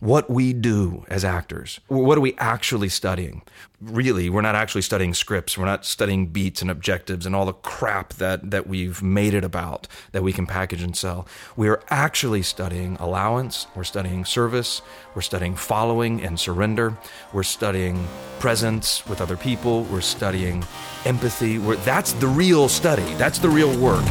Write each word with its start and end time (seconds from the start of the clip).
what 0.00 0.28
we 0.28 0.52
do 0.52 1.04
as 1.08 1.24
actors. 1.24 1.80
What 1.88 2.18
are 2.18 2.20
we 2.20 2.34
actually 2.38 2.88
studying? 2.88 3.42
Really, 3.80 4.30
we're 4.30 4.40
not 4.40 4.54
actually 4.54 4.82
studying 4.82 5.14
scripts. 5.14 5.58
We're 5.58 5.66
not 5.66 5.84
studying 5.84 6.28
beats 6.28 6.62
and 6.62 6.70
objectives 6.70 7.26
and 7.26 7.36
all 7.36 7.44
the 7.44 7.52
crap 7.52 8.14
that, 8.14 8.50
that 8.50 8.66
we've 8.66 9.02
made 9.02 9.34
it 9.34 9.44
about 9.44 9.86
that 10.12 10.22
we 10.22 10.32
can 10.32 10.46
package 10.46 10.82
and 10.82 10.96
sell. 10.96 11.26
We 11.56 11.68
are 11.68 11.82
actually 11.90 12.42
studying 12.42 12.96
allowance. 12.96 13.66
We're 13.74 13.84
studying 13.84 14.24
service. 14.24 14.80
We're 15.14 15.22
studying 15.22 15.56
following 15.56 16.22
and 16.22 16.40
surrender. 16.40 16.96
We're 17.32 17.42
studying 17.42 18.06
presence 18.38 19.06
with 19.06 19.20
other 19.20 19.36
people. 19.36 19.84
We're 19.84 20.00
studying 20.00 20.64
empathy. 21.04 21.58
We're, 21.58 21.76
that's 21.76 22.12
the 22.12 22.28
real 22.28 22.68
study. 22.68 23.14
That's 23.14 23.38
the 23.38 23.48
real 23.48 23.78
work. 23.78 24.04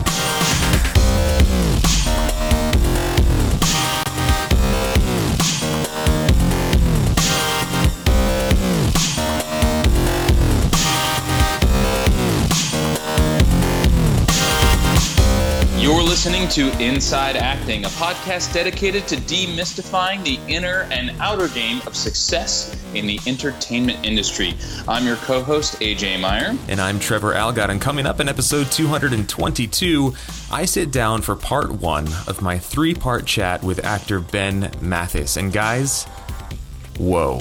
Listening 16.45 16.71
to 16.71 16.83
Inside 16.83 17.37
Acting, 17.37 17.85
a 17.85 17.89
podcast 17.89 18.53
dedicated 18.53 19.07
to 19.07 19.15
demystifying 19.15 20.23
the 20.23 20.39
inner 20.47 20.87
and 20.91 21.09
outer 21.19 21.47
game 21.47 21.81
of 21.87 21.95
success 21.95 22.75
in 22.93 23.07
the 23.07 23.19
entertainment 23.25 24.05
industry. 24.05 24.53
I'm 24.87 25.05
your 25.05 25.15
co 25.15 25.41
host, 25.41 25.79
AJ 25.79 26.19
Meyer. 26.19 26.55
And 26.67 26.79
I'm 26.79 26.99
Trevor 26.99 27.33
Algatt. 27.33 27.69
And 27.69 27.81
coming 27.81 28.05
up 28.05 28.19
in 28.19 28.29
episode 28.29 28.71
222, 28.71 30.13
I 30.51 30.65
sit 30.65 30.91
down 30.91 31.21
for 31.21 31.35
part 31.35 31.71
one 31.71 32.07
of 32.27 32.41
my 32.41 32.59
three 32.59 32.93
part 32.93 33.25
chat 33.25 33.63
with 33.63 33.83
actor 33.83 34.19
Ben 34.19 34.71
Mathis. 34.81 35.37
And 35.37 35.51
guys, 35.51 36.03
whoa. 36.99 37.39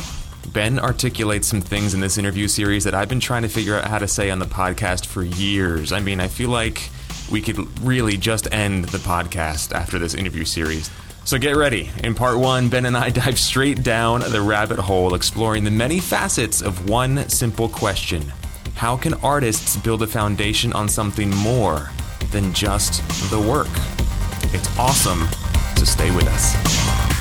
Ben 0.52 0.78
articulates 0.78 1.48
some 1.48 1.60
things 1.60 1.94
in 1.94 2.00
this 2.00 2.16
interview 2.16 2.48
series 2.48 2.84
that 2.84 2.94
I've 2.94 3.08
been 3.08 3.20
trying 3.20 3.42
to 3.42 3.48
figure 3.48 3.76
out 3.76 3.84
how 3.84 3.98
to 3.98 4.08
say 4.08 4.30
on 4.30 4.38
the 4.38 4.46
podcast 4.46 5.06
for 5.06 5.22
years. 5.22 5.92
I 5.92 6.00
mean, 6.00 6.20
I 6.20 6.28
feel 6.28 6.50
like 6.50 6.90
we 7.30 7.40
could 7.40 7.80
really 7.80 8.16
just 8.16 8.52
end 8.52 8.86
the 8.86 8.98
podcast 8.98 9.72
after 9.72 9.98
this 9.98 10.14
interview 10.14 10.44
series. 10.44 10.90
So 11.24 11.38
get 11.38 11.56
ready. 11.56 11.90
In 12.02 12.14
part 12.14 12.38
one, 12.38 12.68
Ben 12.68 12.84
and 12.84 12.96
I 12.96 13.10
dive 13.22 13.38
straight 13.38 13.82
down 13.82 14.20
the 14.20 14.42
rabbit 14.42 14.78
hole, 14.78 15.14
exploring 15.14 15.64
the 15.64 15.70
many 15.70 16.00
facets 16.00 16.60
of 16.60 16.88
one 16.88 17.28
simple 17.28 17.68
question 17.68 18.32
How 18.74 18.96
can 18.96 19.14
artists 19.14 19.76
build 19.76 20.02
a 20.02 20.06
foundation 20.06 20.72
on 20.72 20.88
something 20.88 21.30
more 21.36 21.90
than 22.30 22.52
just 22.52 23.02
the 23.30 23.40
work? 23.40 23.68
It's 24.52 24.78
awesome, 24.78 25.26
so 25.76 25.84
stay 25.84 26.14
with 26.14 26.28
us. 26.28 27.13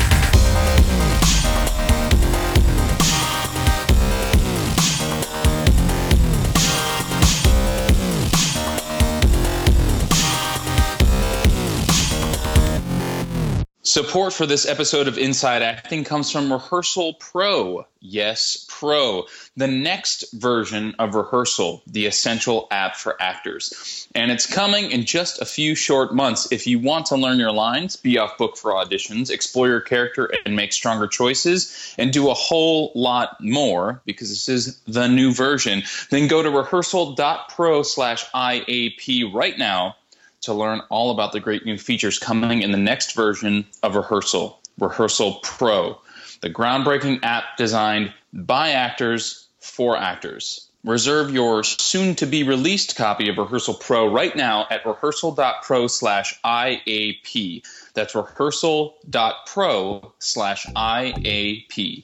Support 13.94 14.34
for 14.34 14.48
this 14.48 14.66
episode 14.66 15.08
of 15.08 15.20
Inside 15.20 15.62
Acting 15.62 16.04
comes 16.04 16.32
from 16.32 16.52
Rehearsal 16.52 17.14
Pro. 17.14 17.86
Yes, 18.00 18.66
Pro, 18.68 19.28
the 19.56 19.68
next 19.68 20.34
version 20.34 20.96
of 20.98 21.14
Rehearsal, 21.14 21.84
the 21.86 22.08
essential 22.08 22.68
app 22.72 22.96
for 22.96 23.22
actors. 23.22 24.08
And 24.16 24.32
it's 24.32 24.48
coming 24.48 24.90
in 24.90 25.06
just 25.06 25.44
a 25.44 25.46
few 25.46 25.76
short 25.76 26.12
months. 26.12 26.52
If 26.52 26.66
you 26.66 26.80
want 26.80 27.06
to 27.08 27.18
learn 27.18 27.38
your 27.38 27.52
lines, 27.52 27.96
be 27.96 28.18
off 28.18 28.40
book 28.40 28.58
for 28.58 28.72
auditions, 28.72 29.30
explore 29.30 29.68
your 29.68 29.82
character 29.82 30.28
and 30.44 30.56
make 30.56 30.74
stronger 30.74 31.06
choices, 31.06 31.94
and 32.00 32.12
do 32.12 32.32
a 32.32 32.34
whole 32.34 32.92
lot 32.96 33.40
more, 33.42 34.02
because 34.06 34.30
this 34.30 34.50
is 34.50 34.80
the 34.88 35.08
new 35.08 35.32
version, 35.32 35.84
then 36.10 36.28
go 36.28 36.42
to 36.42 36.50
rehearsal.pro 36.50 37.84
slash 37.84 38.28
IAP 38.32 39.32
right 39.32 39.60
now 39.60 39.96
to 40.44 40.54
learn 40.54 40.82
all 40.90 41.12
about 41.12 41.32
the 41.32 41.40
great 41.40 41.66
new 41.66 41.78
features 41.78 42.20
coming 42.20 42.62
in 42.62 42.72
the 42.72 42.78
next 42.78 43.14
version 43.14 43.66
of 43.82 43.96
Rehearsal, 43.96 44.60
Rehearsal 44.80 45.40
Pro, 45.44 46.00
the 46.42 46.50
groundbreaking 46.50 47.20
app 47.24 47.58
designed 47.58 48.14
by 48.34 48.72
actors 48.72 49.48
for 49.60 49.98
actors. 49.98 50.68
Reserve 50.84 51.34
your 51.34 51.64
soon 51.64 52.14
to 52.16 52.26
be 52.26 52.44
released 52.44 52.98
copy 52.98 53.30
of 53.30 53.38
Rehearsal 53.38 53.76
Pro 53.76 54.12
right 54.12 54.36
now 54.36 54.68
at 54.70 54.86
rehearsal.pro 54.86 55.88
slash 55.88 56.38
IAP. 56.44 57.64
That's 57.94 58.14
rehearsal.pro 58.14 60.14
slash 60.20 60.66
IAP. 60.66 62.04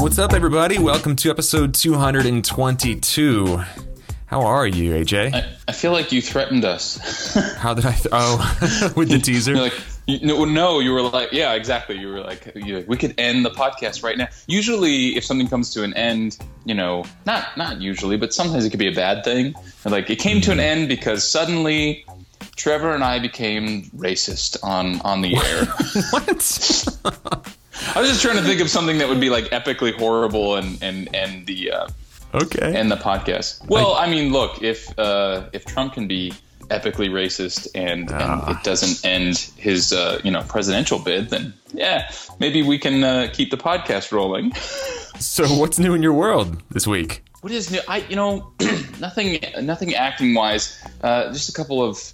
What's 0.00 0.18
up, 0.18 0.32
everybody? 0.32 0.78
Welcome 0.78 1.14
to 1.16 1.28
episode 1.28 1.74
222. 1.74 3.62
How 4.24 4.40
are 4.40 4.66
you, 4.66 4.92
AJ? 4.94 5.34
I, 5.34 5.52
I 5.68 5.72
feel 5.72 5.92
like 5.92 6.10
you 6.10 6.22
threatened 6.22 6.64
us. 6.64 7.34
How 7.58 7.74
did 7.74 7.84
I? 7.84 7.92
Th- 7.92 8.06
oh, 8.10 8.92
with 8.96 9.10
the 9.10 9.18
teaser. 9.18 9.54
like, 9.54 9.78
you, 10.06 10.26
no, 10.26 10.46
no, 10.46 10.80
you 10.80 10.92
were 10.92 11.02
like, 11.02 11.32
yeah, 11.32 11.52
exactly. 11.52 11.98
You 11.98 12.08
were 12.08 12.20
like, 12.20 12.50
you, 12.54 12.82
we 12.88 12.96
could 12.96 13.14
end 13.18 13.44
the 13.44 13.50
podcast 13.50 14.02
right 14.02 14.16
now. 14.16 14.28
Usually, 14.46 15.18
if 15.18 15.24
something 15.24 15.48
comes 15.48 15.70
to 15.74 15.82
an 15.82 15.92
end, 15.92 16.38
you 16.64 16.74
know, 16.74 17.04
not 17.26 17.54
not 17.58 17.82
usually, 17.82 18.16
but 18.16 18.32
sometimes 18.32 18.64
it 18.64 18.70
could 18.70 18.78
be 18.78 18.88
a 18.88 18.94
bad 18.94 19.22
thing. 19.22 19.54
Like 19.84 20.08
it 20.08 20.16
came 20.16 20.40
to 20.42 20.50
an 20.50 20.58
mm-hmm. 20.58 20.80
end 20.80 20.88
because 20.88 21.30
suddenly 21.30 22.06
Trevor 22.56 22.94
and 22.94 23.04
I 23.04 23.18
became 23.18 23.82
racist 23.90 24.56
on 24.64 25.02
on 25.02 25.20
the 25.20 25.36
air. 25.36 25.66
what? 26.10 27.56
I 27.94 28.00
was 28.00 28.08
just 28.08 28.22
trying 28.22 28.36
to 28.36 28.42
think 28.42 28.60
of 28.60 28.68
something 28.68 28.98
that 28.98 29.08
would 29.08 29.20
be 29.20 29.30
like 29.30 29.46
epically 29.46 29.94
horrible 29.94 30.56
and 30.56 30.82
and 30.82 31.14
and 31.14 31.46
the 31.46 31.72
uh, 31.72 31.88
okay 32.34 32.78
and 32.78 32.90
the 32.90 32.96
podcast. 32.96 33.66
Well, 33.68 33.94
I, 33.94 34.06
I 34.06 34.10
mean, 34.10 34.32
look 34.32 34.62
if 34.62 34.96
uh, 34.98 35.48
if 35.52 35.64
Trump 35.64 35.94
can 35.94 36.06
be 36.06 36.32
epically 36.68 37.10
racist 37.10 37.66
and, 37.74 38.10
and 38.10 38.42
it 38.42 38.56
ah. 38.56 38.60
doesn't 38.62 39.04
end 39.04 39.38
his 39.56 39.92
uh, 39.92 40.20
you 40.24 40.30
know 40.30 40.42
presidential 40.42 40.98
bid, 40.98 41.30
then 41.30 41.52
yeah, 41.72 42.10
maybe 42.38 42.62
we 42.62 42.78
can 42.78 43.02
uh, 43.02 43.28
keep 43.32 43.50
the 43.50 43.56
podcast 43.56 44.12
rolling. 44.12 44.54
so, 45.18 45.46
what's 45.48 45.78
new 45.78 45.94
in 45.94 46.02
your 46.02 46.12
world 46.12 46.62
this 46.70 46.86
week? 46.86 47.24
What 47.40 47.52
is 47.52 47.70
new? 47.70 47.80
I 47.88 47.98
you 48.08 48.16
know 48.16 48.52
nothing 49.00 49.40
nothing 49.60 49.94
acting 49.94 50.34
wise. 50.34 50.82
Uh, 51.02 51.32
just 51.32 51.48
a 51.48 51.52
couple 51.52 51.82
of 51.82 52.12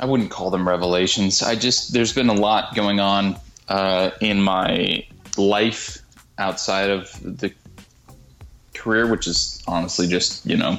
I 0.00 0.06
wouldn't 0.06 0.30
call 0.30 0.50
them 0.50 0.66
revelations. 0.66 1.42
I 1.42 1.56
just 1.56 1.92
there's 1.92 2.12
been 2.12 2.28
a 2.28 2.34
lot 2.34 2.74
going 2.74 3.00
on 3.00 3.36
uh, 3.68 4.10
in 4.20 4.42
my 4.42 5.06
life 5.36 5.98
outside 6.38 6.90
of 6.90 7.12
the 7.22 7.52
career, 8.74 9.06
which 9.06 9.26
is 9.26 9.62
honestly 9.66 10.06
just 10.06 10.44
you 10.46 10.56
know 10.56 10.78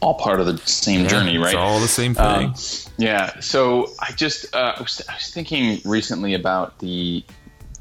all 0.00 0.14
part 0.14 0.40
of 0.40 0.46
the 0.46 0.58
same 0.58 1.02
yeah, 1.02 1.08
journey, 1.08 1.38
right? 1.38 1.54
It's 1.54 1.54
all 1.54 1.80
the 1.80 1.88
same 1.88 2.14
thing. 2.14 2.48
Um, 2.48 2.54
yeah. 2.98 3.38
So 3.40 3.92
I 4.00 4.12
just 4.12 4.54
uh, 4.54 4.74
I, 4.76 4.82
was, 4.82 5.00
I 5.08 5.14
was 5.14 5.30
thinking 5.30 5.80
recently 5.84 6.34
about 6.34 6.78
the 6.80 7.24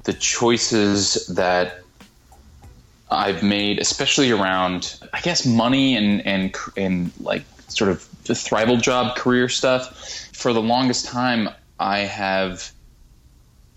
the 0.04 0.14
choices 0.14 1.28
that 1.28 1.82
I've 3.10 3.44
made, 3.44 3.80
especially 3.80 4.32
around 4.32 5.00
I 5.14 5.22
guess 5.22 5.46
money 5.46 5.98
and 5.98 6.26
and 6.26 6.56
and 6.78 7.12
like 7.20 7.44
sort 7.68 7.90
of 7.90 8.08
the 8.26 8.34
thrival 8.34 8.82
job 8.82 9.18
career 9.18 9.50
stuff. 9.50 9.98
For 10.34 10.54
the 10.54 10.62
longest 10.62 11.06
time, 11.06 11.50
I 11.80 12.00
have 12.00 12.72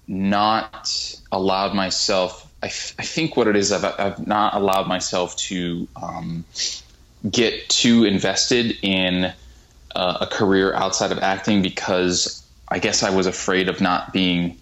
not 0.06 1.16
allowed 1.32 1.74
myself. 1.74 2.50
I, 2.62 2.66
f- 2.66 2.94
I 2.98 3.02
think 3.02 3.36
what 3.36 3.46
it 3.46 3.56
is, 3.56 3.72
I've, 3.72 3.84
I've 3.84 4.26
not 4.26 4.54
allowed 4.54 4.86
myself 4.86 5.36
to 5.36 5.88
um, 6.00 6.44
get 7.28 7.68
too 7.68 8.04
invested 8.04 8.76
in 8.82 9.32
uh, 9.94 10.18
a 10.20 10.26
career 10.26 10.74
outside 10.74 11.12
of 11.12 11.18
acting 11.18 11.62
because 11.62 12.42
I 12.68 12.78
guess 12.78 13.02
I 13.02 13.10
was 13.10 13.26
afraid 13.26 13.68
of 13.68 13.80
not 13.80 14.12
being 14.12 14.58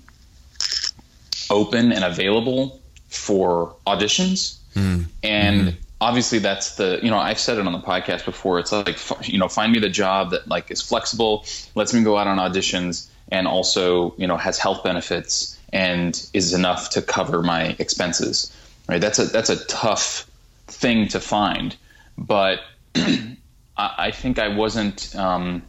open 1.50 1.92
and 1.92 2.04
available 2.04 2.80
for 3.08 3.74
auditions. 3.86 4.58
Mm. 4.74 5.06
And 5.22 5.68
mm. 5.68 5.76
obviously, 6.00 6.38
that's 6.38 6.76
the 6.76 6.98
you 7.02 7.10
know 7.10 7.18
I've 7.18 7.38
said 7.38 7.58
it 7.58 7.66
on 7.66 7.72
the 7.72 7.80
podcast 7.80 8.24
before. 8.24 8.58
It's 8.58 8.72
like 8.72 8.98
you 9.28 9.38
know 9.38 9.48
find 9.48 9.72
me 9.72 9.78
the 9.78 9.88
job 9.88 10.30
that 10.30 10.48
like 10.48 10.70
is 10.70 10.80
flexible, 10.82 11.44
lets 11.74 11.92
me 11.92 12.02
go 12.02 12.16
out 12.16 12.26
on 12.26 12.38
auditions 12.38 13.08
and 13.32 13.48
also 13.48 14.14
you 14.16 14.26
know 14.28 14.36
has 14.36 14.58
health 14.58 14.84
benefits 14.84 15.58
and 15.72 16.28
is 16.34 16.52
enough 16.52 16.90
to 16.90 17.02
cover 17.02 17.42
my 17.42 17.74
expenses. 17.78 18.56
Right? 18.88 19.00
That's 19.00 19.18
a 19.18 19.24
that's 19.24 19.50
a 19.50 19.64
tough 19.64 20.30
thing 20.68 21.08
to 21.08 21.20
find, 21.20 21.74
but 22.16 22.60
I 23.76 24.12
think 24.12 24.38
I 24.38 24.48
wasn't. 24.48 25.16
Um, 25.16 25.62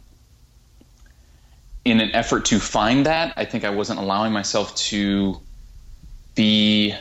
in 1.85 1.99
an 1.99 2.11
effort 2.15 2.45
to 2.45 2.59
find 2.59 3.05
that, 3.07 3.33
I 3.35 3.43
think 3.43 3.65
I 3.65 3.69
wasn't 3.71 3.99
allowing 3.99 4.31
myself 4.31 4.73
to 4.75 5.41
be 6.33 6.95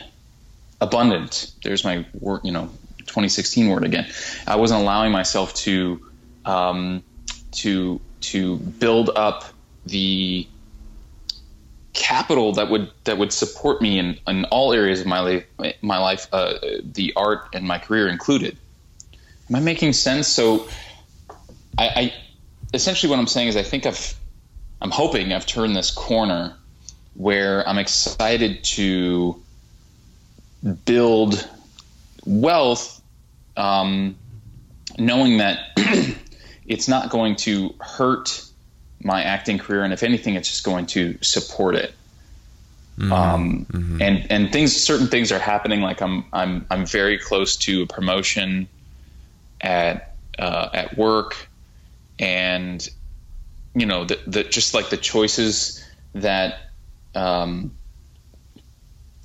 abundant. 0.81 1.53
There's 1.63 1.85
my 1.85 2.05
word, 2.19 2.41
you 2.43 2.51
know, 2.51 2.69
2016 2.99 3.69
word 3.69 3.85
again. 3.85 4.11
I 4.45 4.57
wasn't 4.57 4.81
allowing 4.81 5.13
myself 5.13 5.53
to 5.55 6.01
um, 6.45 7.03
to 7.53 8.01
to 8.21 8.57
build 8.57 9.09
up 9.15 9.45
the 9.85 10.47
capital 11.93 12.53
that 12.53 12.69
would 12.69 12.91
that 13.03 13.17
would 13.17 13.31
support 13.31 13.81
me 13.81 13.99
in, 13.99 14.19
in 14.27 14.45
all 14.45 14.73
areas 14.73 15.01
of 15.01 15.07
my 15.07 15.19
life, 15.19 15.45
my 15.81 15.97
life, 15.97 16.27
uh, 16.31 16.55
the 16.83 17.13
art 17.15 17.47
and 17.53 17.65
my 17.65 17.77
career 17.77 18.07
included. 18.07 18.57
Am 19.49 19.55
I 19.55 19.59
making 19.59 19.93
sense? 19.93 20.27
So, 20.27 20.67
I, 21.77 21.87
I 21.87 22.13
essentially 22.73 23.09
what 23.09 23.19
I'm 23.19 23.27
saying 23.27 23.49
is 23.49 23.55
I 23.55 23.63
think 23.63 23.85
I've 23.85 24.15
I'm 24.81 24.91
hoping 24.91 25.31
I've 25.31 25.45
turned 25.45 25.75
this 25.75 25.91
corner 25.91 26.55
where 27.13 27.67
I'm 27.67 27.77
excited 27.77 28.63
to 28.63 29.39
build 30.85 31.47
wealth, 32.25 33.01
um, 33.55 34.15
knowing 34.97 35.37
that 35.37 35.59
it's 36.67 36.87
not 36.87 37.09
going 37.09 37.35
to 37.37 37.75
hurt 37.79 38.43
my 39.03 39.23
acting 39.23 39.57
career, 39.57 39.83
and 39.83 39.93
if 39.93 40.03
anything, 40.03 40.35
it's 40.35 40.49
just 40.49 40.63
going 40.63 40.85
to 40.87 41.17
support 41.21 41.75
it. 41.75 41.93
Mm-hmm. 42.97 43.11
Um, 43.11 43.65
mm-hmm. 43.65 44.01
And 44.01 44.31
and 44.31 44.51
things, 44.51 44.75
certain 44.75 45.07
things 45.07 45.31
are 45.31 45.39
happening. 45.39 45.81
Like 45.81 46.01
I'm 46.01 46.25
I'm 46.31 46.65
I'm 46.69 46.85
very 46.85 47.17
close 47.17 47.57
to 47.57 47.83
a 47.83 47.87
promotion 47.87 48.67
at 49.59 50.15
uh, 50.37 50.69
at 50.73 50.97
work, 50.97 51.49
and 52.19 52.87
you 53.73 53.85
know 53.85 54.05
the, 54.05 54.19
the 54.27 54.43
just 54.43 54.73
like 54.73 54.89
the 54.89 54.97
choices 54.97 55.83
that 56.13 56.71
um, 57.15 57.71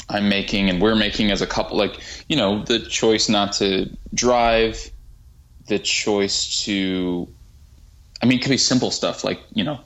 I'm 0.08 0.28
making 0.28 0.70
and 0.70 0.80
we're 0.80 0.96
making 0.96 1.30
as 1.30 1.42
a 1.42 1.46
couple, 1.46 1.76
like 1.76 2.00
you 2.28 2.36
know 2.36 2.64
the 2.64 2.78
choice 2.78 3.28
not 3.28 3.54
to 3.54 3.90
drive, 4.14 4.90
the 5.66 5.78
choice 5.78 6.64
to 6.64 7.28
I 8.20 8.26
mean, 8.26 8.38
it 8.38 8.42
could 8.42 8.50
be 8.50 8.58
simple 8.58 8.90
stuff 8.90 9.24
like, 9.24 9.40
you 9.52 9.64
know, 9.64 9.80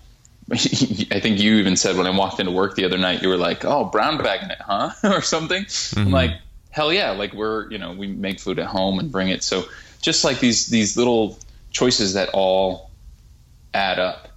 I 0.52 0.56
think 0.56 1.38
you 1.38 1.56
even 1.56 1.76
said 1.76 1.96
when 1.96 2.06
I 2.06 2.10
walked 2.10 2.40
into 2.40 2.52
work 2.52 2.74
the 2.74 2.84
other 2.84 2.98
night, 2.98 3.22
you 3.22 3.28
were 3.28 3.36
like, 3.36 3.64
"Oh, 3.64 3.84
brown 3.84 4.18
bagging 4.18 4.50
it, 4.50 4.58
huh?" 4.60 4.90
or 5.04 5.22
something. 5.22 5.64
Mm-hmm. 5.64 6.00
I'm 6.00 6.10
like, 6.10 6.32
"Hell 6.70 6.92
yeah!" 6.92 7.12
Like 7.12 7.32
we're, 7.32 7.70
you 7.70 7.78
know, 7.78 7.92
we 7.92 8.08
make 8.08 8.40
food 8.40 8.58
at 8.58 8.66
home 8.66 8.98
and 8.98 9.10
bring 9.10 9.28
it. 9.28 9.44
So 9.44 9.64
just 10.00 10.24
like 10.24 10.40
these 10.40 10.66
these 10.66 10.96
little 10.96 11.38
choices 11.70 12.14
that 12.14 12.30
all 12.34 12.90
add 13.72 13.98
up. 13.98 14.28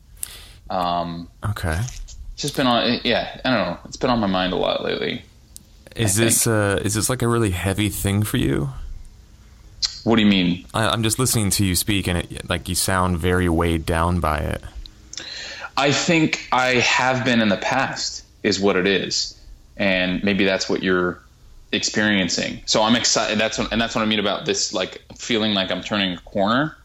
Um, 0.69 1.27
okay. 1.43 1.79
It's 1.81 2.15
just 2.37 2.55
been 2.55 2.67
on. 2.67 3.01
Yeah, 3.03 3.41
I 3.43 3.49
don't 3.49 3.67
know. 3.67 3.79
It's 3.85 3.97
been 3.97 4.11
on 4.11 4.19
my 4.19 4.27
mind 4.27 4.53
a 4.53 4.57
lot 4.57 4.83
lately. 4.83 5.23
Is 5.95 6.19
I 6.19 6.25
this 6.25 6.47
uh, 6.47 6.81
is 6.83 6.93
this 6.93 7.09
like 7.09 7.23
a 7.23 7.27
really 7.27 7.51
heavy 7.51 7.89
thing 7.89 8.23
for 8.23 8.37
you? 8.37 8.69
What 10.03 10.17
do 10.17 10.21
you 10.21 10.27
mean? 10.27 10.65
I, 10.73 10.93
am 10.93 11.01
just 11.01 11.17
listening 11.17 11.49
to 11.51 11.65
you 11.65 11.73
speak, 11.75 12.07
and 12.07 12.19
it, 12.19 12.47
like 12.47 12.69
you 12.69 12.75
sound 12.75 13.17
very 13.17 13.49
weighed 13.49 13.85
down 13.85 14.19
by 14.19 14.37
it. 14.37 14.61
I 15.75 15.91
think 15.91 16.47
I 16.51 16.75
have 16.75 17.25
been 17.25 17.41
in 17.41 17.49
the 17.49 17.57
past, 17.57 18.23
is 18.43 18.59
what 18.59 18.75
it 18.75 18.85
is, 18.85 19.39
and 19.75 20.23
maybe 20.23 20.45
that's 20.45 20.69
what 20.69 20.83
you're 20.83 21.21
experiencing. 21.71 22.61
So 22.65 22.83
I'm 22.83 22.95
excited. 22.95 23.39
That's 23.39 23.57
what, 23.57 23.71
and 23.71 23.81
that's 23.81 23.95
what 23.95 24.01
I 24.01 24.05
mean 24.05 24.19
about 24.19 24.45
this, 24.45 24.73
like 24.73 25.01
feeling 25.17 25.53
like 25.53 25.71
I'm 25.71 25.81
turning 25.81 26.13
a 26.13 26.21
corner. 26.21 26.77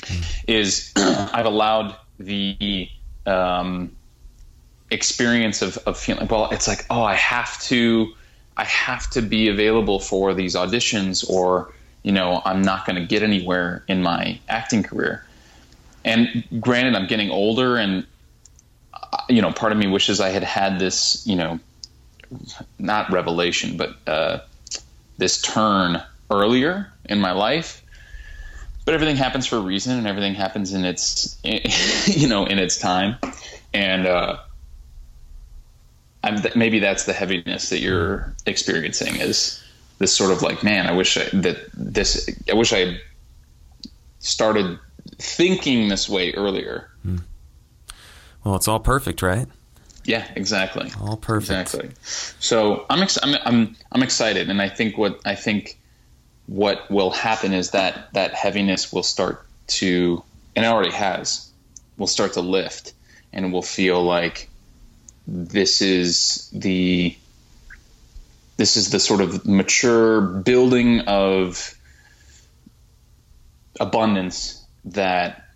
Mm. 0.00 0.44
Is 0.48 0.92
I've 0.96 1.46
allowed 1.46 1.94
the 2.18 2.88
um, 3.26 3.96
experience 4.90 5.62
of, 5.62 5.78
of 5.86 5.98
feeling 5.98 6.26
well. 6.26 6.50
It's 6.50 6.66
like 6.66 6.84
oh, 6.90 7.02
I 7.02 7.14
have 7.14 7.60
to, 7.62 8.12
I 8.56 8.64
have 8.64 9.08
to 9.10 9.22
be 9.22 9.48
available 9.48 10.00
for 10.00 10.34
these 10.34 10.56
auditions 10.56 11.28
or 11.28 11.72
you 12.02 12.12
know, 12.12 12.40
I'm 12.44 12.62
not 12.62 12.86
going 12.86 12.96
to 12.96 13.04
get 13.04 13.22
anywhere 13.22 13.84
in 13.88 14.02
my 14.02 14.38
acting 14.48 14.82
career. 14.82 15.24
And 16.04 16.44
granted, 16.60 16.94
I'm 16.94 17.06
getting 17.06 17.30
older, 17.30 17.76
and 17.76 18.06
uh, 18.94 19.18
you 19.28 19.42
know, 19.42 19.52
part 19.52 19.72
of 19.72 19.78
me 19.78 19.86
wishes 19.86 20.20
I 20.20 20.30
had 20.30 20.42
had 20.42 20.78
this, 20.78 21.26
you 21.26 21.36
know, 21.36 21.60
not 22.78 23.10
revelation, 23.10 23.76
but 23.76 23.96
uh, 24.06 24.38
this 25.18 25.42
turn 25.42 26.02
earlier 26.30 26.90
in 27.04 27.20
my 27.20 27.32
life. 27.32 27.82
But 28.86 28.94
everything 28.94 29.16
happens 29.16 29.46
for 29.46 29.56
a 29.56 29.60
reason, 29.60 29.98
and 29.98 30.06
everything 30.06 30.34
happens 30.34 30.72
in 30.72 30.84
its, 30.86 31.38
you 31.44 32.28
know, 32.28 32.46
in 32.46 32.58
its 32.58 32.78
time. 32.78 33.16
And 33.74 34.06
uh, 34.06 34.38
maybe 36.56 36.78
that's 36.78 37.04
the 37.04 37.12
heaviness 37.12 37.68
that 37.68 37.80
you're 37.80 38.34
experiencing 38.46 39.16
is 39.16 39.62
this 40.00 40.16
sort 40.16 40.32
of 40.32 40.42
like, 40.42 40.64
man, 40.64 40.86
I 40.86 40.92
wish 40.92 41.18
I, 41.18 41.24
that 41.34 41.58
this, 41.74 42.28
I 42.50 42.54
wish 42.54 42.72
I 42.72 42.98
started 44.18 44.78
thinking 45.18 45.88
this 45.88 46.08
way 46.08 46.32
earlier. 46.32 46.90
Hmm. 47.02 47.18
Well, 48.42 48.56
it's 48.56 48.66
all 48.66 48.80
perfect, 48.80 49.20
right? 49.20 49.46
Yeah, 50.04 50.26
exactly. 50.34 50.90
All 50.98 51.18
perfect. 51.18 51.74
Exactly. 51.74 51.90
So 52.40 52.86
I'm, 52.88 53.02
ex- 53.02 53.18
I'm, 53.22 53.36
I'm, 53.44 53.76
I'm 53.92 54.02
excited. 54.02 54.48
And 54.48 54.62
I 54.62 54.70
think 54.70 54.96
what, 54.96 55.20
I 55.26 55.34
think 55.34 55.78
what 56.46 56.90
will 56.90 57.10
happen 57.10 57.52
is 57.52 57.72
that 57.72 58.12
that 58.14 58.32
heaviness 58.32 58.90
will 58.90 59.02
start 59.02 59.46
to, 59.66 60.24
and 60.56 60.64
it 60.64 60.68
already 60.68 60.92
has, 60.92 61.50
will 61.98 62.06
start 62.06 62.32
to 62.32 62.40
lift 62.40 62.94
and 63.34 63.52
will 63.52 63.62
feel 63.62 64.02
like 64.02 64.48
this 65.26 65.82
is 65.82 66.48
the 66.54 67.14
this 68.60 68.76
is 68.76 68.90
the 68.90 69.00
sort 69.00 69.22
of 69.22 69.46
mature 69.46 70.20
building 70.20 71.00
of 71.06 71.74
abundance 73.80 74.62
that 74.84 75.46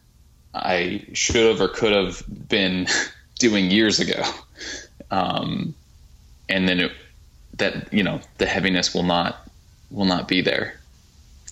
I 0.54 1.04
should 1.12 1.44
have 1.44 1.60
or 1.60 1.68
could 1.68 1.92
have 1.92 2.24
been 2.48 2.86
doing 3.38 3.70
years 3.70 4.00
ago. 4.00 4.22
Um, 5.10 5.74
and 6.48 6.66
then 6.66 6.80
it, 6.80 6.92
that, 7.58 7.92
you 7.92 8.02
know, 8.02 8.22
the 8.38 8.46
heaviness 8.46 8.94
will 8.94 9.02
not, 9.02 9.36
will 9.90 10.06
not 10.06 10.26
be 10.26 10.40
there. 10.40 10.80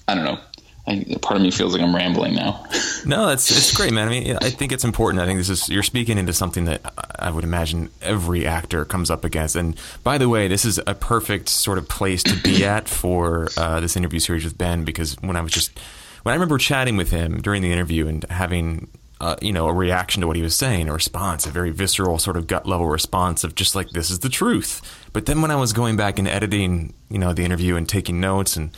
I 0.08 0.14
don't 0.14 0.24
know. 0.24 0.40
I, 0.86 1.16
part 1.22 1.36
of 1.36 1.42
me 1.42 1.52
feels 1.52 1.74
like 1.74 1.82
I'm 1.82 1.94
rambling 1.94 2.34
now. 2.34 2.64
no, 3.06 3.26
that's 3.26 3.50
it's 3.50 3.76
great, 3.76 3.92
man. 3.92 4.08
I 4.08 4.10
mean, 4.10 4.36
I 4.40 4.50
think 4.50 4.72
it's 4.72 4.82
important. 4.82 5.22
I 5.22 5.26
think 5.26 5.38
this 5.38 5.48
is 5.48 5.68
you're 5.68 5.84
speaking 5.84 6.18
into 6.18 6.32
something 6.32 6.64
that 6.64 6.80
I 7.18 7.30
would 7.30 7.44
imagine 7.44 7.90
every 8.00 8.46
actor 8.46 8.84
comes 8.84 9.08
up 9.08 9.24
against. 9.24 9.54
And 9.54 9.76
by 10.02 10.18
the 10.18 10.28
way, 10.28 10.48
this 10.48 10.64
is 10.64 10.80
a 10.84 10.94
perfect 10.94 11.48
sort 11.48 11.78
of 11.78 11.88
place 11.88 12.24
to 12.24 12.36
be 12.42 12.64
at 12.64 12.88
for 12.88 13.48
uh, 13.56 13.78
this 13.78 13.96
interview 13.96 14.18
series 14.18 14.44
with 14.44 14.58
Ben 14.58 14.84
because 14.84 15.16
when 15.20 15.36
I 15.36 15.40
was 15.40 15.52
just 15.52 15.78
when 16.24 16.32
I 16.32 16.34
remember 16.34 16.58
chatting 16.58 16.96
with 16.96 17.10
him 17.10 17.40
during 17.40 17.62
the 17.62 17.70
interview 17.70 18.08
and 18.08 18.24
having 18.28 18.88
uh, 19.22 19.36
you 19.40 19.52
know, 19.52 19.68
a 19.68 19.72
reaction 19.72 20.20
to 20.20 20.26
what 20.26 20.34
he 20.34 20.42
was 20.42 20.56
saying, 20.56 20.88
a 20.88 20.92
response, 20.92 21.46
a 21.46 21.50
very 21.50 21.70
visceral 21.70 22.18
sort 22.18 22.36
of 22.36 22.48
gut 22.48 22.66
level 22.66 22.88
response 22.88 23.44
of 23.44 23.54
just 23.54 23.76
like, 23.76 23.88
this 23.90 24.10
is 24.10 24.18
the 24.18 24.28
truth. 24.28 24.82
But 25.12 25.26
then 25.26 25.40
when 25.40 25.52
I 25.52 25.54
was 25.54 25.72
going 25.72 25.96
back 25.96 26.18
and 26.18 26.26
editing, 26.26 26.92
you 27.08 27.20
know, 27.20 27.32
the 27.32 27.44
interview 27.44 27.76
and 27.76 27.88
taking 27.88 28.18
notes 28.18 28.56
and 28.56 28.76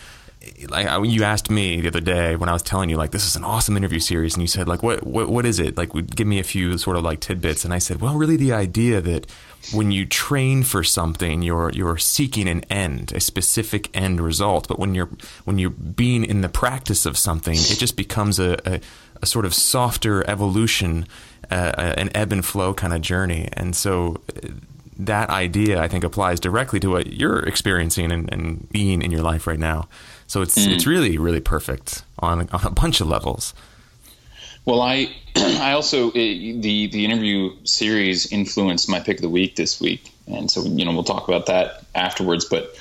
like 0.68 0.88
you 1.10 1.24
asked 1.24 1.50
me 1.50 1.80
the 1.80 1.88
other 1.88 2.00
day 2.00 2.36
when 2.36 2.48
I 2.48 2.52
was 2.52 2.62
telling 2.62 2.90
you 2.90 2.96
like 2.96 3.10
this 3.10 3.26
is 3.26 3.36
an 3.36 3.44
awesome 3.44 3.76
interview 3.76 3.98
series 3.98 4.34
and 4.34 4.42
you 4.42 4.46
said 4.46 4.68
like 4.68 4.82
what 4.82 5.06
what 5.06 5.28
what 5.28 5.46
is 5.46 5.58
it? 5.58 5.76
Like 5.76 5.92
give 6.14 6.26
me 6.26 6.38
a 6.38 6.44
few 6.44 6.78
sort 6.78 6.96
of 6.96 7.04
like 7.04 7.20
tidbits. 7.20 7.64
And 7.64 7.72
I 7.72 7.78
said 7.78 8.00
well 8.00 8.16
really 8.16 8.36
the 8.36 8.52
idea 8.52 9.00
that 9.00 9.30
when 9.72 9.90
you 9.90 10.04
train 10.04 10.62
for 10.62 10.84
something 10.84 11.42
you're 11.42 11.70
you're 11.72 11.98
seeking 11.98 12.48
an 12.48 12.62
end 12.64 13.12
a 13.12 13.20
specific 13.20 13.94
end 13.96 14.20
result. 14.20 14.68
But 14.68 14.78
when 14.78 14.94
you're 14.94 15.10
when 15.44 15.58
you're 15.58 15.70
being 15.70 16.24
in 16.24 16.40
the 16.40 16.48
practice 16.48 17.06
of 17.06 17.16
something 17.16 17.54
it 17.54 17.78
just 17.78 17.96
becomes 17.96 18.38
a, 18.38 18.58
a, 18.66 18.80
a 19.22 19.26
sort 19.26 19.44
of 19.44 19.54
softer 19.54 20.28
evolution 20.28 21.06
uh, 21.50 21.94
an 21.96 22.10
ebb 22.14 22.32
and 22.32 22.44
flow 22.44 22.74
kind 22.74 22.92
of 22.92 23.00
journey. 23.00 23.48
And 23.52 23.76
so 23.76 24.20
uh, 24.36 24.48
that 24.98 25.28
idea 25.30 25.80
I 25.80 25.88
think 25.88 26.04
applies 26.04 26.40
directly 26.40 26.80
to 26.80 26.90
what 26.90 27.12
you're 27.12 27.40
experiencing 27.40 28.12
and, 28.12 28.32
and 28.32 28.68
being 28.70 29.02
in 29.02 29.10
your 29.10 29.22
life 29.22 29.46
right 29.46 29.58
now 29.58 29.88
so 30.26 30.42
it's 30.42 30.58
mm. 30.58 30.72
it's 30.72 30.86
really 30.86 31.18
really 31.18 31.40
perfect 31.40 32.02
on 32.18 32.48
on 32.50 32.60
a 32.64 32.70
bunch 32.70 33.00
of 33.00 33.08
levels. 33.08 33.54
Well, 34.64 34.80
I 34.80 35.14
I 35.36 35.72
also 35.72 36.10
it, 36.10 36.62
the 36.62 36.86
the 36.88 37.04
interview 37.04 37.54
series 37.64 38.32
influenced 38.32 38.88
my 38.88 39.00
pick 39.00 39.16
of 39.16 39.22
the 39.22 39.28
week 39.28 39.56
this 39.56 39.80
week, 39.80 40.10
and 40.26 40.50
so 40.50 40.62
you 40.62 40.84
know 40.84 40.92
we'll 40.92 41.04
talk 41.04 41.28
about 41.28 41.46
that 41.46 41.84
afterwards. 41.94 42.44
But 42.44 42.74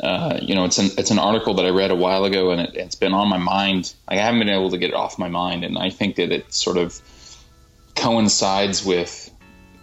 uh, 0.00 0.38
you 0.40 0.54
know, 0.54 0.64
it's 0.64 0.78
an 0.78 0.90
it's 0.96 1.10
an 1.10 1.18
article 1.18 1.54
that 1.54 1.66
I 1.66 1.70
read 1.70 1.90
a 1.90 1.94
while 1.94 2.24
ago, 2.24 2.50
and 2.50 2.60
it, 2.60 2.76
has 2.76 2.94
been 2.94 3.12
on 3.12 3.28
my 3.28 3.38
mind. 3.38 3.94
I 4.08 4.16
haven't 4.16 4.40
been 4.40 4.48
able 4.48 4.70
to 4.70 4.78
get 4.78 4.90
it 4.90 4.94
off 4.94 5.18
my 5.18 5.28
mind, 5.28 5.64
and 5.64 5.78
I 5.78 5.90
think 5.90 6.16
that 6.16 6.32
it 6.32 6.52
sort 6.52 6.78
of 6.78 7.00
coincides 7.94 8.84
with 8.84 9.30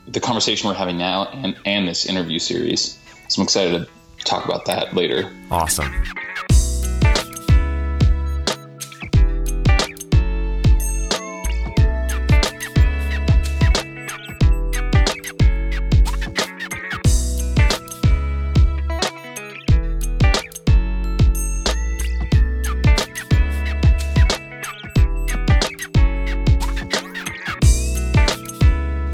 the 0.07 0.19
conversation 0.19 0.67
we're 0.67 0.73
having 0.73 0.97
now 0.97 1.25
and 1.25 1.55
and 1.65 1.87
this 1.87 2.05
interview 2.05 2.39
series. 2.39 2.97
So 3.27 3.41
I'm 3.41 3.43
excited 3.43 3.87
to 4.17 4.23
talk 4.23 4.45
about 4.45 4.65
that 4.65 4.95
later. 4.95 5.31
Awesome. 5.51 5.93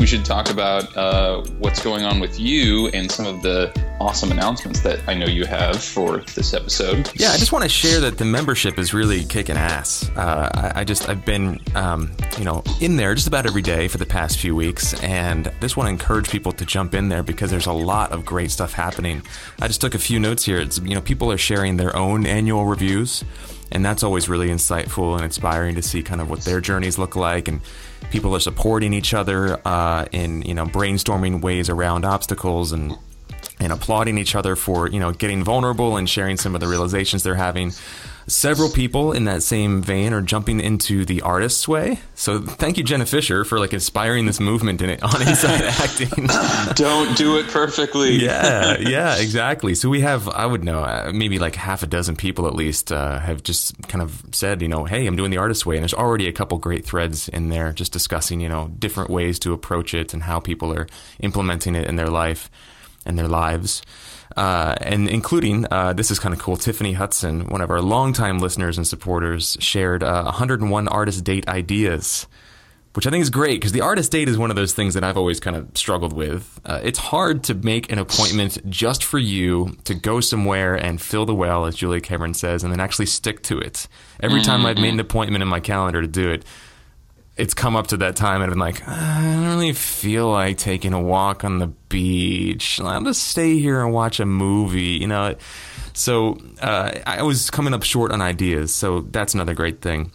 We 0.06 0.10
should 0.10 0.24
talk 0.24 0.52
about 0.52 0.96
uh, 0.96 1.42
what's 1.58 1.82
going 1.82 2.04
on 2.04 2.20
with 2.20 2.40
you 2.40 2.90
and 2.90 3.12
some 3.12 3.26
of 3.26 3.42
the 3.42 3.74
awesome 4.00 4.32
announcements 4.32 4.82
that 4.82 5.00
I 5.08 5.16
know 5.16 5.26
you 5.26 5.46
have 5.46 5.84
for 5.84 6.20
this 6.36 6.54
episode. 6.54 7.10
Yeah, 7.16 7.32
I 7.32 7.38
just 7.38 7.52
want 7.52 7.64
to 7.64 7.70
share 7.70 8.00
that 8.02 8.20
the 8.20 8.26
membership 8.26 8.78
is 8.78 8.94
really 8.94 9.24
kicking 9.24 9.58
ass. 9.58 10.08
Uh, 10.16 10.52
I, 10.54 10.82
I, 10.82 10.84
just 10.84 11.10
I've 11.10 11.26
been 11.26 11.60
um, 11.74 12.12
you 12.38 12.44
know 12.44 12.62
in 12.80 12.98
there 12.98 13.16
just 13.16 13.26
about 13.26 13.48
every 13.48 13.64
day 13.64 13.88
for 13.88 13.98
the 13.98 14.06
past 14.06 14.38
few 14.38 14.56
weeks, 14.56 14.94
and 15.02 15.52
just 15.60 15.76
want 15.76 15.88
to 15.88 15.92
encourage 15.92 16.30
people 16.30 16.52
to 16.52 16.66
jump 16.68 16.94
in 16.94 17.10
there 17.10 17.24
because 17.24 17.50
there's 17.50 17.66
a 17.66 17.74
lot 17.74 18.12
of 18.12 18.28
great 18.28 18.52
stuff 18.52 18.74
happening. 18.74 19.24
I 19.60 19.66
just 19.66 19.82
took 19.82 19.96
a 19.96 20.00
few 20.00 20.20
notes 20.20 20.46
here. 20.46 20.60
It's 20.60 20.78
you 20.78 20.94
know 20.94 21.02
people 21.02 21.32
are 21.32 21.38
sharing 21.40 21.78
their 21.78 21.96
own 21.96 22.28
annual 22.28 22.68
reviews 22.68 23.24
and 23.76 23.84
that's 23.84 24.04
always 24.04 24.30
really 24.30 24.48
insightful 24.48 25.16
and 25.16 25.26
inspiring 25.26 25.76
to 25.76 25.82
see 25.82 26.02
kind 26.02 26.22
of 26.22 26.30
what 26.30 26.40
their 26.46 26.62
journeys 26.62 26.98
look 26.98 27.18
like. 27.18 27.50
And 27.50 27.60
people 28.10 28.34
are 28.34 28.40
supporting 28.40 28.94
each 28.94 29.14
other 29.14 29.60
uh, 29.68 30.06
in 30.14 30.44
you 30.44 30.54
know 30.54 30.66
brainstorming 30.66 31.42
ways 31.42 31.70
around 31.70 32.06
obstacles 32.06 32.72
and 32.72 32.94
and 33.60 33.72
applauding 33.72 34.18
each 34.18 34.36
other 34.36 34.56
for 34.56 34.88
you 34.90 35.00
know 35.00 35.12
getting 35.12 35.44
vulnerable 35.44 35.98
and 35.98 36.10
sharing 36.10 36.38
some 36.38 36.56
of 36.56 36.62
the 36.62 36.68
realizations 36.68 37.24
they're 37.24 37.36
having 37.36 37.72
Several 38.28 38.72
people 38.72 39.12
in 39.12 39.26
that 39.26 39.44
same 39.44 39.84
vein 39.84 40.12
are 40.12 40.22
jumping 40.22 40.60
into 40.60 41.06
the 41.06 41.22
artist's 41.22 41.68
way. 41.68 42.00
So 42.16 42.42
thank 42.42 42.80
you, 42.80 42.84
Jenna 42.84 43.06
Fisher, 43.06 43.46
for 43.46 43.60
like 43.60 43.72
inspiring 43.72 44.26
this 44.26 44.40
movement 44.40 44.82
in 44.82 44.90
it 44.90 45.04
on 45.04 45.22
inside 45.22 45.62
acting. 45.62 46.10
Don't 46.76 47.16
do 47.16 47.38
it 47.38 47.48
perfectly. 47.50 48.16
yeah, 48.24 48.80
yeah, 48.80 49.18
exactly. 49.18 49.76
So 49.76 49.90
we 49.90 50.02
have, 50.02 50.28
I 50.28 50.48
would 50.48 50.64
know, 50.64 50.80
uh, 50.80 51.12
maybe 51.14 51.38
like 51.38 51.56
half 51.56 51.84
a 51.84 51.88
dozen 51.88 52.16
people 52.16 52.48
at 52.48 52.56
least 52.56 52.92
uh, 52.92 53.20
have 53.20 53.44
just 53.44 53.80
kind 53.88 54.02
of 54.02 54.26
said, 54.32 54.64
you 54.64 54.70
know, 54.70 54.86
hey, 54.86 55.06
I'm 55.06 55.16
doing 55.16 55.30
the 55.30 55.38
artist's 55.38 55.64
way, 55.64 55.76
and 55.76 55.84
there's 55.84 55.94
already 55.94 56.28
a 56.28 56.34
couple 56.34 56.58
great 56.58 56.84
threads 56.84 57.30
in 57.30 57.50
there 57.50 57.74
just 57.74 57.94
discussing, 57.94 58.40
you 58.40 58.50
know, 58.50 58.70
different 58.80 59.12
ways 59.12 59.38
to 59.40 59.54
approach 59.54 59.94
it 59.94 60.16
and 60.16 60.24
how 60.24 60.40
people 60.40 60.74
are 60.74 60.88
implementing 61.20 61.76
it 61.76 61.88
in 61.88 61.96
their 61.96 62.10
life 62.10 62.50
and 63.06 63.18
their 63.18 63.28
lives 63.28 63.82
uh, 64.36 64.76
and 64.82 65.08
including 65.10 65.66
uh, 65.72 65.94
this 65.94 66.12
is 66.12 66.20
kind 66.20 66.34
of 66.34 66.40
cool. 66.40 66.58
Tiffany 66.58 66.94
Hudson, 66.94 67.48
one 67.48 67.62
of 67.62 67.70
our 67.70 67.82
longtime 67.82 68.40
listeners 68.40 68.78
and 68.78 68.86
supporters, 68.86 69.58
shared 69.60 70.04
uh, 70.04 70.24
101 70.24 70.88
artist 70.88 71.24
date 71.24 71.48
ideas, 71.48 72.28
which 72.94 73.08
I 73.08 73.12
think 73.12 73.22
is 73.22 73.30
great 73.30 73.62
because 73.62 73.72
the 73.72 73.82
artist 73.82 74.12
date 74.12 74.28
is 74.28 74.38
one 74.38 74.50
of 74.50 74.58
those 74.58 74.74
things 74.74 74.94
that 74.94 75.04
I've 75.04 75.18
always 75.18 75.40
kind 75.40 75.56
of 75.56 75.70
struggled 75.78 76.12
with. 76.12 76.60
Uh, 76.66 76.82
it's 76.84 77.00
hard 77.00 77.44
to 77.46 77.54
make 77.54 77.92
an 77.92 77.98
appointment 77.98 78.70
just 78.70 79.04
for 79.04 79.20
you 79.20 79.78
to 79.86 79.94
go 79.94 80.20
somewhere 80.20 80.76
and 80.76 81.02
fill 81.02 81.26
the 81.26 81.36
well, 81.36 81.66
as 81.66 81.76
Julia 81.76 82.02
Cameron 82.02 82.34
says, 82.34 82.64
and 82.64 82.74
then 82.74 82.82
actually 82.82 83.06
stick 83.06 83.42
to 83.44 83.58
it. 83.60 83.88
Every 84.20 84.42
mm-hmm. 84.42 84.52
time 84.52 84.66
I've 84.66 84.78
made 84.78 84.94
an 84.94 85.00
appointment 85.00 85.44
in 85.44 85.48
my 85.48 85.62
calendar 85.62 86.02
to 86.02 86.08
do 86.08 86.30
it, 86.30 86.44
it's 87.38 87.54
come 87.54 87.76
up 87.76 87.88
to 87.88 87.98
that 87.98 88.16
time 88.16 88.42
and 88.42 88.46
I've 88.46 88.50
been 88.52 88.60
like, 88.60 88.88
I 88.88 89.22
don't 89.22 89.48
really 89.48 89.74
feel 89.74 90.30
like 90.32 90.58
taking 90.58 90.94
a 90.94 91.02
walk 91.02 91.44
on 91.44 91.60
the 91.60 91.68
beach. 91.68 92.80
I'll 92.80 93.04
just 93.04 93.28
stay 93.28 93.60
here 93.60 93.82
and 93.82 93.94
watch 93.94 94.20
a 94.20 94.26
movie, 94.26 94.98
you 95.00 95.08
know. 95.08 95.36
So 95.94 96.38
uh, 96.62 97.00
I 97.06 97.24
was 97.24 97.50
coming 97.50 97.74
up 97.74 97.84
short 97.84 98.12
on 98.12 98.22
ideas. 98.22 98.74
So 98.74 99.02
that's 99.02 99.34
another 99.34 99.54
great 99.54 99.82
thing. 99.82 100.12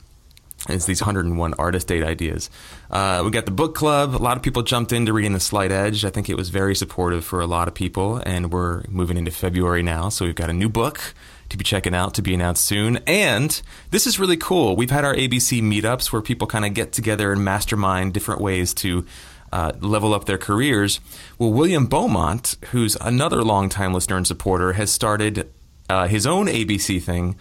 Is 0.68 0.84
these 0.84 1.00
101 1.00 1.54
artist 1.54 1.88
date 1.88 2.04
ideas. 2.04 2.50
Uh, 2.90 3.22
we 3.24 3.30
got 3.30 3.46
the 3.46 3.50
book 3.50 3.74
club. 3.74 4.14
A 4.14 4.18
lot 4.18 4.36
of 4.36 4.42
people 4.42 4.62
jumped 4.62 4.92
into 4.92 5.12
reading 5.12 5.32
The 5.32 5.40
Slight 5.40 5.72
Edge. 5.72 6.04
I 6.04 6.10
think 6.10 6.28
it 6.28 6.36
was 6.36 6.50
very 6.50 6.74
supportive 6.74 7.24
for 7.24 7.40
a 7.40 7.46
lot 7.46 7.66
of 7.66 7.72
people. 7.72 8.18
And 8.26 8.52
we're 8.52 8.82
moving 8.86 9.16
into 9.16 9.30
February 9.30 9.82
now. 9.82 10.10
So 10.10 10.26
we've 10.26 10.34
got 10.34 10.50
a 10.50 10.52
new 10.52 10.68
book 10.68 11.14
to 11.50 11.56
be 11.56 11.64
checking 11.64 11.94
out 11.94 12.14
to 12.14 12.22
be 12.22 12.34
announced 12.34 12.64
soon. 12.64 12.98
And 13.06 13.60
this 13.90 14.06
is 14.06 14.18
really 14.18 14.36
cool. 14.36 14.76
We've 14.76 14.90
had 14.90 15.04
our 15.04 15.14
ABC 15.14 15.62
meetups 15.62 16.12
where 16.12 16.22
people 16.22 16.46
kind 16.46 16.64
of 16.64 16.74
get 16.74 16.92
together 16.92 17.32
and 17.32 17.44
mastermind 17.44 18.14
different 18.14 18.40
ways 18.40 18.72
to 18.74 19.04
uh, 19.52 19.72
level 19.80 20.14
up 20.14 20.24
their 20.24 20.38
careers. 20.38 21.00
Well, 21.38 21.52
William 21.52 21.86
Beaumont, 21.86 22.56
who's 22.70 22.96
another 23.00 23.42
longtime 23.42 23.92
listener 23.92 24.16
and 24.16 24.26
supporter, 24.26 24.74
has 24.74 24.90
started 24.90 25.50
uh, 25.88 26.06
his 26.06 26.26
own 26.26 26.46
ABC 26.46 27.02
thing 27.02 27.36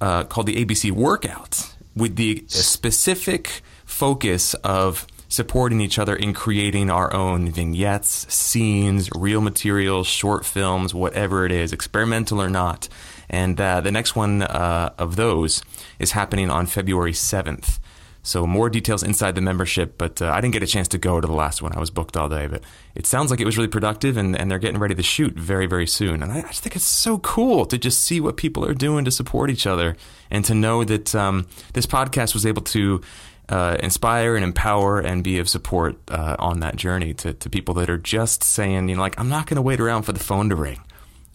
uh, 0.00 0.24
called 0.24 0.46
the 0.46 0.64
ABC 0.64 0.90
Workout 0.90 1.74
with 1.94 2.16
the 2.16 2.44
specific 2.48 3.62
focus 3.84 4.54
of 4.54 5.06
supporting 5.28 5.80
each 5.80 5.98
other 5.98 6.16
in 6.16 6.32
creating 6.32 6.90
our 6.90 7.12
own 7.14 7.50
vignettes, 7.50 8.32
scenes, 8.32 9.08
real 9.14 9.40
materials, 9.40 10.06
short 10.06 10.44
films, 10.44 10.92
whatever 10.92 11.46
it 11.46 11.52
is, 11.52 11.72
experimental 11.72 12.42
or 12.42 12.50
not. 12.50 12.88
And 13.30 13.60
uh, 13.60 13.80
the 13.80 13.92
next 13.92 14.16
one 14.16 14.42
uh, 14.42 14.92
of 14.98 15.16
those 15.16 15.62
is 15.98 16.12
happening 16.12 16.50
on 16.50 16.66
February 16.66 17.12
7th. 17.12 17.78
So 18.22 18.46
more 18.46 18.68
details 18.68 19.02
inside 19.02 19.34
the 19.34 19.40
membership, 19.40 19.96
but 19.96 20.20
uh, 20.20 20.30
I 20.30 20.42
didn't 20.42 20.52
get 20.52 20.62
a 20.62 20.66
chance 20.66 20.88
to 20.88 20.98
go 20.98 21.20
to 21.20 21.26
the 21.26 21.32
last 21.32 21.62
one. 21.62 21.72
I 21.74 21.80
was 21.80 21.90
booked 21.90 22.18
all 22.18 22.28
day, 22.28 22.48
but 22.48 22.62
it 22.94 23.06
sounds 23.06 23.30
like 23.30 23.40
it 23.40 23.46
was 23.46 23.56
really 23.56 23.68
productive, 23.68 24.18
and, 24.18 24.36
and 24.38 24.50
they're 24.50 24.58
getting 24.58 24.78
ready 24.78 24.94
to 24.94 25.02
shoot 25.02 25.34
very, 25.34 25.66
very 25.66 25.86
soon. 25.86 26.22
And 26.22 26.30
I, 26.30 26.40
I 26.40 26.42
just 26.42 26.62
think 26.62 26.76
it's 26.76 26.84
so 26.84 27.18
cool 27.18 27.64
to 27.64 27.78
just 27.78 28.02
see 28.02 28.20
what 28.20 28.36
people 28.36 28.62
are 28.66 28.74
doing 28.74 29.06
to 29.06 29.10
support 29.10 29.48
each 29.48 29.66
other, 29.66 29.96
and 30.30 30.44
to 30.44 30.54
know 30.54 30.84
that 30.84 31.14
um, 31.14 31.46
this 31.72 31.86
podcast 31.86 32.34
was 32.34 32.44
able 32.44 32.62
to 32.62 33.00
uh, 33.48 33.78
inspire 33.80 34.36
and 34.36 34.44
empower 34.44 35.00
and 35.00 35.24
be 35.24 35.38
of 35.38 35.48
support 35.48 35.96
uh, 36.08 36.36
on 36.38 36.60
that 36.60 36.76
journey 36.76 37.14
to, 37.14 37.32
to 37.32 37.48
people 37.48 37.72
that 37.74 37.88
are 37.88 37.98
just 37.98 38.44
saying, 38.44 38.88
you 38.90 38.96
know, 38.96 39.00
like 39.00 39.18
I'm 39.18 39.30
not 39.30 39.46
going 39.46 39.56
to 39.56 39.62
wait 39.62 39.80
around 39.80 40.02
for 40.02 40.12
the 40.12 40.20
phone 40.20 40.50
to 40.50 40.56
ring. 40.56 40.80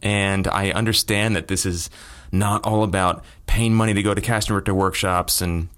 And 0.02 0.48
I 0.48 0.72
understand 0.72 1.36
that 1.36 1.48
this 1.48 1.66
is 1.66 1.90
not 2.32 2.66
all 2.66 2.84
about 2.84 3.24
paying 3.48 3.74
money 3.74 3.94
to 3.94 4.04
go 4.04 4.14
to 4.14 4.22
casting 4.22 4.54
director 4.54 4.74
workshops 4.74 5.42
and, 5.42 5.70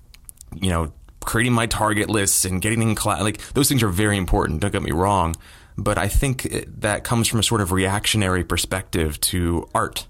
you 0.56 0.70
know, 0.70 0.92
creating 1.22 1.54
my 1.54 1.66
target 1.66 2.10
lists 2.10 2.46
and 2.46 2.62
getting 2.62 2.82
in 2.82 2.96
class. 2.96 3.22
Like, 3.22 3.42
those 3.54 3.70
things 3.70 3.84
are 3.84 3.90
very 3.90 4.18
important. 4.18 4.62
Don't 4.62 4.72
get 4.72 4.82
me 4.82 4.92
wrong. 4.92 5.36
But 5.78 5.98
I 5.98 6.08
think 6.08 6.66
that 6.80 7.04
comes 7.04 7.28
from 7.28 7.40
a 7.40 7.44
sort 7.44 7.62
of 7.62 7.72
reactionary 7.72 8.44
perspective 8.44 9.20
to 9.22 9.70
art. 9.76 10.08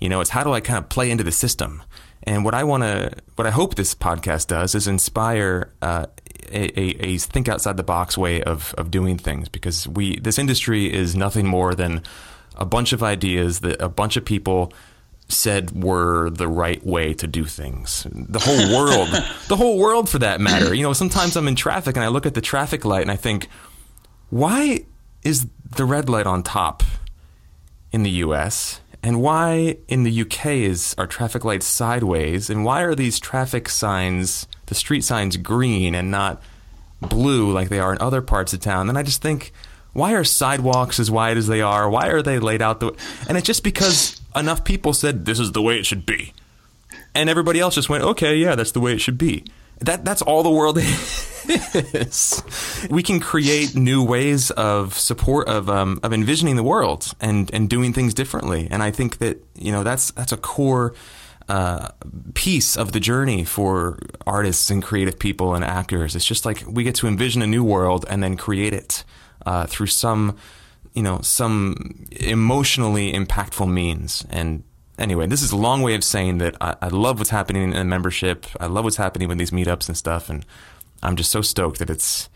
You 0.00 0.08
know, 0.08 0.20
it's 0.20 0.30
how 0.30 0.42
do 0.42 0.52
I 0.52 0.60
kind 0.60 0.78
of 0.78 0.88
play 0.88 1.10
into 1.10 1.24
the 1.24 1.32
system? 1.32 1.82
And 2.24 2.44
what 2.44 2.54
I 2.54 2.64
want 2.64 2.82
to, 2.82 3.12
what 3.36 3.46
I 3.46 3.50
hope 3.50 3.76
this 3.76 3.94
podcast 3.94 4.48
does 4.48 4.74
is 4.74 4.88
inspire 4.88 5.72
uh, 5.80 6.06
a, 6.50 6.80
a, 6.80 7.06
a, 7.06 7.18
think 7.18 7.48
outside 7.48 7.76
the 7.76 7.84
box 7.84 8.18
way 8.18 8.42
of, 8.42 8.74
of 8.76 8.90
doing 8.90 9.18
things 9.18 9.48
because 9.48 9.86
we, 9.86 10.18
this 10.18 10.38
industry 10.38 10.92
is 10.92 11.14
nothing 11.14 11.46
more 11.46 11.74
than 11.74 12.02
a 12.58 12.66
bunch 12.66 12.92
of 12.92 13.02
ideas 13.02 13.60
that 13.60 13.80
a 13.80 13.88
bunch 13.88 14.16
of 14.16 14.24
people 14.24 14.72
said 15.28 15.82
were 15.82 16.30
the 16.30 16.48
right 16.48 16.84
way 16.84 17.12
to 17.14 17.26
do 17.26 17.44
things. 17.44 18.06
The 18.10 18.38
whole 18.38 18.76
world, 18.76 19.08
the 19.48 19.56
whole 19.56 19.78
world 19.78 20.08
for 20.08 20.18
that 20.18 20.40
matter. 20.40 20.74
You 20.74 20.82
know, 20.82 20.92
sometimes 20.92 21.36
I'm 21.36 21.48
in 21.48 21.54
traffic 21.54 21.96
and 21.96 22.04
I 22.04 22.08
look 22.08 22.26
at 22.26 22.34
the 22.34 22.40
traffic 22.40 22.84
light 22.84 23.02
and 23.02 23.10
I 23.10 23.16
think, 23.16 23.48
why 24.30 24.84
is 25.22 25.46
the 25.76 25.84
red 25.84 26.08
light 26.08 26.26
on 26.26 26.42
top 26.42 26.82
in 27.92 28.02
the 28.02 28.10
US? 28.10 28.80
And 29.02 29.22
why 29.22 29.76
in 29.86 30.02
the 30.02 30.22
UK 30.22 30.46
is 30.46 30.94
our 30.98 31.06
traffic 31.06 31.44
light 31.44 31.62
sideways? 31.62 32.50
And 32.50 32.64
why 32.64 32.82
are 32.82 32.94
these 32.94 33.20
traffic 33.20 33.68
signs, 33.68 34.48
the 34.66 34.74
street 34.74 35.04
signs, 35.04 35.36
green 35.36 35.94
and 35.94 36.10
not 36.10 36.42
blue 37.00 37.52
like 37.52 37.68
they 37.68 37.78
are 37.78 37.92
in 37.92 38.00
other 38.00 38.22
parts 38.22 38.52
of 38.52 38.60
town? 38.60 38.88
And 38.88 38.98
I 38.98 39.02
just 39.02 39.22
think, 39.22 39.52
why 39.98 40.14
are 40.14 40.24
sidewalks 40.24 41.00
as 41.00 41.10
wide 41.10 41.36
as 41.36 41.46
they 41.48 41.60
are? 41.60 41.90
Why 41.90 42.08
are 42.08 42.22
they 42.22 42.38
laid 42.38 42.62
out 42.62 42.80
the 42.80 42.86
way? 42.88 42.96
And 43.28 43.36
it's 43.36 43.46
just 43.46 43.64
because 43.64 44.20
enough 44.34 44.64
people 44.64 44.92
said 44.92 45.24
this 45.24 45.40
is 45.40 45.52
the 45.52 45.60
way 45.60 45.78
it 45.78 45.86
should 45.86 46.06
be. 46.06 46.32
And 47.14 47.28
everybody 47.28 47.58
else 47.60 47.74
just 47.74 47.88
went, 47.88 48.04
"Okay, 48.04 48.36
yeah, 48.36 48.54
that's 48.54 48.72
the 48.72 48.80
way 48.80 48.92
it 48.92 49.00
should 49.00 49.18
be." 49.18 49.44
That 49.80 50.04
that's 50.04 50.22
all 50.22 50.42
the 50.42 50.50
world 50.50 50.78
is. 51.48 52.42
we 52.90 53.02
can 53.02 53.20
create 53.20 53.74
new 53.74 54.02
ways 54.04 54.50
of 54.52 54.94
support 54.94 55.48
of 55.48 55.68
um, 55.68 56.00
of 56.02 56.12
envisioning 56.12 56.56
the 56.56 56.62
world 56.62 57.12
and 57.20 57.52
and 57.52 57.68
doing 57.68 57.92
things 57.92 58.14
differently. 58.14 58.68
And 58.70 58.82
I 58.82 58.90
think 58.90 59.18
that, 59.18 59.44
you 59.54 59.72
know, 59.72 59.82
that's 59.82 60.12
that's 60.12 60.32
a 60.32 60.36
core 60.36 60.94
uh, 61.48 61.88
piece 62.34 62.76
of 62.76 62.92
the 62.92 63.00
journey 63.00 63.44
for 63.44 63.98
artists 64.26 64.70
and 64.70 64.82
creative 64.82 65.18
people 65.18 65.54
and 65.54 65.64
actors. 65.64 66.14
It's 66.14 66.24
just 66.24 66.44
like 66.44 66.62
we 66.68 66.84
get 66.84 66.94
to 66.96 67.08
envision 67.08 67.42
a 67.42 67.46
new 67.46 67.64
world 67.64 68.04
and 68.08 68.22
then 68.22 68.36
create 68.36 68.74
it 68.74 69.04
uh, 69.48 69.64
through 69.66 69.86
some, 69.86 70.36
you 70.92 71.02
know, 71.02 71.20
some 71.22 72.06
emotionally 72.10 73.14
impactful 73.14 73.66
means. 73.66 74.26
And 74.28 74.62
anyway, 74.98 75.26
this 75.26 75.40
is 75.40 75.52
a 75.52 75.56
long 75.56 75.80
way 75.80 75.94
of 75.94 76.04
saying 76.04 76.36
that 76.38 76.54
I, 76.60 76.76
I 76.82 76.88
love 76.88 77.18
what's 77.18 77.30
happening 77.30 77.62
in 77.62 77.70
the 77.70 77.84
membership. 77.84 78.44
I 78.60 78.66
love 78.66 78.84
what's 78.84 78.98
happening 78.98 79.26
with 79.26 79.38
these 79.38 79.50
meetups 79.50 79.88
and 79.88 79.96
stuff, 79.96 80.28
and 80.28 80.44
I'm 81.02 81.16
just 81.16 81.30
so 81.30 81.40
stoked 81.40 81.78
that 81.78 81.88
it's 81.88 82.28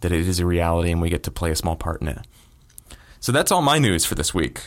that 0.00 0.12
it 0.12 0.28
is 0.28 0.40
a 0.40 0.46
reality 0.46 0.92
and 0.92 1.00
we 1.00 1.08
get 1.08 1.22
to 1.22 1.30
play 1.30 1.50
a 1.50 1.56
small 1.56 1.74
part 1.74 2.02
in 2.02 2.08
it. 2.08 2.18
So 3.18 3.32
that's 3.32 3.50
all 3.50 3.62
my 3.62 3.78
news 3.78 4.04
for 4.04 4.14
this 4.14 4.34
week. 4.34 4.60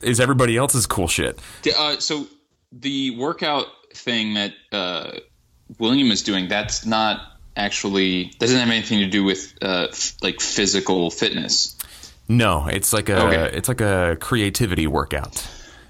Is 0.00 0.20
everybody 0.20 0.56
else's 0.56 0.86
cool 0.86 1.08
shit? 1.08 1.38
Uh, 1.76 1.98
so 1.98 2.28
the 2.72 3.10
workout 3.18 3.66
thing 3.92 4.34
that 4.34 4.52
uh, 4.72 5.18
William 5.78 6.10
is 6.12 6.22
doing, 6.22 6.48
that's 6.48 6.86
not 6.86 7.20
actually 7.56 8.32
doesn't 8.38 8.58
have 8.58 8.68
anything 8.68 9.00
to 9.00 9.06
do 9.06 9.24
with 9.24 9.54
uh, 9.62 9.88
f- 9.90 10.16
like 10.22 10.40
physical 10.40 11.10
fitness. 11.10 11.76
No, 12.28 12.66
it's 12.66 12.92
like 12.92 13.08
a 13.08 13.26
okay. 13.26 13.56
it's 13.56 13.68
like 13.68 13.80
a 13.80 14.16
creativity 14.20 14.86
workout. 14.86 15.46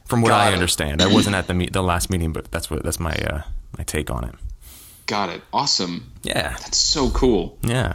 From 0.06 0.22
what 0.22 0.30
Got 0.30 0.40
I 0.40 0.50
it. 0.50 0.54
understand, 0.54 1.02
I 1.02 1.06
wasn't 1.06 1.36
at 1.36 1.46
the 1.46 1.54
meet, 1.54 1.72
the 1.72 1.84
last 1.84 2.10
meeting, 2.10 2.32
but 2.32 2.50
that's 2.50 2.68
what 2.68 2.82
that's 2.82 2.98
my 2.98 3.12
uh, 3.12 3.42
my 3.78 3.84
take 3.84 4.10
on 4.10 4.24
it. 4.24 4.34
Got 5.06 5.28
it. 5.28 5.42
Awesome. 5.52 6.10
Yeah, 6.22 6.50
that's 6.50 6.78
so 6.78 7.10
cool. 7.10 7.58
Yeah. 7.62 7.94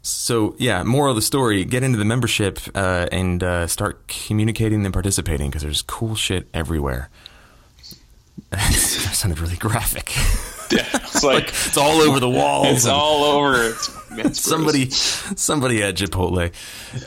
So 0.00 0.56
yeah, 0.58 0.82
moral 0.82 1.10
of 1.10 1.16
the 1.16 1.22
story: 1.22 1.64
get 1.64 1.84
into 1.84 1.98
the 1.98 2.04
membership 2.04 2.58
uh, 2.74 3.06
and 3.12 3.42
uh, 3.42 3.66
start 3.68 4.08
communicating 4.08 4.84
and 4.84 4.92
participating 4.92 5.50
because 5.50 5.62
there's 5.62 5.82
cool 5.82 6.16
shit 6.16 6.48
everywhere. 6.52 7.08
that 8.50 8.72
sounded 8.72 9.38
really 9.38 9.56
graphic. 9.56 10.12
Yeah, 10.72 10.86
it's 10.94 11.22
like, 11.22 11.48
It's 11.48 11.76
all 11.76 12.00
over 12.00 12.18
the 12.20 12.28
walls. 12.30 12.68
it's 12.68 12.84
and 12.84 12.94
all 12.94 13.24
over. 13.24 13.62
It's, 13.70 13.88
it's 14.12 14.40
somebody, 14.40 14.84
gross. 14.86 15.32
somebody 15.36 15.82
at 15.82 15.94
Chipotle. 15.96 16.52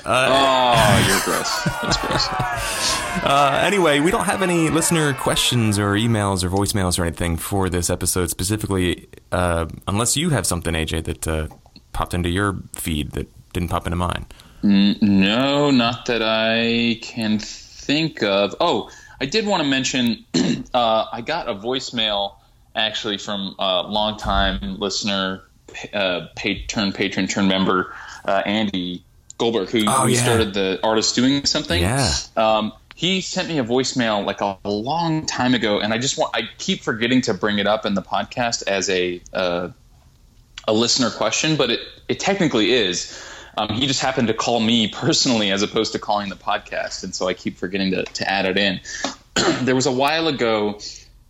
Oh, 0.06 1.06
you're 1.08 1.22
gross. 1.24 1.64
That's 1.82 1.98
gross. 1.98 2.28
Uh, 3.16 3.62
anyway, 3.64 4.02
we 4.02 4.12
don't 4.12 4.26
have 4.26 4.42
any 4.42 4.70
listener 4.70 5.14
questions 5.14 5.80
or 5.80 5.94
emails 5.94 6.44
or 6.44 6.50
voicemails 6.50 7.00
or 7.00 7.06
anything 7.06 7.38
for 7.38 7.70
this 7.70 7.90
episode 7.90 8.30
specifically, 8.30 9.08
uh, 9.32 9.66
unless 9.88 10.18
you 10.18 10.30
have 10.32 10.46
something, 10.46 10.74
AJ, 10.74 11.06
that 11.06 11.28
uh, 11.28 11.48
popped 11.94 12.14
into 12.14 12.30
your 12.30 12.58
feed 12.74 13.14
that 13.14 13.28
didn't 13.54 13.70
pop 13.70 13.88
into 13.88 13.96
mine. 13.96 14.26
No, 14.62 15.72
not 15.72 16.06
that 16.08 16.22
I 16.22 17.00
can 17.02 17.40
think 17.40 18.22
of. 18.22 18.54
Oh, 18.60 18.92
I 19.22 19.26
did 19.26 19.48
want 19.48 19.64
to 19.64 19.70
mention 19.70 20.26
uh, 20.74 21.06
I 21.12 21.22
got 21.22 21.48
a 21.48 21.56
voicemail 21.56 22.36
actually 22.76 23.18
from 23.18 23.56
a 23.60 23.84
longtime 23.84 24.78
listener, 24.80 25.42
uh, 25.94 26.28
paid, 26.36 26.68
turn 26.70 26.92
patron, 26.92 27.28
turn 27.28 27.48
member, 27.48 27.94
uh, 28.26 28.42
Andy 28.46 29.04
Goldberg, 29.38 29.70
who, 29.70 29.84
Oh, 29.88 30.04
who 30.04 30.10
yeah. 30.10 30.22
started 30.24 30.54
the 30.54 30.80
Artist 30.84 31.16
Doing 31.16 31.46
Something. 31.46 31.82
Yeah. 31.82 32.14
Um, 32.38 32.74
he 32.96 33.20
sent 33.22 33.50
me 33.50 33.58
a 33.60 33.64
voicemail 33.64 34.26
like 34.26 34.40
a, 34.42 34.58
a 34.64 34.70
long 34.70 35.26
time 35.26 35.54
ago, 35.54 35.80
and 35.80 35.94
I 35.94 35.98
just 35.98 36.18
want 36.18 36.36
I 36.36 36.44
keep 36.58 36.82
forgetting 36.82 37.22
to 37.24 37.34
bring 37.34 37.60
it 37.60 37.68
up 37.68 37.86
in 37.86 37.94
the 37.94 38.02
podcast 38.02 38.64
as 38.68 38.90
a 38.90 39.22
uh, 39.34 39.70
a 40.68 40.74
listener 40.74 41.10
question, 41.10 41.58
but 41.58 41.72
it, 41.72 41.82
it 42.08 42.20
technically 42.20 42.72
is. 42.72 43.22
Um, 43.58 43.70
he 43.70 43.88
just 43.88 44.02
happened 44.02 44.28
to 44.30 44.34
call 44.34 44.60
me 44.62 44.88
personally 44.94 45.52
as 45.52 45.62
opposed 45.62 45.92
to 45.92 46.00
calling 46.00 46.30
the 46.30 46.36
podcast, 46.38 47.04
and 47.04 47.14
so 47.14 47.28
I 47.28 47.34
keep 47.34 47.58
forgetting 47.58 47.92
to, 47.92 48.04
to 48.04 48.30
add 48.32 48.46
it 48.46 48.58
in. 48.58 48.80
there 49.66 49.76
was 49.76 49.86
a 49.88 49.92
while 49.92 50.30
ago 50.30 50.80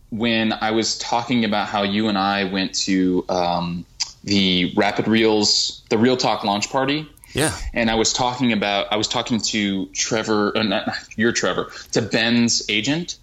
when 0.09 0.53
I 0.53 0.71
was 0.71 0.97
talking 0.97 1.45
about 1.45 1.67
how 1.67 1.83
you 1.83 2.07
and 2.07 2.17
I 2.17 2.45
went 2.45 2.75
to 2.85 3.25
um, 3.29 3.85
the 4.23 4.73
Rapid 4.75 5.07
Reels, 5.07 5.81
the 5.89 5.97
Real 5.97 6.17
Talk 6.17 6.43
launch 6.43 6.69
party 6.69 7.07
Yeah. 7.33 7.55
and 7.73 7.89
I 7.91 7.95
was 7.95 8.13
talking 8.13 8.53
about 8.53 8.91
I 8.91 8.95
was 8.97 9.07
talking 9.07 9.39
to 9.41 9.85
Trevor, 9.87 10.55
uh, 10.57 10.63
not, 10.63 10.87
not- 10.87 10.97
you're 11.17 11.31
Trevor, 11.33 11.71
to 11.93 12.01
Ben's 12.01 12.63
agent, 12.69 13.17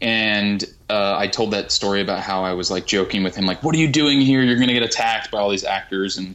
and 0.00 0.64
uh, 0.90 1.16
I 1.18 1.26
told 1.28 1.52
that 1.52 1.72
story 1.72 2.00
about 2.00 2.20
how 2.20 2.44
I 2.44 2.52
was 2.52 2.70
like 2.70 2.86
joking 2.86 3.22
with 3.22 3.34
him, 3.36 3.46
like, 3.46 3.62
"What 3.62 3.74
are 3.74 3.78
you 3.78 3.88
doing 3.88 4.20
here? 4.20 4.42
You're 4.42 4.56
going 4.56 4.68
to 4.68 4.74
get 4.74 4.82
attacked 4.82 5.30
by 5.30 5.38
all 5.38 5.50
these 5.50 5.64
actors." 5.64 6.18
And 6.18 6.34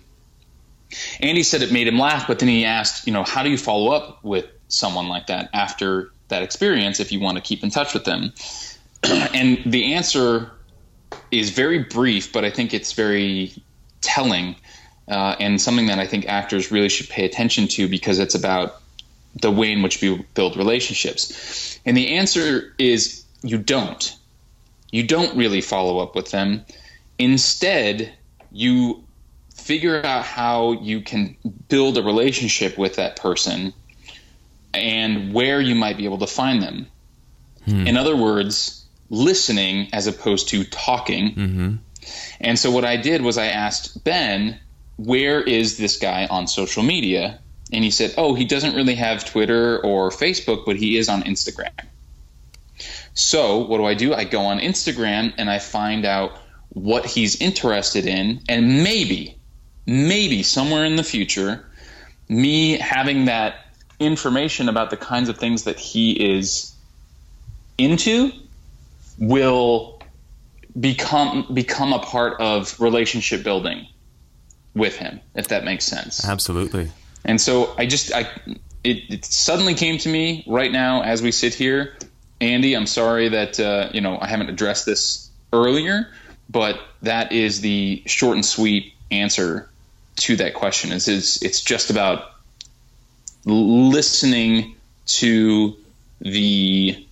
Andy 1.20 1.44
said 1.44 1.62
it 1.62 1.72
made 1.72 1.88
him 1.88 1.98
laugh, 2.00 2.28
but 2.28 2.40
then 2.40 2.50
he 2.50 2.66
asked, 2.66 3.08
you 3.08 3.14
know, 3.14 3.24
how 3.24 3.44
do 3.44 3.50
you 3.50 3.58
follow 3.58 3.92
up 3.92 4.24
with 4.24 4.46
someone 4.68 5.08
like 5.08 5.28
that 5.28 5.50
after 5.54 6.12
that 6.28 6.44
experience 6.44 7.00
if 7.00 7.12
you 7.12 7.20
want 7.20 7.38
to 7.38 7.42
keep 7.42 7.64
in 7.64 7.70
touch 7.70 7.94
with 7.94 8.04
them? 8.04 8.34
and 9.34 9.62
the 9.66 9.94
answer 9.94 10.52
is 11.32 11.50
very 11.50 11.80
brief, 11.80 12.32
but 12.32 12.46
I 12.46 12.50
think 12.50 12.74
it's 12.74 12.94
very 12.94 13.54
telling 14.02 14.56
uh, 15.08 15.36
and 15.40 15.60
something 15.60 15.88
that 15.88 16.00
I 16.00 16.08
think 16.08 16.28
actors 16.28 16.72
really 16.72 16.90
should 16.90 17.10
pay 17.10 17.26
attention 17.26 17.68
to 17.70 17.88
because 17.88 18.20
it's 18.20 18.36
about 18.36 18.82
the 19.42 19.52
way 19.52 19.72
in 19.72 19.82
which 19.82 20.02
we 20.02 20.26
build 20.34 20.58
relationships. 20.58 21.80
And 21.86 21.96
the 21.96 22.16
answer 22.16 22.74
is 22.78 23.24
you 23.44 23.58
don't. 23.58 24.16
You 24.92 25.04
don't 25.08 25.36
really 25.38 25.62
follow 25.62 26.00
up 26.00 26.16
with 26.16 26.32
them. 26.32 26.66
Instead, 27.18 28.14
you 28.52 29.04
figure 29.56 30.06
out 30.06 30.26
how 30.26 30.74
you 30.74 31.02
can 31.02 31.36
build 31.70 31.98
a 31.98 32.04
relationship 32.04 32.78
with 32.78 32.96
that 32.96 33.16
person 33.16 33.74
and 34.74 35.34
where 35.34 35.62
you 35.62 35.76
might 35.76 35.98
be 35.98 36.06
able 36.06 36.18
to 36.18 36.28
find 36.28 36.62
them. 36.62 36.88
In 37.68 37.96
other 37.96 38.16
words, 38.16 38.81
listening 39.12 39.90
as 39.94 40.08
opposed 40.08 40.50
to 40.50 40.64
talking. 40.64 41.36
Mm-hmm. 41.36 41.76
And 42.40 42.58
so 42.58 42.72
what 42.72 42.86
I 42.86 42.98
did 42.98 43.22
was 43.22 43.38
I 43.38 43.48
asked 43.48 44.04
Ben, 44.04 44.58
where 44.98 45.42
is 45.42 45.78
this 45.78 45.98
guy 45.98 46.26
on 46.26 46.48
social 46.48 46.82
media? 46.82 47.40
And 47.72 47.84
he 47.84 47.92
said, 47.92 48.16
oh, 48.18 48.34
he 48.34 48.46
doesn't 48.46 48.76
really 48.76 48.96
have 48.96 49.24
Twitter 49.24 49.80
or 49.84 50.10
Facebook, 50.10 50.66
but 50.66 50.78
he 50.78 50.98
is 50.98 51.10
on 51.10 51.24
Instagram. 51.24 51.70
So 53.14 53.60
what 53.60 53.78
do 53.78 53.86
I 53.86 53.94
do? 53.94 54.14
I 54.14 54.24
go 54.24 54.42
on 54.42 54.60
Instagram 54.60 55.34
and 55.38 55.50
I 55.50 55.60
find 55.60 56.06
out 56.06 56.32
what 56.70 57.06
he's 57.06 57.40
interested 57.42 58.06
in, 58.06 58.42
and 58.48 58.82
maybe, 58.84 59.36
maybe 59.86 60.42
somewhere 60.42 60.86
in 60.86 60.96
the 60.96 61.04
future, 61.04 61.66
me 62.30 62.78
having 62.78 63.26
that 63.26 63.56
information 64.00 64.70
about 64.70 64.90
the 64.90 64.96
kinds 64.98 65.28
of 65.28 65.38
things 65.38 65.66
that 65.66 65.78
he 65.78 66.38
is 66.38 66.74
into 67.78 68.32
will 69.22 70.02
become 70.78 71.48
become 71.54 71.94
a 71.94 72.00
part 72.00 72.42
of 72.42 72.80
relationship 72.82 73.44
building 73.44 73.88
with 74.76 74.98
him 74.98 75.22
if 75.36 75.48
that 75.48 75.64
makes 75.64 75.86
sense. 75.86 76.28
Absolutely. 76.28 76.92
and 77.24 77.40
so 77.40 77.74
i 77.78 77.86
just 77.86 78.14
i 78.14 78.22
it, 78.84 78.98
it 79.10 79.26
suddenly 79.26 79.76
came 79.76 79.98
to 80.00 80.10
me 80.10 80.44
right 80.48 80.72
now 80.72 81.04
as 81.04 81.22
we 81.22 81.32
sit 81.32 81.54
here. 81.54 81.96
Andy 82.42 82.76
i'm 82.76 82.88
sorry 82.88 83.30
that 83.30 83.60
uh, 83.60 83.90
you 83.94 84.02
know 84.02 84.18
i 84.20 84.28
haven't 84.28 84.50
addressed 84.50 84.86
this 84.86 85.30
earlier 85.54 86.10
but 86.52 86.82
that 87.02 87.32
is 87.32 87.62
the 87.62 88.04
short 88.06 88.36
and 88.36 88.46
sweet 88.46 88.94
answer 89.10 89.70
to 90.18 90.36
that 90.38 90.54
question. 90.54 90.92
Is 90.92 91.08
it's, 91.08 91.42
it's 91.42 91.62
just 91.62 91.90
about 91.90 92.32
listening 93.46 94.76
to 95.06 95.76
the 96.20 97.06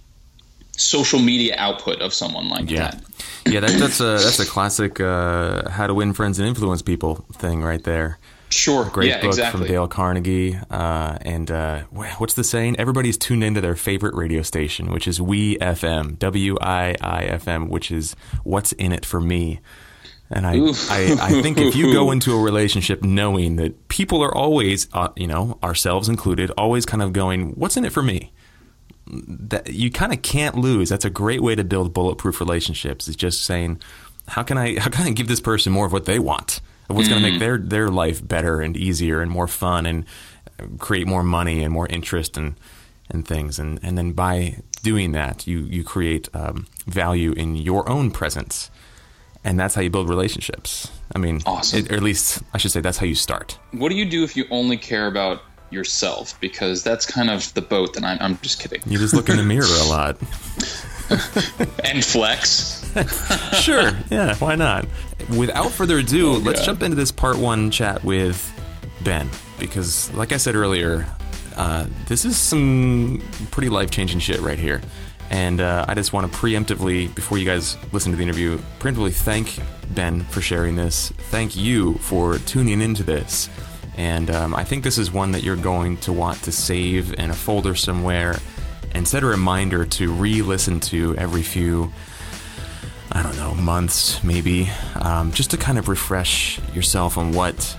social 0.80 1.20
media 1.20 1.56
output 1.58 2.02
of 2.02 2.14
someone 2.14 2.50
like 2.50 2.70
Yeah. 2.70 2.92
that 2.92 3.04
Yeah, 3.46 3.60
that, 3.62 3.72
that's 3.80 4.00
a 4.00 4.18
that's 4.18 4.40
a 4.40 4.46
classic 4.46 5.00
uh, 5.00 5.70
how 5.70 5.88
to 5.88 5.94
win 5.94 6.14
friends 6.14 6.40
and 6.40 6.48
influence 6.48 6.82
people 6.82 7.26
thing 7.34 7.64
right 7.64 7.84
there. 7.84 8.20
Sure. 8.52 8.86
Great 8.86 9.10
yeah, 9.10 9.22
book 9.22 9.30
exactly. 9.30 9.60
from 9.62 9.68
Dale 9.68 9.88
Carnegie. 9.88 10.58
Uh, 10.72 11.18
and 11.22 11.52
uh, 11.52 11.82
what's 11.92 12.34
the 12.34 12.44
saying? 12.44 12.78
Everybody's 12.80 13.18
tuned 13.18 13.44
into 13.44 13.62
their 13.62 13.76
favorite 13.76 14.16
radio 14.16 14.42
station, 14.42 14.92
which 14.92 15.08
is 15.08 15.22
We 15.22 15.58
FM, 15.58 16.18
W 16.18 16.58
I 16.60 16.96
I 17.00 17.26
F 17.26 17.48
M, 17.48 17.70
which 17.70 17.92
is 17.92 18.16
what's 18.44 18.72
in 18.74 18.92
it 18.92 19.06
for 19.06 19.22
me. 19.22 19.60
And 20.32 20.46
I, 20.46 20.54
I, 20.90 21.18
I 21.22 21.42
think 21.42 21.58
if 21.58 21.76
you 21.76 21.92
go 21.92 22.12
into 22.12 22.34
a 22.36 22.42
relationship 22.42 23.02
knowing 23.04 23.56
that 23.56 23.88
people 23.88 24.24
are 24.24 24.34
always, 24.36 24.88
uh, 24.94 25.10
you 25.16 25.26
know, 25.26 25.58
ourselves 25.64 26.08
included, 26.08 26.52
always 26.58 26.86
kind 26.86 27.02
of 27.02 27.14
going, 27.14 27.52
"What's 27.52 27.78
in 27.78 27.86
it 27.86 27.92
for 27.92 28.04
me?" 28.04 28.32
That 29.10 29.74
you 29.74 29.90
kind 29.92 30.14
of 30.14 30.22
can't 30.22 30.56
lose. 30.56 30.90
That's 30.90 31.06
a 31.06 31.10
great 31.10 31.42
way 31.42 31.56
to 31.56 31.64
build 31.64 31.94
bulletproof 31.94 32.40
relationships. 32.40 33.08
Is 33.08 33.16
just 33.16 33.44
saying, 33.44 33.82
"How 34.28 34.44
can 34.44 34.58
I, 34.58 34.80
how 34.80 34.90
can 34.90 35.08
I 35.08 35.12
give 35.12 35.28
this 35.28 35.40
person 35.42 35.74
more 35.74 35.86
of 35.88 35.92
what 35.94 36.06
they 36.06 36.20
want? 36.20 36.62
Of 36.90 36.96
what's 36.96 37.10
going 37.10 37.22
to 37.24 37.30
make 37.30 37.40
their 37.40 37.58
their 37.58 37.90
life 37.90 38.26
better 38.28 38.62
and 38.62 38.78
easier 38.78 39.22
and 39.22 39.32
more 39.32 39.48
fun 39.48 39.86
and 39.86 40.06
uh, 40.60 40.66
create 40.78 41.08
more 41.08 41.24
money 41.24 41.64
and 41.64 41.74
more 41.74 41.88
interest 41.88 42.38
and 42.38 42.56
and 43.10 43.28
things." 43.28 43.58
And 43.60 43.80
and 43.82 43.98
then 43.98 44.12
by 44.14 44.58
doing 44.84 45.12
that, 45.14 45.48
you 45.48 45.60
you 45.62 45.84
create 45.84 46.30
um, 46.36 46.68
value 46.86 47.32
in 47.34 47.56
your 47.56 47.90
own 47.90 48.12
presence 48.12 48.70
and 49.46 49.58
that's 49.58 49.74
how 49.74 49.82
you 49.82 49.90
build 49.90 50.10
relationships. 50.10 50.90
I 51.16 51.18
mean, 51.18 51.42
Awesome. 51.46 51.80
it- 51.80 51.92
or 51.92 51.96
at 51.96 52.04
least 52.04 52.44
I 52.54 52.58
should 52.58 52.72
say 52.72 52.82
that's 52.82 52.98
how 52.98 53.06
you 53.06 53.16
start. 53.16 53.58
What 53.72 53.88
do 53.90 53.96
you 53.96 54.04
do 54.06 54.24
if 54.26 54.36
you 54.36 54.44
only 54.52 54.76
care 54.76 55.08
about 55.08 55.42
yourself? 55.72 56.40
Because 56.40 56.84
that's 56.84 57.06
kind 57.06 57.30
of 57.30 57.54
the 57.54 57.62
boat 57.62 57.94
that 57.94 58.04
I'm. 58.04 58.18
I'm 58.22 58.38
just 58.40 58.60
kidding. 58.60 58.82
You 58.86 58.98
just 58.98 59.14
look 59.14 59.30
in 59.30 59.38
the 59.38 59.44
mirror 59.44 59.66
a 59.66 59.90
lot. 59.90 60.18
And 61.84 62.06
flex. 62.06 62.76
Sure, 63.54 63.92
yeah, 64.10 64.36
why 64.36 64.56
not? 64.56 64.86
Without 65.36 65.72
further 65.72 65.98
ado, 66.00 66.34
let's 66.34 66.64
jump 66.66 66.82
into 66.84 66.96
this 66.96 67.12
part 67.12 67.38
one 67.38 67.72
chat 67.72 68.04
with 68.04 68.52
Ben 69.04 69.30
because, 69.60 70.12
like 70.14 70.32
I 70.32 70.38
said 70.38 70.56
earlier, 70.56 71.06
uh, 71.56 71.86
this 72.08 72.26
is 72.26 72.38
some 72.38 73.22
pretty 73.52 73.70
life 73.70 73.92
changing 73.92 74.20
shit 74.20 74.40
right 74.40 74.58
here. 74.58 74.82
And 75.30 75.62
uh, 75.62 75.86
I 75.88 75.94
just 75.94 76.14
want 76.14 76.32
to 76.32 76.38
preemptively, 76.38 77.14
before 77.14 77.38
you 77.38 77.46
guys 77.46 77.78
listen 77.92 78.12
to 78.12 78.18
the 78.18 78.24
interview, 78.24 78.58
preemptively 78.80 79.14
thank 79.14 79.60
Ben 79.92 80.22
for 80.26 80.42
sharing 80.42 80.76
this. 80.76 81.10
Thank 81.30 81.56
you 81.56 81.96
for 81.96 82.38
tuning 82.40 82.82
into 82.82 83.04
this. 83.04 83.50
And 84.00 84.32
um, 84.32 84.56
I 84.56 84.64
think 84.64 84.86
this 84.86 84.98
is 84.98 85.12
one 85.12 85.34
that 85.34 85.44
you're 85.44 85.58
going 85.58 85.98
to 85.98 86.14
want 86.14 86.42
to 86.44 86.54
save 86.54 87.14
in 87.16 87.32
a 87.32 87.34
folder 87.34 87.76
somewhere 87.76 88.40
and 88.94 89.06
set 89.06 89.24
a 89.24 89.26
reminder 89.26 89.86
to 89.86 90.14
re 90.14 90.42
listen 90.42 90.80
to 90.80 91.18
every 91.18 91.44
few 91.44 91.92
I 93.12 93.24
don't 93.24 93.36
know, 93.36 93.56
months 93.56 94.24
maybe, 94.24 94.70
um, 94.96 95.34
just 95.34 95.52
to 95.52 95.58
kind 95.58 95.78
of 95.78 95.90
refresh 95.90 96.60
yourself 96.74 97.18
on 97.18 97.34
what 97.34 97.76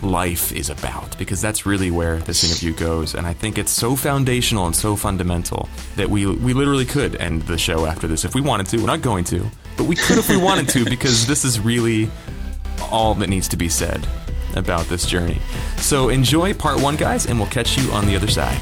life 0.00 0.50
is 0.52 0.70
about, 0.70 1.18
because 1.18 1.42
that's 1.42 1.66
really 1.66 1.90
where 1.90 2.18
this 2.20 2.42
interview 2.44 2.72
goes. 2.72 3.14
And 3.14 3.26
I 3.26 3.34
think 3.34 3.58
it's 3.58 3.72
so 3.72 3.96
foundational 3.96 4.64
and 4.64 4.74
so 4.74 4.96
fundamental 4.96 5.68
that 5.96 6.08
we 6.08 6.24
we 6.26 6.54
literally 6.54 6.86
could 6.86 7.16
end 7.16 7.42
the 7.42 7.58
show 7.58 7.84
after 7.84 8.06
this 8.06 8.24
if 8.24 8.34
we 8.34 8.40
wanted 8.40 8.66
to. 8.68 8.78
We're 8.78 8.86
not 8.86 9.02
going 9.02 9.24
to, 9.24 9.44
but 9.76 9.84
we 9.84 9.96
could 9.96 10.16
if 10.16 10.30
we 10.30 10.38
wanted 10.38 10.70
to, 10.70 10.84
because 10.84 11.26
this 11.26 11.44
is 11.44 11.60
really 11.60 12.08
all 12.90 13.14
that 13.16 13.28
needs 13.28 13.48
to 13.48 13.58
be 13.58 13.68
said. 13.68 14.06
About 14.56 14.86
this 14.86 15.06
journey. 15.06 15.40
So 15.76 16.08
enjoy 16.08 16.54
part 16.54 16.80
one, 16.80 16.96
guys, 16.96 17.26
and 17.26 17.38
we'll 17.38 17.48
catch 17.48 17.76
you 17.76 17.90
on 17.92 18.06
the 18.06 18.16
other 18.16 18.28
side. 18.28 18.60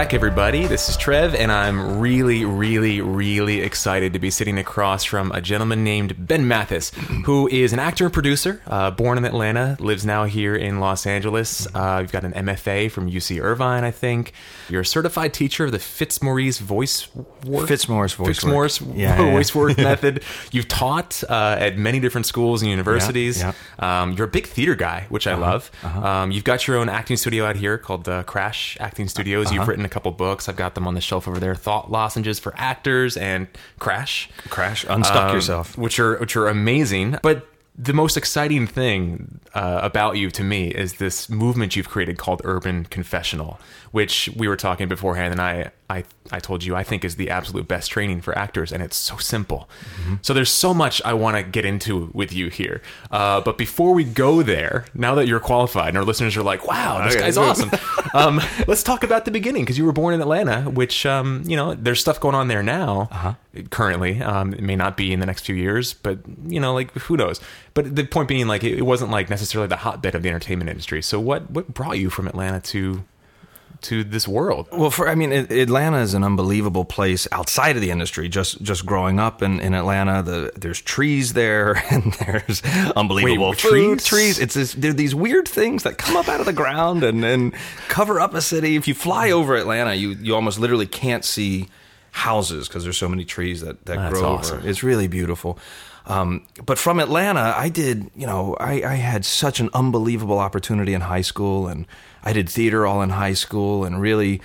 Back, 0.00 0.14
everybody. 0.14 0.66
This 0.66 0.88
is 0.88 0.96
Trev, 0.96 1.34
and 1.34 1.52
I'm 1.52 2.00
really, 2.00 2.46
really, 2.46 3.02
really 3.02 3.60
excited 3.60 4.14
to 4.14 4.18
be 4.18 4.30
sitting 4.30 4.56
across 4.56 5.04
from 5.04 5.30
a 5.32 5.42
gentleman 5.42 5.84
named 5.84 6.26
Ben 6.26 6.48
Mathis, 6.48 6.88
who 7.26 7.46
is 7.48 7.74
an 7.74 7.80
actor 7.80 8.06
and 8.06 8.14
producer, 8.14 8.62
uh, 8.66 8.92
born 8.92 9.18
in 9.18 9.26
Atlanta, 9.26 9.76
lives 9.78 10.06
now 10.06 10.24
here 10.24 10.56
in 10.56 10.80
Los 10.80 11.04
Angeles. 11.04 11.66
Uh, 11.74 11.98
you've 12.00 12.12
got 12.12 12.24
an 12.24 12.32
MFA 12.32 12.90
from 12.90 13.10
UC 13.10 13.42
Irvine, 13.42 13.84
I 13.84 13.90
think. 13.90 14.32
You're 14.70 14.80
a 14.80 14.86
certified 14.86 15.34
teacher 15.34 15.66
of 15.66 15.72
the 15.72 15.78
Fitzmaurice 15.78 16.60
voice 16.60 17.14
work. 17.44 17.68
Fitzmaurice 17.68 18.14
voice 18.14 18.28
Fitzmaurice 18.28 18.80
work. 18.80 18.96
Yeah, 18.96 19.20
yeah, 19.20 19.32
voice 19.32 19.54
yeah. 19.54 19.60
work 19.60 19.76
method. 19.76 20.22
You've 20.50 20.68
taught 20.68 21.22
uh, 21.28 21.56
at 21.58 21.76
many 21.76 22.00
different 22.00 22.24
schools 22.24 22.62
and 22.62 22.70
universities. 22.70 23.40
yeah. 23.40 23.52
Um, 23.78 24.14
you're 24.14 24.26
a 24.26 24.30
big 24.30 24.46
theater 24.46 24.76
guy, 24.76 25.04
which 25.10 25.26
I 25.26 25.34
love. 25.34 25.70
Um, 25.84 26.30
you've 26.30 26.44
got 26.44 26.66
your 26.66 26.78
own 26.78 26.88
acting 26.88 27.18
studio 27.18 27.44
out 27.44 27.56
here 27.56 27.76
called 27.76 28.08
uh, 28.08 28.22
Crash 28.22 28.78
Acting 28.80 29.06
Studios. 29.08 29.52
You've 29.52 29.68
written 29.68 29.84
a 29.84 29.89
couple 29.90 30.10
books. 30.12 30.48
I've 30.48 30.56
got 30.56 30.74
them 30.74 30.86
on 30.86 30.94
the 30.94 31.00
shelf 31.00 31.28
over 31.28 31.38
there. 31.38 31.54
Thought 31.54 31.90
lozenges 31.90 32.38
for 32.38 32.54
actors 32.56 33.16
and 33.16 33.48
Crash, 33.78 34.30
Crash, 34.48 34.84
unstuck 34.88 35.30
um, 35.30 35.34
yourself. 35.34 35.76
which 35.76 35.98
are 35.98 36.16
which 36.18 36.36
are 36.36 36.48
amazing. 36.48 37.18
But 37.22 37.46
the 37.76 37.92
most 37.92 38.16
exciting 38.16 38.66
thing 38.66 39.40
uh, 39.54 39.80
about 39.82 40.16
you 40.16 40.30
to 40.30 40.44
me 40.44 40.68
is 40.68 40.94
this 40.94 41.28
movement 41.28 41.74
you've 41.76 41.88
created 41.88 42.18
called 42.18 42.40
Urban 42.44 42.84
Confessional, 42.84 43.58
which 43.90 44.30
we 44.36 44.46
were 44.48 44.56
talking 44.56 44.88
beforehand, 44.88 45.32
and 45.32 45.40
I 45.40 45.70
I, 45.88 46.04
I 46.30 46.38
told 46.38 46.62
you 46.62 46.76
I 46.76 46.84
think 46.84 47.04
is 47.04 47.16
the 47.16 47.30
absolute 47.30 47.66
best 47.66 47.90
training 47.90 48.20
for 48.20 48.36
actors, 48.38 48.70
and 48.70 48.80
it's 48.80 48.94
so 48.96 49.16
simple. 49.16 49.68
So 50.22 50.32
there's 50.32 50.50
so 50.52 50.72
much 50.72 51.02
I 51.04 51.14
want 51.14 51.36
to 51.36 51.42
get 51.42 51.64
into 51.64 52.10
with 52.14 52.32
you 52.32 52.48
here. 52.48 52.80
Uh, 53.10 53.40
but 53.40 53.58
before 53.58 53.92
we 53.92 54.04
go 54.04 54.40
there, 54.42 54.84
now 54.94 55.16
that 55.16 55.26
you're 55.26 55.40
qualified, 55.40 55.88
and 55.88 55.98
our 55.98 56.04
listeners 56.04 56.36
are 56.36 56.44
like, 56.44 56.68
"Wow, 56.68 57.04
this 57.04 57.14
Okay. 57.16 57.24
guy's 57.24 57.36
awesome," 57.36 57.70
um, 58.14 58.40
let's 58.68 58.84
talk 58.84 59.02
about 59.02 59.24
the 59.24 59.32
beginning 59.32 59.62
because 59.64 59.76
you 59.78 59.84
were 59.84 59.92
born 59.92 60.14
in 60.14 60.20
Atlanta, 60.20 60.70
which 60.70 61.04
um, 61.06 61.42
you 61.44 61.56
know 61.56 61.74
there's 61.74 62.00
stuff 62.00 62.20
going 62.20 62.36
on 62.36 62.46
there 62.46 62.62
now. 62.62 63.36
Currently, 63.70 64.22
um, 64.22 64.52
it 64.54 64.62
may 64.62 64.76
not 64.76 64.96
be 64.96 65.12
in 65.12 65.18
the 65.18 65.26
next 65.26 65.44
few 65.44 65.56
years, 65.56 65.92
but 65.92 66.18
you 66.46 66.60
know, 66.60 66.72
like 66.72 66.92
who 66.94 67.16
knows? 67.16 67.40
But 67.74 67.94
the 67.94 68.04
point 68.04 68.28
being, 68.28 68.46
like, 68.48 68.64
it, 68.64 68.78
it 68.78 68.82
wasn't 68.82 69.10
like 69.10 69.30
necessarily 69.30 69.68
the 69.68 69.76
hotbed 69.76 70.14
of 70.14 70.22
the 70.22 70.28
entertainment 70.28 70.70
industry. 70.70 71.02
So 71.02 71.20
what 71.20 71.50
what 71.50 71.72
brought 71.72 71.98
you 71.98 72.10
from 72.10 72.26
Atlanta 72.26 72.60
to 72.60 73.04
to 73.82 74.04
this 74.04 74.28
world? 74.28 74.68
Well, 74.72 74.90
for 74.90 75.08
I 75.08 75.14
mean, 75.14 75.32
it, 75.32 75.50
Atlanta 75.50 75.98
is 75.98 76.14
an 76.14 76.24
unbelievable 76.24 76.84
place 76.84 77.26
outside 77.32 77.76
of 77.76 77.82
the 77.82 77.90
industry. 77.90 78.28
Just 78.28 78.60
just 78.62 78.84
growing 78.84 79.18
up 79.18 79.42
in, 79.42 79.60
in 79.60 79.74
Atlanta, 79.74 80.22
the 80.22 80.52
there's 80.56 80.80
trees 80.80 81.32
there, 81.32 81.82
and 81.90 82.12
there's 82.14 82.62
unbelievable 82.96 83.50
Wait, 83.50 83.60
food 83.60 83.98
trees? 84.00 84.04
trees. 84.04 84.38
It's 84.38 84.54
this, 84.54 84.72
there 84.74 84.90
are 84.90 84.94
these 84.94 85.14
weird 85.14 85.48
things 85.48 85.84
that 85.84 85.98
come 85.98 86.16
up 86.16 86.28
out 86.28 86.40
of 86.40 86.46
the 86.46 86.52
ground 86.52 87.02
and 87.02 87.24
and 87.24 87.54
cover 87.88 88.20
up 88.20 88.34
a 88.34 88.42
city. 88.42 88.76
If 88.76 88.88
you 88.88 88.94
fly 88.94 89.30
over 89.30 89.56
Atlanta, 89.56 89.94
you 89.94 90.10
you 90.10 90.34
almost 90.34 90.58
literally 90.58 90.86
can't 90.86 91.24
see 91.24 91.68
houses 92.12 92.66
because 92.68 92.82
there's 92.82 92.98
so 92.98 93.08
many 93.08 93.24
trees 93.24 93.60
that 93.60 93.84
that 93.86 93.96
That's 93.96 94.18
grow 94.18 94.34
awesome. 94.34 94.58
over. 94.58 94.68
It's 94.68 94.82
really 94.82 95.08
beautiful. 95.08 95.58
Um, 96.06 96.46
but 96.64 96.78
from 96.78 96.98
Atlanta, 96.98 97.54
I 97.56 97.68
did, 97.68 98.10
you 98.14 98.26
know, 98.26 98.56
I, 98.58 98.82
I 98.82 98.94
had 98.94 99.24
such 99.24 99.60
an 99.60 99.70
unbelievable 99.74 100.38
opportunity 100.38 100.94
in 100.94 101.02
high 101.02 101.20
school, 101.20 101.68
and 101.68 101.86
I 102.22 102.32
did 102.32 102.48
theater 102.48 102.86
all 102.86 103.02
in 103.02 103.10
high 103.10 103.34
school, 103.34 103.84
and 103.84 104.00
really, 104.00 104.40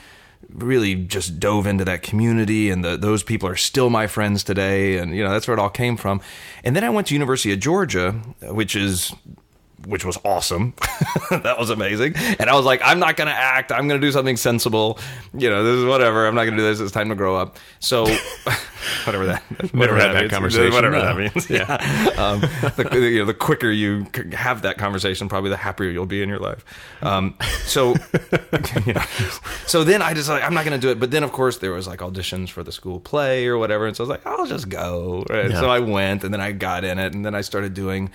really 0.50 0.96
just 0.96 1.40
dove 1.40 1.66
into 1.66 1.86
that 1.86 2.02
community. 2.02 2.70
And 2.70 2.84
the, 2.84 2.98
those 2.98 3.24
people 3.24 3.50
are 3.50 3.56
still 3.56 3.90
my 3.90 4.08
friends 4.08 4.44
today, 4.44 4.98
and 4.98 5.16
you 5.16 5.24
know 5.24 5.32
that's 5.32 5.48
where 5.48 5.58
it 5.58 5.60
all 5.60 5.70
came 5.70 5.98
from. 5.98 6.22
And 6.64 6.76
then 6.76 6.84
I 6.84 6.90
went 6.90 7.08
to 7.08 7.14
University 7.14 7.54
of 7.54 7.60
Georgia, 7.60 8.12
which 8.42 8.76
is 8.76 9.14
which 9.86 10.04
was 10.06 10.18
awesome. 10.26 10.74
that 11.30 11.58
was 11.60 11.70
amazing. 11.70 12.16
And 12.40 12.50
I 12.50 12.56
was 12.56 12.66
like, 12.66 12.82
I'm 12.84 13.00
not 13.00 13.16
going 13.18 13.28
to 13.28 13.34
act. 13.34 13.72
I'm 13.72 13.88
going 13.88 14.00
to 14.00 14.06
do 14.08 14.12
something 14.12 14.38
sensible. 14.38 15.00
You 15.34 15.50
know, 15.50 15.64
this 15.64 15.76
is 15.76 15.86
whatever. 15.86 16.28
I'm 16.28 16.36
not 16.36 16.46
going 16.46 16.58
to 16.58 16.62
do 16.64 16.68
this. 16.68 16.80
It's 16.80 16.92
time 16.92 17.10
to 17.10 17.16
grow 17.16 17.36
up. 17.36 17.58
So, 17.80 18.04
whatever 19.06 19.26
that, 19.28 19.42
whatever 19.74 19.98
had 20.00 20.14
that 20.14 20.20
means. 20.22 20.32
conversation. 20.32 20.74
Whatever 20.74 20.96
No. 20.98 21.02
that 21.04 21.18
means. 21.18 21.50
Yeah. 21.56 21.74
um, 22.18 22.42
the, 22.76 23.10
you 23.12 23.20
know, 23.20 23.26
the 23.26 23.34
quicker 23.34 23.70
you 23.72 24.08
have 24.34 24.64
that 24.64 24.78
conversation, 24.78 25.30
probably 25.30 25.50
the 25.50 25.58
happier 25.58 25.90
you'll 25.90 26.06
be 26.06 26.22
in 26.22 26.30
your 26.30 26.40
life. 26.40 26.66
Um, 27.02 27.38
so, 27.66 27.96
you 28.86 28.94
know, 28.94 29.02
so 29.68 29.84
then 29.84 30.02
I 30.02 30.14
just 30.14 30.30
like, 30.30 30.44
I'm 30.44 30.54
not 30.54 30.66
going 30.66 30.80
to 30.80 30.86
do 30.86 30.92
it. 30.92 31.00
But 31.00 31.12
then, 31.12 31.24
of 31.24 31.32
course, 31.32 31.60
there 31.60 31.72
was 31.72 31.88
like 31.88 32.00
auditions 32.00 32.50
for 32.50 32.64
the 32.64 32.72
school 32.72 33.00
play 33.00 33.48
or 33.48 33.58
whatever. 33.58 33.86
And 33.86 33.96
so 33.96 34.04
I 34.04 34.08
was 34.08 34.10
like, 34.10 34.26
I'll 34.26 34.46
just 34.48 34.70
go. 34.70 35.24
Right? 35.30 35.52
Yeah. 35.52 35.60
So 35.60 35.70
I 35.70 35.80
went 35.80 36.24
and 36.24 36.34
then 36.34 36.42
I 36.42 36.52
got 36.52 36.84
in 36.84 36.98
it 37.00 37.14
and 37.14 37.26
then 37.26 37.36
I 37.36 37.42
started 37.42 37.74
doing, 37.74 38.10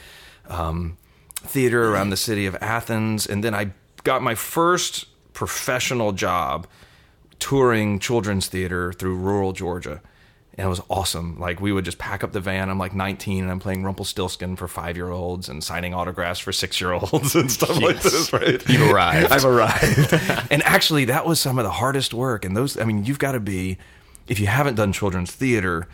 um, 0.49 0.97
theater 1.41 1.91
around 1.93 2.11
the 2.11 2.17
city 2.17 2.47
of 2.47 2.57
Athens, 2.61 3.27
and 3.27 3.43
then 3.43 3.55
I 3.55 3.73
got 4.05 4.23
my 4.23 4.35
first 4.35 5.07
professional 5.33 6.13
job 6.13 6.67
touring 7.39 7.99
children's 7.99 8.47
theater 8.47 8.93
through 8.93 9.17
rural 9.17 9.53
Georgia. 9.53 10.01
And 10.55 10.67
it 10.67 10.69
was 10.69 10.83
awesome. 10.91 11.39
Like 11.39 11.61
we 11.61 11.73
would 11.73 11.87
just 11.87 11.97
pack 11.97 12.23
up 12.23 12.33
the 12.33 12.41
van. 12.41 12.69
I'm 12.69 12.79
like 12.79 12.95
19 12.95 13.45
and 13.45 13.51
I'm 13.51 13.61
playing 13.61 13.83
Rumpelstiltskin 13.83 14.57
for 14.57 14.69
five 14.69 14.97
year 14.97 15.11
olds 15.11 15.49
and 15.49 15.65
signing 15.65 15.95
autographs 15.95 16.41
for 16.41 16.53
six 16.53 16.81
year 16.81 16.93
olds 16.93 17.35
and 17.37 17.51
stuff 17.51 17.81
like 17.81 18.03
this. 18.03 18.33
Right? 18.33 18.69
You've 18.69 18.91
arrived. 18.91 19.33
I've 19.33 19.45
arrived. 19.47 20.13
and 20.51 20.63
actually, 20.65 21.07
that 21.07 21.25
was 21.25 21.41
some 21.41 21.59
of 21.59 21.65
the 21.65 21.71
hardest 21.71 22.13
work. 22.13 22.45
And 22.45 22.55
those, 22.55 22.79
I 22.79 22.85
mean, 22.85 23.05
you've 23.05 23.19
got 23.19 23.33
to 23.33 23.41
be, 23.41 23.79
if 24.29 24.39
you 24.39 24.49
haven't 24.49 24.75
done 24.75 24.93
children's 24.93 25.31
theater, 25.31 25.89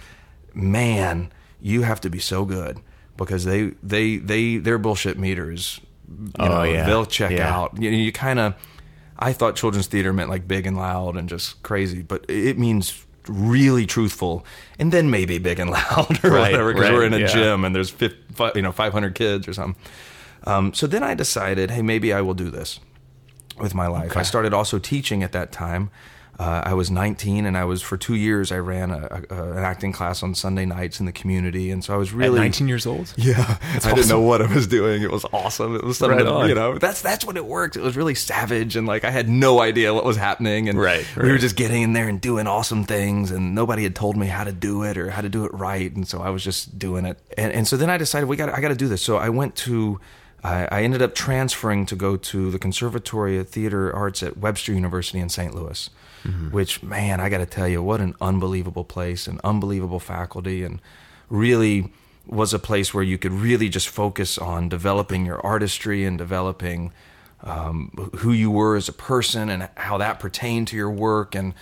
man, 0.52 1.30
you 1.60 1.82
have 1.82 2.00
to 2.00 2.10
be 2.10 2.18
so 2.18 2.44
good 2.44 2.80
because 3.16 3.44
they, 3.44 3.72
they, 3.82 4.16
they, 4.16 4.56
their 4.58 4.78
bullshit 4.78 5.18
meters, 5.18 5.80
you 6.08 6.30
Oh, 6.38 6.48
know, 6.48 6.62
yeah. 6.62 6.86
they'll 6.86 7.06
check 7.06 7.30
Yeah. 7.32 7.54
out. 7.54 7.80
You, 7.80 7.90
you 7.90 8.12
kind 8.12 8.38
of, 8.38 8.54
I 9.18 9.32
thought 9.32 9.56
children's 9.56 9.86
theater 9.86 10.12
meant 10.12 10.28
like 10.30 10.46
big 10.46 10.66
and 10.66 10.76
loud 10.76 11.16
and 11.16 11.28
just 11.28 11.62
crazy, 11.62 12.02
but 12.02 12.24
it 12.28 12.58
means 12.58 13.02
really 13.28 13.86
truthful 13.86 14.44
and 14.78 14.92
then 14.92 15.10
maybe 15.10 15.38
big 15.38 15.58
and 15.58 15.70
loud 15.78 16.24
or 16.24 16.30
Right, 16.30 16.52
whatever 16.52 16.72
because 16.72 16.88
right, 16.90 16.92
we're 16.92 17.06
in 17.06 17.14
a 17.14 17.18
yeah. 17.20 17.26
gym 17.26 17.64
and 17.64 17.74
there's 17.74 17.90
fif- 17.90 18.14
fi- 18.32 18.52
you 18.54 18.62
know 18.62 18.70
500 18.72 19.14
kids 19.14 19.48
or 19.48 19.52
something. 19.52 19.80
Um, 20.44 20.72
so 20.74 20.86
then 20.86 21.02
I 21.02 21.14
decided, 21.14 21.70
hey, 21.72 21.82
maybe 21.82 22.12
I 22.12 22.20
will 22.20 22.34
do 22.34 22.50
this 22.50 22.78
with 23.58 23.74
my 23.74 23.88
life. 23.88 24.16
I 24.16 24.22
started 24.22 24.54
also 24.54 24.78
teaching 24.78 25.22
at 25.24 25.32
that 25.32 25.50
time. 25.50 25.90
Uh, 26.38 26.62
I 26.64 26.74
was 26.74 26.90
19, 26.90 27.46
and 27.46 27.56
I 27.56 27.64
was 27.64 27.80
for 27.80 27.96
two 27.96 28.14
years. 28.14 28.52
I 28.52 28.58
ran 28.58 28.90
a, 28.90 29.22
a, 29.30 29.52
an 29.52 29.58
acting 29.58 29.92
class 29.92 30.22
on 30.22 30.34
Sunday 30.34 30.66
nights 30.66 31.00
in 31.00 31.06
the 31.06 31.12
community, 31.12 31.70
and 31.70 31.82
so 31.82 31.94
I 31.94 31.96
was 31.96 32.10
At 32.10 32.16
really 32.16 32.38
19 32.38 32.68
years 32.68 32.86
old? 32.86 33.12
yeah, 33.16 33.56
I 33.84 33.94
didn't 33.94 34.08
know 34.08 34.20
what 34.20 34.42
I 34.42 34.52
was 34.52 34.66
doing. 34.66 35.02
It 35.02 35.10
was 35.10 35.24
awesome. 35.32 35.74
It 35.76 35.82
was 35.82 35.96
something 35.96 36.26
Right 36.26 36.48
you 36.48 36.54
know. 36.54 36.78
That's 36.78 37.00
that's 37.00 37.24
when 37.24 37.38
it 37.38 37.46
worked. 37.46 37.76
It 37.76 37.82
was 37.82 37.96
really 37.96 38.14
savage, 38.14 38.76
and 38.76 38.86
like 38.86 39.04
I 39.04 39.10
had 39.10 39.28
no 39.30 39.60
idea 39.60 39.94
what 39.94 40.04
was 40.04 40.16
happening, 40.18 40.68
and 40.68 40.78
Right, 40.78 41.06
we 41.16 41.30
were 41.30 41.38
just 41.38 41.56
getting 41.56 41.82
in 41.82 41.92
there 41.94 42.08
and 42.08 42.20
doing 42.20 42.46
awesome 42.46 42.84
things, 42.84 43.30
and 43.30 43.54
nobody 43.54 43.84
had 43.84 43.94
told 43.94 44.16
me 44.16 44.26
how 44.26 44.44
to 44.44 44.52
do 44.52 44.82
it 44.82 44.98
or 44.98 45.10
how 45.10 45.22
to 45.22 45.30
do 45.30 45.46
it 45.46 45.54
right, 45.54 45.90
and 45.94 46.06
so 46.06 46.20
I 46.20 46.28
was 46.30 46.44
just 46.44 46.78
doing 46.78 47.06
it. 47.06 47.18
And 47.38 47.50
and 47.52 47.66
so 47.66 47.78
then 47.78 47.88
I 47.88 47.96
decided 47.96 48.28
we 48.28 48.36
got 48.36 48.50
I 48.50 48.60
got 48.60 48.68
to 48.68 48.74
do 48.74 48.88
this. 48.88 49.00
So 49.00 49.16
I 49.16 49.30
went 49.30 49.56
to. 49.56 50.00
I 50.44 50.68
I 50.70 50.82
ended 50.82 51.00
up 51.00 51.14
transferring 51.14 51.86
to 51.86 51.96
go 51.96 52.16
to 52.16 52.50
the 52.50 52.58
Conservatory 52.58 53.38
of 53.38 53.48
Theater 53.48 53.94
Arts 53.94 54.22
at 54.22 54.36
Webster 54.36 54.72
University 54.74 55.18
in 55.18 55.30
St. 55.30 55.54
Louis, 55.54 55.88
which 56.50 56.82
man, 56.82 57.20
I 57.20 57.28
got 57.28 57.38
to 57.38 57.46
tell 57.46 57.68
you, 57.68 57.82
what 57.82 58.00
an 58.00 58.14
unbelievable 58.20 58.84
place, 58.84 59.26
and 59.26 59.40
unbelievable 59.44 60.00
faculty, 60.00 60.62
and 60.62 60.80
really 61.28 61.92
was 62.26 62.52
a 62.52 62.58
place 62.58 62.92
where 62.92 63.04
you 63.04 63.18
could 63.18 63.32
really 63.32 63.68
just 63.68 63.88
focus 63.88 64.36
on 64.38 64.68
developing 64.68 65.24
your 65.24 65.44
artistry 65.46 66.04
and 66.04 66.18
developing 66.18 66.92
um, 67.42 67.90
who 68.18 68.32
you 68.32 68.50
were 68.50 68.76
as 68.76 68.88
a 68.88 68.92
person 68.92 69.48
and 69.48 69.68
how 69.76 69.98
that 69.98 70.18
pertained 70.18 70.68
to 70.68 70.76
your 70.76 70.90
work. 70.90 71.34
And 71.34 71.54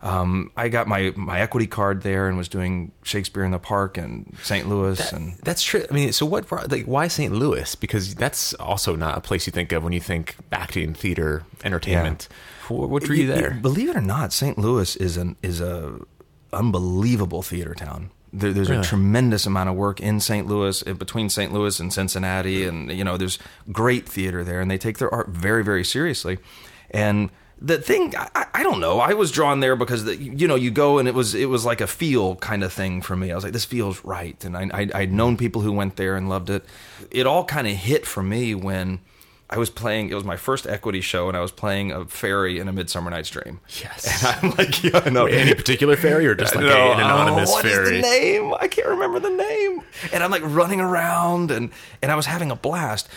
um, 0.00 0.50
I 0.56 0.68
got 0.68 0.86
my, 0.86 1.12
my 1.16 1.40
equity 1.40 1.66
card 1.66 2.02
there 2.02 2.28
and 2.28 2.36
was 2.36 2.48
doing 2.48 2.92
Shakespeare 3.02 3.44
in 3.44 3.50
the 3.50 3.58
Park 3.58 3.98
and 3.98 4.32
St. 4.42 4.68
Louis. 4.68 5.12
and 5.12 5.34
That's 5.42 5.62
true. 5.62 5.84
I 5.90 5.94
mean, 5.94 6.12
so 6.12 6.26
what? 6.26 6.50
Like, 6.70 6.84
why 6.84 7.08
St. 7.08 7.32
Louis? 7.32 7.74
Because 7.74 8.14
that's 8.14 8.54
also 8.54 8.94
not 8.94 9.18
a 9.18 9.20
place 9.20 9.46
you 9.46 9.52
think 9.52 9.72
of 9.72 9.82
when 9.82 9.92
you 9.92 10.00
think 10.00 10.36
acting, 10.52 10.94
theater, 10.94 11.44
entertainment. 11.64 12.28
What, 12.68 12.90
what 12.90 13.02
drew 13.02 13.16
you 13.16 13.26
there? 13.26 13.58
Believe 13.60 13.88
it 13.88 13.96
or 13.96 14.00
not, 14.00 14.32
St. 14.32 14.58
Louis 14.58 14.96
is 14.96 15.16
an 15.16 15.36
is 15.42 15.60
a 15.60 15.98
unbelievable 16.52 17.42
theater 17.42 17.74
town. 17.74 18.10
There, 18.34 18.52
there's 18.52 18.70
a 18.70 18.82
tremendous 18.82 19.44
amount 19.44 19.68
of 19.68 19.74
work 19.74 20.00
in 20.00 20.18
St. 20.18 20.46
Louis, 20.46 20.82
between 20.82 21.28
St. 21.28 21.52
Louis 21.52 21.78
and 21.78 21.92
Cincinnati, 21.92 22.64
and 22.64 22.90
you 22.90 23.04
know, 23.04 23.18
there's 23.18 23.38
great 23.70 24.08
theater 24.08 24.42
there, 24.42 24.60
and 24.60 24.70
they 24.70 24.78
take 24.78 24.98
their 24.98 25.12
art 25.12 25.28
very, 25.28 25.62
very 25.62 25.84
seriously. 25.84 26.38
And 26.90 27.28
the 27.60 27.78
thing, 27.78 28.14
I, 28.16 28.46
I 28.54 28.62
don't 28.62 28.80
know, 28.80 29.00
I 29.00 29.12
was 29.12 29.30
drawn 29.30 29.60
there 29.60 29.76
because 29.76 30.04
the, 30.04 30.16
you 30.16 30.48
know, 30.48 30.54
you 30.54 30.70
go 30.70 30.98
and 30.98 31.06
it 31.06 31.14
was 31.14 31.34
it 31.34 31.46
was 31.50 31.66
like 31.66 31.82
a 31.82 31.86
feel 31.86 32.36
kind 32.36 32.64
of 32.64 32.72
thing 32.72 33.02
for 33.02 33.14
me. 33.14 33.30
I 33.30 33.34
was 33.34 33.44
like, 33.44 33.52
this 33.52 33.66
feels 33.66 34.02
right, 34.02 34.42
and 34.44 34.56
I, 34.56 34.70
I 34.72 34.90
I'd 34.94 35.12
known 35.12 35.36
people 35.36 35.60
who 35.60 35.72
went 35.72 35.96
there 35.96 36.16
and 36.16 36.28
loved 36.28 36.48
it. 36.48 36.64
It 37.10 37.26
all 37.26 37.44
kind 37.44 37.66
of 37.66 37.74
hit 37.74 38.06
for 38.06 38.22
me 38.22 38.54
when. 38.54 39.00
I 39.52 39.58
was 39.58 39.70
playing. 39.70 40.08
It 40.10 40.14
was 40.14 40.24
my 40.24 40.36
first 40.36 40.66
equity 40.66 41.00
show, 41.00 41.28
and 41.28 41.36
I 41.36 41.40
was 41.40 41.52
playing 41.52 41.92
a 41.92 42.04
fairy 42.06 42.58
in 42.58 42.68
a 42.68 42.72
Midsummer 42.72 43.10
Night's 43.10 43.30
Dream. 43.30 43.60
Yes. 43.80 44.24
and 44.24 44.36
I'm 44.52 44.56
like, 44.56 44.82
yeah, 44.84 45.08
no, 45.10 45.24
Wait, 45.24 45.34
any 45.34 45.54
particular 45.54 45.96
fairy 45.96 46.26
or 46.26 46.34
just 46.34 46.54
like 46.54 46.64
no, 46.64 46.92
an 46.92 47.00
anonymous 47.00 47.50
oh, 47.50 47.52
what 47.52 47.64
is 47.64 47.72
fairy? 47.72 47.96
the 47.96 48.02
name? 48.02 48.54
I 48.58 48.68
can't 48.68 48.88
remember 48.88 49.20
the 49.20 49.30
name. 49.30 49.82
And 50.12 50.22
I'm 50.24 50.30
like 50.30 50.42
running 50.44 50.80
around, 50.80 51.50
and 51.50 51.70
and 52.02 52.10
I 52.10 52.14
was 52.16 52.26
having 52.26 52.50
a 52.50 52.56
blast. 52.56 53.08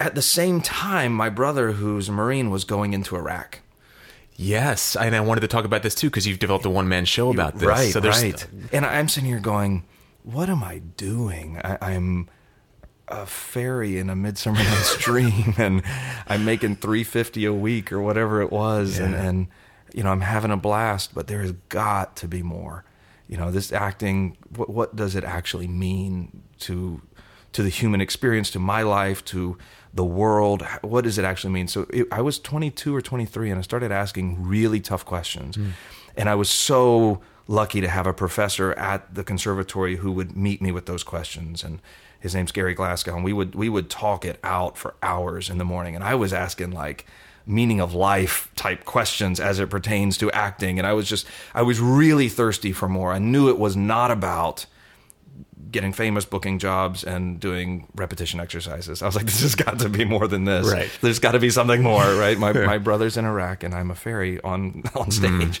At 0.00 0.14
the 0.14 0.22
same 0.22 0.60
time, 0.60 1.12
my 1.12 1.28
brother, 1.28 1.72
who's 1.72 2.08
a 2.08 2.12
Marine, 2.12 2.50
was 2.50 2.64
going 2.64 2.92
into 2.94 3.16
Iraq. 3.16 3.60
Yes, 4.36 4.96
and 4.96 5.14
I 5.14 5.20
wanted 5.20 5.42
to 5.42 5.48
talk 5.48 5.66
about 5.66 5.82
this 5.82 5.94
too 5.94 6.08
because 6.08 6.26
you've 6.26 6.38
developed 6.38 6.64
a 6.64 6.70
one 6.70 6.88
man 6.88 7.04
show 7.04 7.30
about 7.30 7.54
this. 7.58 7.68
Right, 7.68 7.92
so 7.92 8.00
there's- 8.00 8.22
right. 8.22 8.46
And 8.72 8.86
I'm 8.86 9.08
sitting 9.08 9.28
here 9.28 9.40
going, 9.40 9.84
"What 10.22 10.48
am 10.48 10.64
I 10.64 10.78
doing? 10.78 11.60
I, 11.62 11.76
I'm 11.82 12.28
a 13.10 13.26
fairy 13.26 13.98
in 13.98 14.08
a 14.10 14.16
Midsummer 14.16 14.58
Night's 14.58 14.96
Dream, 15.04 15.54
and 15.58 15.82
I'm 16.26 16.44
making 16.44 16.76
three 16.76 17.04
fifty 17.04 17.44
a 17.44 17.52
week 17.52 17.92
or 17.92 18.00
whatever 18.00 18.40
it 18.40 18.50
was, 18.50 18.98
and, 18.98 19.12
Yeah. 19.12 19.22
and 19.22 19.48
you 19.92 20.02
know 20.02 20.10
I'm 20.10 20.20
having 20.20 20.50
a 20.50 20.56
blast. 20.56 21.14
But 21.14 21.26
there 21.26 21.40
has 21.40 21.52
got 21.68 22.16
to 22.16 22.28
be 22.28 22.42
more. 22.42 22.84
You 23.28 23.36
know, 23.36 23.50
this 23.50 23.72
acting. 23.72 24.36
What, 24.56 24.70
what 24.70 24.96
does 24.96 25.14
it 25.14 25.24
actually 25.24 25.68
mean 25.68 26.42
to 26.60 27.02
to 27.52 27.62
the 27.62 27.68
human 27.68 28.00
experience, 28.00 28.50
to 28.52 28.58
my 28.58 28.82
life, 28.82 29.24
to 29.26 29.58
the 29.92 30.04
world? 30.04 30.64
What 30.82 31.04
does 31.04 31.18
it 31.18 31.24
actually 31.24 31.52
mean? 31.52 31.68
So 31.68 31.86
it, 31.90 32.06
I 32.12 32.22
was 32.22 32.38
22 32.38 32.94
or 32.94 33.02
23, 33.02 33.50
and 33.50 33.58
I 33.58 33.62
started 33.62 33.90
asking 33.90 34.42
really 34.46 34.80
tough 34.80 35.04
questions, 35.04 35.56
hmm. 35.56 35.70
and 36.16 36.28
I 36.28 36.34
was 36.36 36.48
so 36.48 37.20
lucky 37.48 37.80
to 37.80 37.88
have 37.88 38.06
a 38.06 38.12
professor 38.12 38.72
at 38.74 39.12
the 39.12 39.24
conservatory 39.24 39.96
who 39.96 40.12
would 40.12 40.36
meet 40.36 40.62
me 40.62 40.70
with 40.70 40.86
those 40.86 41.02
questions 41.02 41.64
and 41.64 41.82
his 42.20 42.34
name's 42.34 42.52
Gary 42.52 42.74
Glasgow 42.74 43.16
and 43.16 43.24
we 43.24 43.32
would 43.32 43.54
we 43.54 43.68
would 43.68 43.90
talk 43.90 44.24
it 44.24 44.38
out 44.44 44.76
for 44.76 44.94
hours 45.02 45.50
in 45.50 45.58
the 45.58 45.64
morning. 45.64 45.94
And 45.94 46.04
I 46.04 46.14
was 46.14 46.32
asking 46.32 46.70
like 46.70 47.06
meaning 47.46 47.80
of 47.80 47.94
life 47.94 48.50
type 48.54 48.84
questions 48.84 49.40
as 49.40 49.58
it 49.58 49.68
pertains 49.70 50.16
to 50.18 50.30
acting. 50.30 50.78
And 50.78 50.86
I 50.86 50.92
was 50.92 51.08
just 51.08 51.26
I 51.54 51.62
was 51.62 51.80
really 51.80 52.28
thirsty 52.28 52.72
for 52.72 52.88
more. 52.88 53.12
I 53.12 53.18
knew 53.18 53.48
it 53.48 53.58
was 53.58 53.76
not 53.76 54.10
about 54.10 54.66
getting 55.70 55.92
famous 55.92 56.24
booking 56.24 56.58
jobs 56.58 57.04
and 57.04 57.38
doing 57.38 57.86
repetition 57.94 58.40
exercises. 58.40 59.02
I 59.02 59.06
was 59.06 59.16
like 59.16 59.24
this 59.26 59.42
has 59.42 59.54
got 59.54 59.78
to 59.80 59.88
be 59.88 60.04
more 60.04 60.28
than 60.28 60.44
this. 60.44 60.70
Right. 60.70 60.90
there's 61.00 61.18
got 61.18 61.32
to 61.32 61.38
be 61.40 61.50
something 61.50 61.82
more 61.82 62.02
right? 62.02 62.38
My 62.38 62.52
my 62.52 62.78
brother's 62.78 63.16
in 63.16 63.24
Iraq 63.24 63.64
and 63.64 63.74
I'm 63.74 63.90
a 63.90 63.94
fairy 63.94 64.40
on 64.42 64.84
on 64.94 65.10
stage 65.10 65.60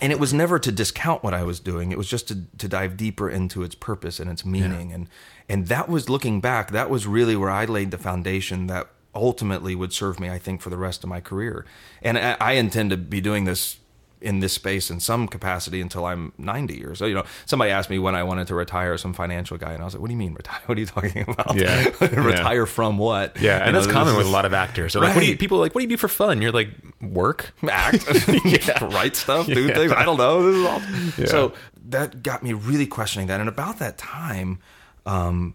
And 0.00 0.12
it 0.12 0.18
was 0.18 0.32
never 0.32 0.58
to 0.58 0.72
discount 0.72 1.22
what 1.22 1.34
I 1.34 1.42
was 1.44 1.60
doing. 1.60 1.92
It 1.92 1.98
was 1.98 2.08
just 2.08 2.28
to, 2.28 2.42
to 2.58 2.68
dive 2.68 2.96
deeper 2.96 3.30
into 3.30 3.62
its 3.62 3.74
purpose 3.74 4.18
and 4.20 4.30
its 4.30 4.44
meaning. 4.44 4.92
And 4.92 5.08
and 5.48 5.68
that 5.68 5.88
was 5.88 6.08
looking 6.08 6.40
back, 6.40 6.70
that 6.70 6.90
was 6.90 7.06
really 7.06 7.36
where 7.36 7.50
I 7.50 7.64
laid 7.66 7.90
the 7.90 7.98
foundation 7.98 8.66
that 8.68 8.88
ultimately 9.14 9.74
would 9.74 9.92
serve 9.92 10.18
me, 10.18 10.30
I 10.30 10.38
think, 10.38 10.60
for 10.60 10.70
the 10.70 10.76
rest 10.76 11.04
of 11.04 11.10
my 11.10 11.20
career. 11.20 11.64
And 12.02 12.18
I, 12.18 12.36
I 12.40 12.52
intend 12.52 12.90
to 12.90 12.96
be 12.96 13.20
doing 13.20 13.44
this 13.44 13.76
in 14.24 14.40
this 14.40 14.52
space 14.54 14.90
in 14.90 14.98
some 15.00 15.28
capacity 15.28 15.80
until 15.80 16.04
I'm 16.06 16.32
90 16.38 16.74
years. 16.76 16.98
So, 16.98 17.06
you 17.06 17.14
know, 17.14 17.24
somebody 17.46 17.70
asked 17.70 17.90
me 17.90 17.98
when 17.98 18.14
I 18.14 18.22
wanted 18.22 18.46
to 18.48 18.54
retire, 18.54 18.96
some 18.98 19.12
financial 19.12 19.56
guy, 19.58 19.72
and 19.72 19.82
I 19.82 19.84
was 19.84 19.94
like, 19.94 20.00
"What 20.00 20.08
do 20.08 20.12
you 20.14 20.18
mean 20.18 20.34
retire? 20.34 20.60
What 20.66 20.76
are 20.78 20.80
you 20.80 20.86
talking 20.86 21.24
about? 21.28 21.54
Yeah. 21.54 21.90
retire 22.00 22.66
from 22.66 22.98
what? 22.98 23.36
yeah, 23.40 23.58
You 23.58 23.64
and 23.66 23.76
that's 23.76 23.86
common 23.86 24.16
with 24.16 24.26
a 24.26 24.30
lot 24.30 24.44
of 24.46 24.54
actors. 24.54 24.94
They're 24.94 25.02
like, 25.02 25.14
what 25.14 25.20
do 25.20 25.26
you, 25.26 25.36
people 25.36 25.58
are 25.58 25.60
like, 25.60 25.74
what 25.74 25.80
do 25.80 25.84
you 25.84 25.90
do 25.90 25.96
for 25.96 26.08
fun? 26.08 26.40
You're 26.42 26.52
like, 26.52 26.70
work. 27.02 27.52
act, 27.68 28.06
write 28.82 29.14
stuff, 29.16 29.46
do 29.46 29.66
Yeah. 29.68 29.74
things. 29.74 29.92
I 29.92 30.04
don't 30.04 30.16
know. 30.16 30.42
This 30.50 30.56
is 30.56 30.66
all. 30.66 30.80
Yeah. 31.18 31.26
So 31.30 31.52
that 31.90 32.22
got 32.22 32.42
me 32.42 32.52
really 32.54 32.86
questioning 32.86 33.28
that. 33.28 33.40
And 33.40 33.48
about 33.48 33.78
that 33.80 33.98
time, 33.98 34.58
um, 35.06 35.54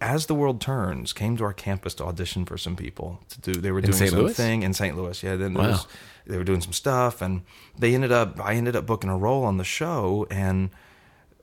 as 0.00 0.26
the 0.26 0.34
world 0.34 0.60
turns, 0.60 1.12
came 1.12 1.36
to 1.36 1.44
our 1.44 1.52
campus 1.52 1.94
to 1.94 2.04
audition 2.04 2.44
for 2.44 2.56
some 2.58 2.76
people 2.76 3.20
to 3.28 3.40
do. 3.40 3.52
They 3.60 3.70
were 3.70 3.80
doing 3.80 3.94
something 4.08 4.62
in 4.62 4.72
St. 4.74 4.96
Louis. 4.96 5.22
Yeah, 5.22 5.36
then 5.36 5.54
Wow. 5.54 5.68
was, 5.68 5.86
they 6.26 6.36
were 6.38 6.44
doing 6.44 6.60
some 6.60 6.72
stuff, 6.72 7.20
and 7.22 7.42
they 7.78 7.94
ended 7.94 8.12
up. 8.12 8.38
I 8.44 8.54
ended 8.54 8.76
up 8.76 8.86
booking 8.86 9.10
a 9.10 9.16
role 9.16 9.44
on 9.44 9.56
the 9.58 9.64
show, 9.64 10.26
and 10.30 10.70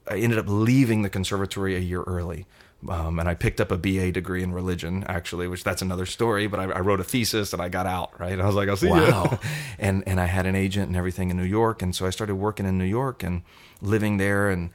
I 0.10 0.18
ended 0.18 0.40
up 0.40 0.46
leaving 0.48 1.02
the 1.04 1.10
conservatory 1.10 1.76
a 1.76 1.80
year 1.80 2.02
early. 2.04 2.46
Um, 2.88 3.18
and 3.20 3.28
I 3.28 3.34
picked 3.34 3.60
up 3.60 3.72
a 3.72 3.78
BA 3.78 4.12
degree 4.12 4.44
in 4.44 4.54
religion, 4.54 5.04
actually, 5.08 5.48
which 5.48 5.64
that's 5.64 5.82
another 5.82 6.06
story. 6.06 6.46
But 6.46 6.60
I, 6.60 6.64
I 6.66 6.80
wrote 6.82 7.00
a 7.00 7.04
thesis 7.04 7.52
and 7.52 7.60
I 7.62 7.70
got 7.70 7.88
out. 7.88 8.20
Right, 8.20 8.40
I 8.40 8.46
was 8.46 8.56
like, 8.56 8.70
I'll 8.70 8.78
see 8.78 8.88
Wow. 8.90 9.30
you. 9.32 9.40
and 9.80 10.04
and 10.08 10.20
I 10.22 10.26
had 10.28 10.46
an 10.46 10.56
agent 10.56 10.88
and 10.88 10.96
everything 10.96 11.30
in 11.32 11.38
New 11.38 11.44
York, 11.44 11.82
and 11.82 11.96
so 11.96 12.06
I 12.06 12.12
started 12.12 12.36
working 12.36 12.66
in 12.68 12.78
New 12.78 12.86
York 12.86 13.24
and 13.24 13.42
living 13.82 14.18
there 14.18 14.50
and 14.50 14.70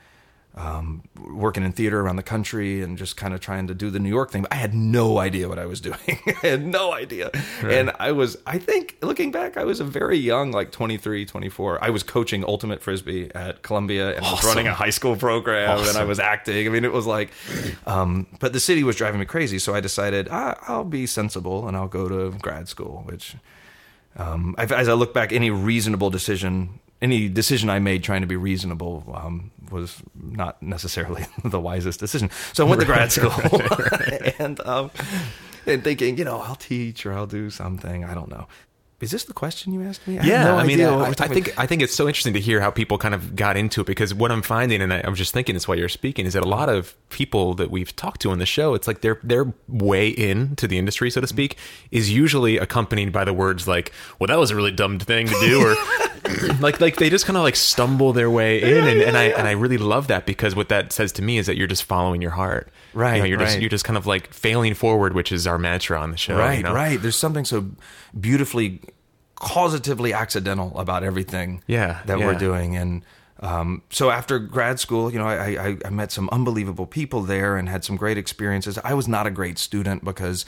um, 0.55 1.03
working 1.17 1.63
in 1.63 1.73
theater 1.73 2.01
around 2.01 2.17
the 2.17 2.23
country 2.23 2.83
and 2.83 2.99
just 2.99 3.17
kind 3.17 3.33
of 3.33 3.41
trying 3.41 3.67
to 3.69 3.75
do 3.75 3.89
the 3.89 3.99
New 3.99 4.09
York 4.09 4.31
thing. 4.31 4.43
But 4.43 4.53
I 4.53 4.57
had 4.57 4.75
no 4.75 5.19
idea 5.19 5.49
what 5.49 5.59
I 5.59 5.67
was 5.67 5.81
doing. 5.89 5.97
I 6.43 6.47
had 6.47 6.67
no 6.67 6.93
idea. 6.93 7.31
And 7.63 7.93
I 7.99 8.13
was, 8.13 8.37
I 8.47 8.59
think, 8.59 8.99
looking 9.01 9.33
back, 9.33 9.57
I 9.57 9.65
was 9.65 9.81
a 9.81 9.85
very 9.85 10.19
young, 10.19 10.53
like 10.53 10.71
23, 10.71 11.25
24. 11.25 11.83
I 11.83 11.91
was 11.91 12.03
coaching 12.03 12.45
Ultimate 12.45 12.83
Frisbee 12.83 13.31
at 13.35 13.63
Columbia 13.63 14.15
and 14.15 14.25
I 14.25 14.33
was 14.33 14.45
running 14.45 14.67
a 14.67 14.75
high 14.75 14.91
school 14.91 15.17
program 15.17 15.79
and 15.89 15.97
I 15.97 16.05
was 16.05 16.21
acting. 16.21 16.67
I 16.67 16.71
mean, 16.71 16.85
it 16.85 16.93
was 16.93 17.07
like, 17.07 17.31
um, 17.87 18.27
but 18.39 18.53
the 18.53 18.61
city 18.61 18.85
was 18.85 18.97
driving 18.97 19.21
me 19.21 19.27
crazy. 19.27 19.59
So 19.59 19.75
I 19.75 19.81
decided 19.81 20.29
ah, 20.31 20.59
I'll 20.69 20.85
be 20.85 21.07
sensible 21.07 21.67
and 21.67 21.77
I'll 21.77 21.89
go 21.89 22.09
to 22.09 22.37
grad 22.39 22.69
school, 22.69 23.03
which 23.07 23.37
um, 24.17 24.55
as 24.59 24.89
I 24.89 24.93
look 24.93 25.15
back, 25.15 25.33
any 25.33 25.51
reasonable 25.51 26.11
decision, 26.11 26.81
any 27.03 27.29
decision 27.29 27.69
I 27.69 27.81
made 27.81 28.03
trying 28.03 28.23
to 28.23 28.27
be 28.27 28.37
reasonable, 28.37 29.05
um, 29.15 29.51
was 29.71 30.03
not 30.15 30.63
necessarily 30.63 31.27
the 31.45 31.61
wisest 31.61 32.01
decision. 32.01 32.31
So 32.55 32.65
I 32.65 32.71
went 32.71 32.81
to 32.81 32.87
grad 32.87 33.13
school, 33.13 33.33
and 34.39 34.61
um, 34.61 34.91
and 35.67 35.85
thinking, 35.85 36.17
you 36.17 36.25
know, 36.25 36.39
I'll 36.39 36.57
teach 36.57 37.05
or 37.05 37.13
I'll 37.13 37.27
do 37.27 37.51
something. 37.51 38.05
I 38.05 38.15
don't 38.15 38.31
know. 38.31 38.47
Is 39.03 39.11
this 39.11 39.25
the 39.25 39.33
question 39.33 39.73
you 39.73 39.83
asked 39.83 40.07
me? 40.07 40.21
I 40.21 40.25
Yeah, 40.25 40.45
no 40.45 40.57
I 40.59 40.65
mean, 40.65 40.81
I, 40.81 41.09
I 41.09 41.27
think 41.27 41.59
I 41.59 41.67
think 41.67 41.83
it's 41.83 41.93
so 41.93 42.07
interesting 42.07 42.35
to 42.35 42.41
hear 42.41 42.61
how 42.61 42.71
people 42.71 42.99
kind 42.99 43.17
of 43.17 43.35
got 43.35 43.57
into 43.57 43.81
it 43.81 43.89
because 43.89 44.15
what 44.15 44.31
I'm 44.31 44.43
finding, 44.43 44.81
and 44.81 44.95
I, 44.95 45.09
was 45.09 45.19
just 45.19 45.35
thinking 45.35 45.55
this 45.55 45.67
while 45.67 45.77
you're 45.77 45.89
speaking, 45.89 46.25
is 46.25 46.35
that 46.35 46.45
a 46.45 46.49
lot 46.49 46.69
of 46.69 46.95
people 47.09 47.55
that 47.55 47.73
we've 47.73 47.95
talked 47.97 48.21
to 48.21 48.31
on 48.31 48.39
the 48.39 48.47
show, 48.47 48.75
it's 48.75 48.87
like 48.87 49.01
their 49.01 49.19
their 49.25 49.53
way 49.67 50.09
in 50.09 50.55
to 50.55 50.69
the 50.69 50.79
industry, 50.79 51.11
so 51.11 51.21
to 51.21 51.27
speak, 51.27 51.59
is 51.91 52.13
usually 52.13 52.59
accompanied 52.59 53.11
by 53.11 53.25
the 53.25 53.33
words 53.33 53.67
like, 53.67 53.91
"Well, 54.21 54.29
that 54.29 54.39
was 54.39 54.53
a 54.53 54.57
really 54.57 54.71
dumb 54.71 55.01
thing 55.01 55.27
to 55.27 55.41
do," 55.41 55.61
or 55.61 55.75
like 56.61 56.81
like 56.81 56.97
they 56.97 57.11
just 57.11 57.27
kind 57.27 57.37
of 57.37 57.43
like 57.43 57.57
stumble 57.57 58.13
their 58.13 58.31
way 58.31 58.63
in, 58.63 58.87
and, 58.87 59.01
and 59.03 59.17
I 59.17 59.25
and 59.25 59.49
I 59.49 59.53
really 59.53 59.79
love 59.79 60.07
that 60.09 60.25
because 60.27 60.55
what 60.55 60.69
that 60.69 60.93
says 60.93 61.13
to 61.13 61.23
me 61.23 61.39
is 61.39 61.47
that 61.47 61.57
you're 61.57 61.67
just 61.67 61.85
following 61.85 62.23
your 62.23 62.31
heart, 62.33 62.71
Right, 62.95 63.17
You 63.17 63.23
know, 63.23 63.29
you're 63.29 63.39
just 63.39 63.61
you're 63.61 63.71
just 63.71 63.85
kind 63.85 63.97
of 63.97 64.07
like 64.07 64.33
failing 64.33 64.75
forward, 64.75 65.15
which 65.15 65.33
is 65.33 65.47
our 65.47 65.59
mantra 65.59 65.99
on 66.01 66.11
the 66.11 66.17
show, 66.17 66.37
right, 66.39 66.59
you 66.59 66.63
know? 66.63 66.73
right. 66.75 67.01
There's 67.01 67.17
something 67.17 67.45
so 67.45 67.67
beautifully, 68.19 68.81
causatively 69.37 70.15
accidental 70.17 70.79
about 70.79 71.03
everything 71.03 71.63
Yeah, 71.67 72.01
that 72.07 72.19
yeah. 72.19 72.27
we're 72.27 72.35
doing. 72.39 72.77
And 72.77 73.03
um, 73.41 73.83
so 73.91 74.11
after 74.11 74.39
grad 74.39 74.79
school, 74.79 75.13
you 75.13 75.19
know, 75.19 75.27
I, 75.27 75.69
I, 75.71 75.77
I 75.87 75.91
met 75.91 76.13
some 76.13 76.29
unbelievable 76.31 76.87
people 76.87 77.23
there 77.23 77.57
and 77.57 77.69
had 77.69 77.83
some 77.85 77.97
great 77.97 78.17
experiences. 78.17 78.79
I 78.85 78.95
was 78.95 79.09
not 79.09 79.27
a 79.27 79.31
great 79.31 79.59
student 79.59 80.05
because 80.05 80.45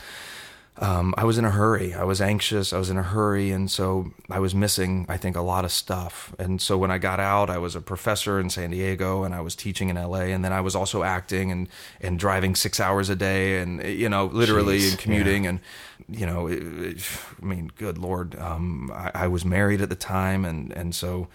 um, 0.78 1.14
I 1.16 1.24
was 1.24 1.38
in 1.38 1.44
a 1.44 1.50
hurry. 1.50 1.94
I 1.94 2.02
was 2.02 2.20
anxious. 2.20 2.72
I 2.72 2.78
was 2.78 2.90
in 2.90 2.96
a 2.96 3.02
hurry. 3.02 3.50
And 3.52 3.70
so 3.70 4.10
I 4.28 4.40
was 4.40 4.54
missing, 4.56 5.06
I 5.08 5.16
think, 5.16 5.36
a 5.36 5.40
lot 5.40 5.64
of 5.64 5.70
stuff. 5.70 6.34
And 6.38 6.60
so 6.60 6.76
when 6.76 6.90
I 6.90 6.98
got 6.98 7.20
out, 7.20 7.48
I 7.48 7.58
was 7.58 7.76
a 7.76 7.80
professor 7.80 8.40
in 8.40 8.50
San 8.50 8.70
Diego 8.70 9.22
and 9.22 9.34
I 9.34 9.40
was 9.40 9.54
teaching 9.54 9.88
in 9.88 9.96
LA. 9.96 10.22
And 10.34 10.44
then 10.44 10.52
I 10.52 10.60
was 10.60 10.74
also 10.74 11.04
acting 11.04 11.52
and, 11.52 11.68
and 12.00 12.18
driving 12.18 12.56
six 12.56 12.80
hours 12.80 13.08
a 13.08 13.14
day 13.14 13.60
and, 13.60 13.82
you 13.84 14.08
know, 14.08 14.26
literally 14.26 14.80
Jeez, 14.80 14.90
and 14.90 14.98
commuting. 14.98 15.46
And, 15.46 15.60
you 16.08 16.26
know, 16.26 16.48
it, 16.48 16.62
it- 16.62 17.10
I 17.40 17.44
mean, 17.44 17.70
good 17.76 17.96
Lord. 17.98 18.36
Um, 18.38 18.90
I, 18.92 19.10
I 19.14 19.28
was 19.28 19.44
married 19.44 19.80
at 19.80 19.90
the 19.90 19.94
time. 19.96 20.44
And, 20.44 20.72
and 20.72 20.92
so 20.92 21.28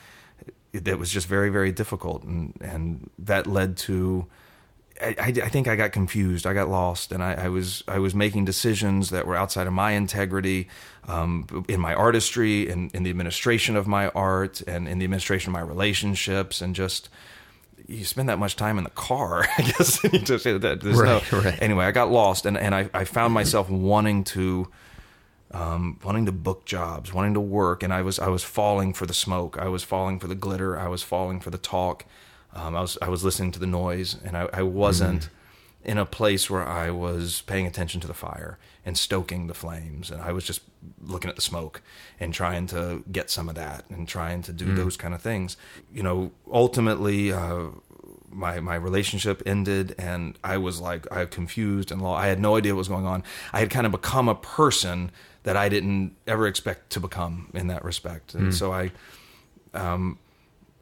it, 0.74 0.86
it 0.86 1.00
was 1.00 1.12
just 1.12 1.28
very, 1.28 1.50
very 1.50 1.72
difficult. 1.72 2.24
And, 2.24 2.54
and 2.60 3.10
that 3.20 3.48
led 3.48 3.78
to, 3.78 4.28
I, 5.02 5.16
I, 5.20 5.28
I 5.28 5.50
think 5.50 5.68
I 5.68 5.76
got 5.76 5.92
confused. 5.92 6.46
I 6.46 6.54
got 6.54 6.70
lost, 6.70 7.12
and 7.12 7.24
I, 7.24 7.34
I 7.34 7.50
was 7.50 7.84
I 7.88 8.00
was 8.00 8.14
making 8.14 8.46
decisions 8.46 9.10
that 9.10 9.26
were 9.26 9.36
outside 9.36 9.68
of 9.68 9.74
my 9.74 9.92
integrity, 9.92 10.68
um, 11.08 11.66
in 11.68 11.80
my 11.80 11.94
artistry, 11.94 12.70
and 12.70 12.94
in 12.94 13.04
the 13.04 13.10
administration 13.10 13.76
of 13.76 13.88
my 13.88 14.10
art, 14.10 14.62
and 14.62 14.88
in 14.88 15.00
the 15.00 15.06
administration 15.06 15.50
of 15.50 15.54
my 15.54 15.62
relationships, 15.62 16.62
and 16.62 16.76
just 16.76 17.10
you 17.88 18.06
spend 18.06 18.30
that 18.30 18.40
much 18.40 18.56
time 18.56 18.78
in 18.78 18.84
the 18.84 18.90
car. 18.92 19.48
I 19.58 19.62
guess 19.62 20.04
you 20.04 20.20
say 20.40 20.58
that. 20.58 20.82
There's 20.82 20.98
Right, 20.98 21.32
no, 21.32 21.40
right. 21.40 21.62
Anyway, 21.62 21.86
I 21.86 21.92
got 21.92 22.12
lost, 22.12 22.46
and 22.46 22.58
and 22.58 22.76
I, 22.76 22.90
I 22.94 23.06
found 23.06 23.34
myself 23.34 23.70
wanting 23.70 24.24
to 24.26 24.68
um, 25.52 26.00
wanting 26.04 26.26
to 26.28 26.32
book 26.32 26.66
jobs, 26.66 27.14
wanting 27.14 27.34
to 27.34 27.40
work, 27.40 27.84
and 27.84 27.94
I 27.94 28.02
was 28.02 28.20
I 28.20 28.28
was 28.28 28.44
falling 28.44 28.94
for 28.94 29.06
the 29.06 29.14
smoke. 29.14 29.58
I 29.58 29.68
was 29.68 29.84
falling 29.84 30.20
for 30.20 30.28
the 30.28 30.36
glitter. 30.36 30.78
I 30.78 30.88
was 30.88 31.04
falling 31.04 31.40
for 31.40 31.50
the 31.50 31.58
talk. 31.58 32.06
Um, 32.54 32.76
I 32.76 32.82
was 32.82 32.98
I 33.02 33.10
was 33.10 33.24
listening 33.24 33.52
to 33.54 33.60
the 33.60 33.68
noise, 33.68 34.18
and 34.24 34.36
I, 34.38 34.48
I 34.54 34.62
wasn't 34.64 35.24
Mm. 35.24 35.30
in 35.92 35.98
a 35.98 36.06
place 36.06 36.50
where 36.50 36.68
I 36.68 36.90
was 36.92 37.42
paying 37.42 37.66
attention 37.68 38.02
to 38.02 38.08
the 38.08 38.14
fire 38.14 38.58
and 38.86 38.98
stoking 38.98 39.48
the 39.48 39.54
flames, 39.54 40.12
and 40.12 40.22
I 40.22 40.32
was 40.32 40.44
just 40.44 40.62
looking 41.02 41.30
at 41.30 41.36
the 41.36 41.42
smoke 41.42 41.82
and 42.20 42.34
trying 42.34 42.68
to 42.68 43.04
get 43.12 43.30
some 43.30 43.48
of 43.50 43.56
that 43.56 43.86
and 43.90 44.08
trying 44.08 44.42
to 44.44 44.52
do 44.54 44.66
Mm. 44.66 44.76
those 44.76 44.98
kind 44.98 45.14
of 45.14 45.22
things. 45.22 45.58
You 45.94 46.04
know, 46.04 46.32
ultimately. 46.52 47.32
Uh, 47.34 47.68
my 48.32 48.60
my 48.60 48.76
relationship 48.76 49.42
ended 49.48 49.96
and 49.98 50.38
I 50.44 50.58
was 50.58 50.80
like 50.80 51.12
I 51.12 51.26
confused 51.26 51.92
and 51.92 52.00
lo- 52.00 52.14
I 52.14 52.28
had 52.28 52.40
no 52.40 52.56
idea 52.58 52.76
what 52.76 52.78
was 52.78 52.88
going 52.88 53.08
on. 53.08 53.24
I 53.52 53.60
had 53.60 53.72
kind 53.72 53.88
of 53.88 53.92
become 53.92 54.30
a 54.30 54.36
person 54.36 55.10
that 55.42 55.58
I 55.58 55.68
didn't 55.68 56.16
ever 56.28 56.46
expect 56.46 56.92
to 56.92 57.00
become 57.00 57.50
in 57.56 57.66
that 57.70 57.84
respect. 57.84 58.36
And 58.36 58.54
so 58.54 58.72
I 58.72 58.92
um 59.74 60.20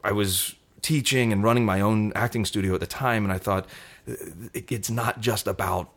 I 0.04 0.12
was 0.12 0.54
teaching 0.82 1.32
and 1.32 1.42
running 1.42 1.64
my 1.64 1.80
own 1.80 2.12
acting 2.14 2.44
studio 2.44 2.74
at 2.74 2.80
the 2.80 2.86
time 2.86 3.24
and 3.24 3.32
I 3.32 3.38
thought 3.38 3.66
it's 4.54 4.90
not 4.90 5.20
just 5.20 5.46
about 5.46 5.90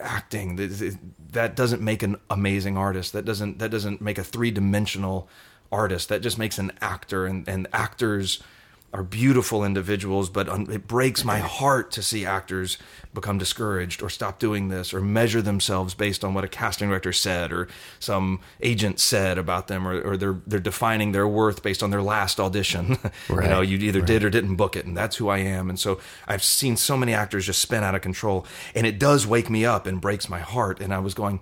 acting. 0.00 0.56
Th- 0.56 0.78
th- 0.78 0.94
that 1.32 1.56
doesn't 1.56 1.82
make 1.82 2.02
an 2.02 2.16
amazing 2.30 2.76
artist. 2.76 3.12
That 3.12 3.24
doesn't 3.24 3.58
that 3.58 3.70
doesn't 3.70 4.00
make 4.00 4.18
a 4.18 4.24
three-dimensional 4.24 5.28
artist. 5.70 6.08
That 6.08 6.22
just 6.22 6.38
makes 6.38 6.58
an 6.58 6.72
actor 6.80 7.26
and 7.26 7.48
and 7.48 7.66
actors 7.72 8.42
are 8.92 9.02
beautiful 9.02 9.64
individuals 9.64 10.30
but 10.30 10.48
it 10.70 10.86
breaks 10.86 11.24
my 11.24 11.38
heart 11.38 11.90
to 11.90 12.02
see 12.02 12.24
actors 12.24 12.78
become 13.14 13.38
discouraged 13.38 14.02
or 14.02 14.08
stop 14.08 14.38
doing 14.38 14.68
this 14.68 14.94
or 14.94 15.00
measure 15.00 15.42
themselves 15.42 15.94
based 15.94 16.24
on 16.24 16.34
what 16.34 16.44
a 16.44 16.48
casting 16.48 16.88
director 16.88 17.12
said 17.12 17.52
or 17.52 17.68
some 17.98 18.40
agent 18.60 19.00
said 19.00 19.38
about 19.38 19.68
them 19.68 19.86
or, 19.86 20.00
or 20.00 20.16
they're 20.16 20.40
they're 20.46 20.60
defining 20.60 21.12
their 21.12 21.26
worth 21.26 21.62
based 21.62 21.82
on 21.82 21.90
their 21.90 22.02
last 22.02 22.38
audition. 22.40 22.98
You 23.28 23.48
know 23.48 23.60
you 23.60 23.78
either 23.78 24.00
did 24.00 24.24
or 24.24 24.30
didn't 24.30 24.56
book 24.56 24.76
it 24.76 24.84
and 24.84 24.96
that's 24.96 25.16
who 25.16 25.28
I 25.28 25.38
am. 25.38 25.68
And 25.68 25.78
so 25.78 26.00
I've 26.26 26.42
seen 26.42 26.76
so 26.76 26.96
many 26.96 27.14
actors 27.14 27.46
just 27.46 27.60
spin 27.60 27.82
out 27.82 27.94
of 27.94 28.00
control 28.00 28.46
and 28.74 28.86
it 28.86 28.98
does 28.98 29.26
wake 29.26 29.48
me 29.48 29.64
up 29.64 29.86
and 29.86 30.00
breaks 30.00 30.28
my 30.28 30.40
heart. 30.40 30.80
And 30.80 30.92
I 30.92 30.98
was 30.98 31.14
going 31.14 31.40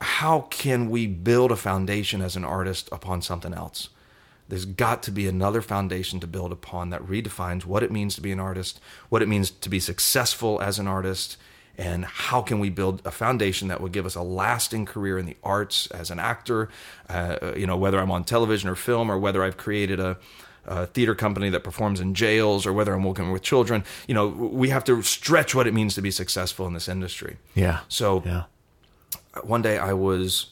how 0.00 0.42
can 0.50 0.88
we 0.88 1.06
build 1.06 1.52
a 1.52 1.56
foundation 1.56 2.22
as 2.22 2.36
an 2.36 2.44
artist 2.44 2.88
upon 2.90 3.22
something 3.22 3.52
else 3.52 3.90
there's 4.50 4.66
got 4.66 5.02
to 5.04 5.10
be 5.10 5.26
another 5.26 5.62
foundation 5.62 6.20
to 6.20 6.26
build 6.26 6.52
upon 6.52 6.90
that 6.90 7.02
redefines 7.02 7.64
what 7.64 7.82
it 7.82 7.90
means 7.90 8.14
to 8.14 8.20
be 8.20 8.32
an 8.32 8.40
artist 8.40 8.80
what 9.08 9.22
it 9.22 9.28
means 9.28 9.50
to 9.50 9.68
be 9.68 9.80
successful 9.80 10.60
as 10.60 10.78
an 10.78 10.86
artist 10.86 11.36
and 11.78 12.04
how 12.04 12.42
can 12.42 12.58
we 12.58 12.68
build 12.68 13.00
a 13.06 13.10
foundation 13.10 13.68
that 13.68 13.80
will 13.80 13.88
give 13.88 14.04
us 14.04 14.14
a 14.14 14.22
lasting 14.22 14.84
career 14.84 15.16
in 15.18 15.24
the 15.24 15.36
arts 15.42 15.86
as 15.92 16.10
an 16.10 16.18
actor 16.18 16.68
uh, 17.08 17.52
you 17.56 17.66
know 17.66 17.76
whether 17.76 17.98
i'm 17.98 18.10
on 18.10 18.22
television 18.24 18.68
or 18.68 18.74
film 18.74 19.10
or 19.10 19.18
whether 19.18 19.42
i've 19.42 19.56
created 19.56 19.98
a 19.98 20.16
a 20.66 20.86
theater 20.86 21.14
company 21.14 21.48
that 21.48 21.64
performs 21.64 22.00
in 22.00 22.12
jails 22.14 22.66
or 22.66 22.72
whether 22.74 22.92
I'm 22.92 23.02
working 23.02 23.32
with 23.32 23.40
children, 23.40 23.82
you 24.06 24.14
know, 24.14 24.28
we 24.28 24.68
have 24.68 24.84
to 24.84 25.00
stretch 25.02 25.54
what 25.54 25.66
it 25.66 25.72
means 25.72 25.94
to 25.94 26.02
be 26.02 26.10
successful 26.10 26.66
in 26.66 26.74
this 26.74 26.86
industry. 26.86 27.38
Yeah. 27.54 27.80
So 27.88 28.22
Yeah. 28.26 28.42
one 29.42 29.62
day 29.62 29.78
I 29.78 29.94
was 29.94 30.48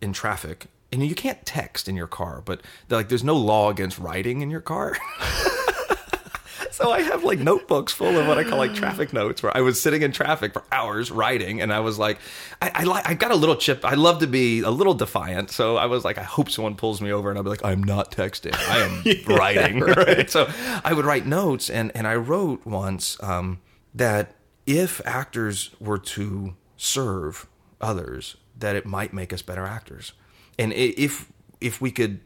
in 0.00 0.12
traffic, 0.12 0.66
and 0.92 1.06
you 1.06 1.14
can't 1.14 1.44
text 1.44 1.88
in 1.88 1.96
your 1.96 2.06
car, 2.06 2.42
but 2.44 2.62
like 2.88 3.08
there's 3.08 3.24
no 3.24 3.36
law 3.36 3.70
against 3.70 3.98
writing 3.98 4.40
in 4.40 4.50
your 4.50 4.60
car. 4.60 4.96
so 6.70 6.90
I 6.90 7.02
have 7.02 7.24
like 7.24 7.38
notebooks 7.38 7.92
full 7.92 8.16
of 8.16 8.26
what 8.26 8.38
I 8.38 8.44
call 8.44 8.58
like 8.58 8.74
traffic 8.74 9.12
notes, 9.12 9.42
where 9.42 9.54
I 9.56 9.60
was 9.60 9.80
sitting 9.80 10.02
in 10.02 10.12
traffic 10.12 10.52
for 10.52 10.62
hours 10.72 11.10
writing, 11.10 11.60
and 11.60 11.72
I 11.72 11.80
was 11.80 11.98
like, 11.98 12.18
I 12.62 12.70
I, 12.74 13.02
I 13.10 13.14
got 13.14 13.30
a 13.30 13.36
little 13.36 13.56
chip. 13.56 13.84
I 13.84 13.94
love 13.94 14.20
to 14.20 14.26
be 14.26 14.60
a 14.60 14.70
little 14.70 14.94
defiant, 14.94 15.50
so 15.50 15.76
I 15.76 15.86
was 15.86 16.04
like, 16.04 16.18
I 16.18 16.22
hope 16.22 16.50
someone 16.50 16.76
pulls 16.76 17.00
me 17.00 17.12
over, 17.12 17.28
and 17.28 17.38
I'll 17.38 17.44
be 17.44 17.50
like, 17.50 17.64
I'm 17.64 17.82
not 17.82 18.10
texting, 18.12 18.54
I 18.54 18.78
am 18.78 19.24
writing. 19.36 19.80
Right? 19.80 20.28
So 20.38 20.50
I 20.84 20.92
would 20.92 21.04
write 21.04 21.26
notes, 21.26 21.68
and 21.70 21.90
and 21.94 22.06
I 22.06 22.14
wrote 22.14 22.64
once 22.64 23.22
um, 23.22 23.60
that 23.94 24.34
if 24.66 25.00
actors 25.06 25.70
were 25.80 25.98
to 25.98 26.54
serve 26.76 27.46
others 27.80 28.36
that 28.56 28.76
it 28.76 28.84
might 28.84 29.12
make 29.12 29.32
us 29.32 29.42
better 29.42 29.64
actors 29.64 30.12
and 30.58 30.72
if 30.72 31.30
if 31.60 31.80
we 31.80 31.90
could 31.90 32.20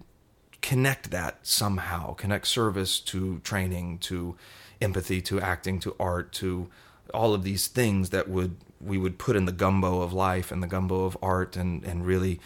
connect 0.61 1.11
that 1.11 1.39
somehow 1.43 2.15
connect 2.15 2.47
service 2.47 3.01
to 3.01 3.41
training 3.41 3.99
to 3.99 4.37
empathy 4.81 5.21
to 5.21 5.41
acting 5.41 5.81
to 5.81 5.95
art 5.99 6.33
to 6.33 6.69
all 7.13 7.35
of 7.35 7.43
these 7.43 7.67
things 7.67 8.11
that 8.11 8.29
would 8.29 8.57
we 8.81 8.99
would 8.99 9.19
put 9.19 9.37
in 9.37 9.45
the 9.45 9.53
gumbo 9.53 10.01
of 10.01 10.13
life 10.13 10.51
and 10.51 10.63
the 10.63 10.67
gumbo 10.67 11.05
of 11.05 11.17
art 11.23 11.57
and 11.57 11.85
and 11.85 12.07
really 12.07 12.41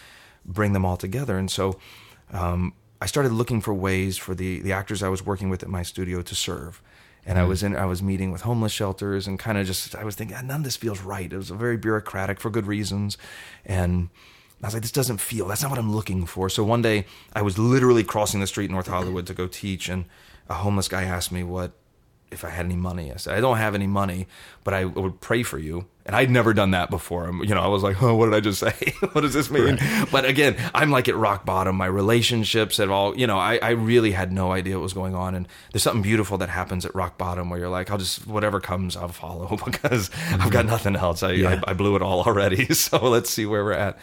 bring 0.44 0.72
them 0.72 0.84
all 0.84 0.96
together. 0.96 1.38
And 1.38 1.50
so 1.50 1.78
um, 2.32 2.72
I 3.00 3.06
started 3.06 3.32
looking 3.32 3.60
for 3.60 3.74
ways 3.74 4.16
for 4.16 4.34
the 4.34 4.60
the 4.60 4.72
actors 4.72 5.02
I 5.02 5.08
was 5.08 5.24
working 5.24 5.50
with 5.50 5.62
at 5.62 5.68
my 5.68 5.82
studio 5.82 6.22
to 6.22 6.34
serve. 6.34 6.82
And 7.28 7.38
I 7.40 7.44
was 7.44 7.62
in 7.64 7.74
I 7.74 7.86
was 7.86 8.02
meeting 8.02 8.30
with 8.30 8.42
homeless 8.42 8.72
shelters 8.72 9.26
and 9.26 9.38
kind 9.38 9.58
of 9.58 9.66
just 9.66 9.94
I 9.96 10.04
was 10.04 10.14
thinking 10.14 10.36
"Ah, 10.36 10.42
none 10.42 10.58
of 10.58 10.64
this 10.64 10.76
feels 10.76 11.00
right. 11.00 11.32
It 11.32 11.36
was 11.36 11.50
very 11.50 11.76
bureaucratic 11.76 12.40
for 12.40 12.50
good 12.50 12.66
reasons, 12.66 13.18
and 13.64 14.10
I 14.62 14.68
was 14.68 14.74
like, 14.74 14.82
this 14.82 14.92
doesn't 14.92 15.18
feel. 15.18 15.46
That's 15.48 15.62
not 15.62 15.70
what 15.70 15.78
I'm 15.78 15.94
looking 15.94 16.24
for. 16.26 16.48
So 16.48 16.64
one 16.64 16.82
day 16.82 17.06
I 17.34 17.42
was 17.42 17.58
literally 17.58 18.02
crossing 18.02 18.40
the 18.40 18.46
street 18.46 18.66
in 18.66 18.72
North 18.72 18.86
Hollywood 18.86 19.26
to 19.26 19.34
go 19.34 19.46
teach, 19.46 19.88
and 19.88 20.06
a 20.48 20.54
homeless 20.54 20.88
guy 20.88 21.04
asked 21.04 21.30
me 21.30 21.42
what 21.42 21.72
if 22.30 22.44
I 22.44 22.50
had 22.50 22.66
any 22.66 22.76
money. 22.76 23.12
I 23.12 23.16
said 23.16 23.34
I 23.34 23.40
don't 23.40 23.58
have 23.58 23.74
any 23.74 23.86
money, 23.86 24.26
but 24.64 24.74
I 24.74 24.84
would 24.84 25.20
pray 25.20 25.42
for 25.42 25.58
you. 25.58 25.86
And 26.04 26.14
I'd 26.14 26.30
never 26.30 26.54
done 26.54 26.70
that 26.70 26.88
before. 26.88 27.32
You 27.42 27.54
know, 27.54 27.60
I 27.60 27.66
was 27.66 27.82
like, 27.82 28.00
oh, 28.00 28.14
what 28.14 28.26
did 28.26 28.34
I 28.34 28.40
just 28.40 28.60
say? 28.60 28.94
what 29.12 29.22
does 29.22 29.34
this 29.34 29.50
mean? 29.50 29.78
But 30.12 30.24
again, 30.24 30.56
I'm 30.72 30.90
like 30.90 31.08
at 31.08 31.16
rock 31.16 31.44
bottom. 31.44 31.74
My 31.74 31.86
relationships 31.86 32.78
at 32.78 32.88
all, 32.90 33.16
you 33.16 33.26
know, 33.26 33.38
I, 33.38 33.58
I 33.60 33.70
really 33.70 34.12
had 34.12 34.32
no 34.32 34.52
idea 34.52 34.76
what 34.76 34.82
was 34.82 34.92
going 34.92 35.16
on. 35.16 35.34
And 35.34 35.48
there's 35.72 35.82
something 35.82 36.02
beautiful 36.02 36.38
that 36.38 36.48
happens 36.48 36.84
at 36.84 36.94
rock 36.94 37.18
bottom 37.18 37.50
where 37.50 37.58
you're 37.58 37.68
like, 37.68 37.90
I'll 37.90 37.98
just, 37.98 38.24
whatever 38.24 38.60
comes, 38.60 38.96
I'll 38.96 39.08
follow 39.08 39.56
because 39.64 40.10
I've 40.30 40.50
got 40.50 40.60
mm-hmm. 40.60 40.68
nothing 40.68 40.96
else. 40.96 41.24
I, 41.24 41.32
Yeah. 41.32 41.60
I, 41.66 41.72
I 41.72 41.74
blew 41.74 41.96
it 41.96 42.02
all 42.02 42.22
already. 42.22 42.66
So 42.74 42.98
let's 43.08 43.30
see 43.30 43.46
where 43.46 43.64
we're 43.64 43.72
at. 43.72 43.98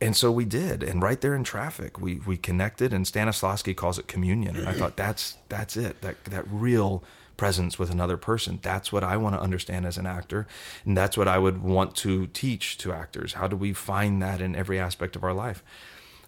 And 0.00 0.16
so 0.16 0.30
we 0.30 0.44
did, 0.44 0.84
and 0.84 1.02
right 1.02 1.20
there 1.20 1.34
in 1.34 1.42
traffic, 1.42 2.00
we 2.00 2.20
we 2.24 2.36
connected. 2.36 2.92
And 2.92 3.04
Stanislavski 3.04 3.74
calls 3.74 3.98
it 3.98 4.06
communion, 4.06 4.56
and 4.56 4.68
I 4.68 4.72
thought 4.72 4.96
that's 4.96 5.36
that's 5.48 5.76
it. 5.76 6.00
That 6.02 6.24
that 6.26 6.44
real 6.48 7.02
presence 7.36 7.78
with 7.78 7.90
another 7.90 8.16
person. 8.16 8.58
That's 8.62 8.92
what 8.92 9.02
I 9.02 9.16
want 9.16 9.34
to 9.34 9.40
understand 9.40 9.86
as 9.86 9.96
an 9.96 10.06
actor, 10.06 10.46
and 10.84 10.96
that's 10.96 11.16
what 11.16 11.26
I 11.26 11.38
would 11.38 11.62
want 11.62 11.96
to 11.96 12.26
teach 12.28 12.78
to 12.78 12.92
actors. 12.92 13.32
How 13.34 13.48
do 13.48 13.56
we 13.56 13.72
find 13.72 14.22
that 14.22 14.40
in 14.40 14.54
every 14.54 14.78
aspect 14.78 15.16
of 15.16 15.24
our 15.24 15.32
life? 15.32 15.64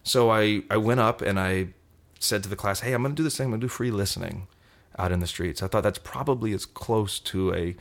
So 0.03 0.31
I 0.31 0.63
I 0.69 0.77
went 0.77 0.99
up 0.99 1.21
and 1.21 1.39
I 1.39 1.67
said 2.19 2.43
to 2.43 2.49
the 2.49 2.55
class, 2.55 2.81
"Hey, 2.81 2.93
I'm 2.93 3.03
going 3.03 3.15
to 3.15 3.19
do 3.19 3.23
this 3.23 3.37
thing. 3.37 3.45
I'm 3.45 3.51
going 3.51 3.61
to 3.61 3.65
do 3.65 3.69
free 3.69 3.91
listening 3.91 4.47
out 4.97 5.11
in 5.11 5.19
the 5.21 5.27
streets." 5.27 5.61
I 5.63 5.67
thought 5.67 5.83
that's 5.83 5.99
probably 5.99 6.53
as 6.53 6.65
close 6.65 7.19
to 7.19 7.53
a 7.53 7.75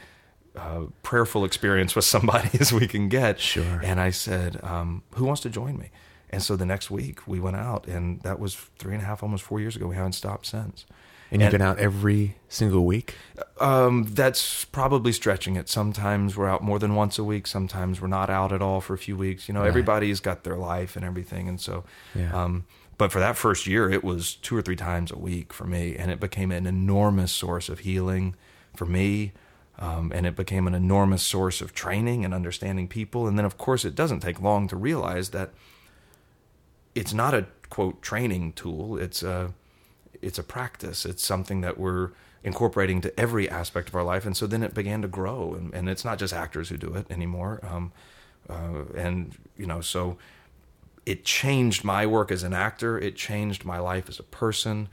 uh, 0.57 0.87
prayerful 1.03 1.45
experience 1.45 1.95
with 1.95 2.05
somebody 2.05 2.51
as 2.61 2.73
we 2.73 2.87
can 2.87 3.09
get. 3.09 3.41
Sure. 3.41 3.81
And 3.83 4.01
I 4.01 4.11
said, 4.11 4.63
um, 4.63 5.03
"Who 5.15 5.25
wants 5.25 5.43
to 5.43 5.51
join 5.51 5.79
me?" 5.79 5.91
And 6.31 6.43
so 6.43 6.57
the 6.57 6.67
next 6.67 6.91
week 6.91 7.27
we 7.27 7.41
went 7.41 7.57
out, 7.57 7.87
and 7.87 8.21
that 8.23 8.39
was 8.39 8.55
three 8.79 8.95
and 8.95 9.03
a 9.03 9.07
half, 9.07 9.23
almost 9.23 9.43
four 9.43 9.61
years 9.61 9.77
ago. 9.77 9.89
We 9.89 9.97
haven't 9.97 10.13
stopped 10.13 10.47
since. 10.47 10.87
And 11.33 11.43
you've 11.43 11.53
been 11.53 11.63
out 11.63 11.79
every 11.79 12.37
single 12.49 12.85
week? 12.85 13.15
Um, 13.61 14.05
that's 14.11 14.65
probably 14.65 15.13
stretching 15.13 15.55
it. 15.55 15.69
Sometimes 15.69 16.37
we're 16.37 16.49
out 16.49 16.63
more 16.63 16.81
than 16.81 16.97
once 16.97 17.21
a 17.21 17.25
week. 17.25 17.47
Sometimes 17.47 18.01
we're 18.01 18.09
not 18.09 18.31
out 18.31 18.53
at 18.53 18.61
all 18.61 18.81
for 18.81 18.95
a 18.95 18.99
few 18.99 19.17
weeks. 19.17 19.47
You 19.47 19.55
know, 19.55 19.63
everybody's 19.63 20.19
got 20.19 20.43
their 20.43 20.57
life 20.57 20.97
and 20.97 21.05
everything, 21.05 21.49
and 21.49 21.61
so. 21.61 21.85
Yeah. 22.15 22.35
Um, 22.35 22.65
but 22.99 23.11
for 23.11 23.19
that 23.19 23.37
first 23.37 23.67
year, 23.67 23.89
it 23.89 24.05
was 24.05 24.35
two 24.35 24.55
or 24.55 24.61
three 24.61 24.77
times 24.77 25.11
a 25.11 25.17
week 25.17 25.55
for 25.55 25.65
me, 25.65 25.97
and 25.97 26.11
it 26.11 26.21
became 26.21 26.51
an 26.51 26.67
enormous 26.67 27.33
source 27.33 27.69
of 27.69 27.79
healing 27.79 28.35
for 28.77 28.85
me. 28.85 29.33
Um, 29.81 30.13
and 30.15 30.27
it 30.27 30.37
became 30.37 30.67
an 30.67 30.75
enormous 30.75 31.23
source 31.23 31.63
of 31.63 31.73
training 31.73 32.25
and 32.25 32.35
understanding 32.35 32.87
people. 32.87 33.27
And 33.27 33.39
then, 33.39 33.47
of 33.47 33.57
course, 33.57 33.87
it 33.87 33.95
doesn't 33.95 34.21
take 34.21 34.41
long 34.41 34.69
to 34.69 34.77
realize 34.77 35.31
that 35.31 35.51
it's 36.95 37.15
not 37.15 37.33
a 37.33 37.47
quote 37.71 38.03
training 38.03 38.53
tool. 38.53 38.99
It's 38.99 39.23
a 39.23 39.55
it's 40.21 40.39
a 40.39 40.43
practice. 40.43 41.07
It's 41.07 41.25
something 41.25 41.63
that 41.63 41.79
we're 41.79 42.11
incorporating 42.45 43.01
to 43.01 43.21
every 43.21 43.49
aspect 43.49 43.89
of 43.89 43.95
our 43.95 44.03
life. 44.03 44.27
And 44.27 44.37
so 44.37 44.47
then 44.47 44.63
it 44.63 44.75
began 44.75 45.01
to 45.03 45.09
grow, 45.09 45.55
and, 45.55 45.73
and 45.75 45.89
it's 45.89 46.05
not 46.05 46.19
just 46.19 46.35
actors 46.35 46.69
who 46.69 46.77
do 46.77 46.95
it 46.95 47.11
anymore. 47.11 47.61
Um, 47.63 47.93
uh, 48.51 48.85
and 48.95 49.35
you 49.57 49.67
know, 49.67 49.81
so 49.81 50.19
it 51.07 51.25
changed 51.25 51.85
my 51.85 52.07
work 52.07 52.31
as 52.31 52.43
an 52.43 52.53
actor. 52.53 52.99
It 52.99 53.17
changed 53.17 53.65
my 53.65 53.79
life 53.79 54.09
as 54.09 54.19
a 54.19 54.25
person. 54.25 54.89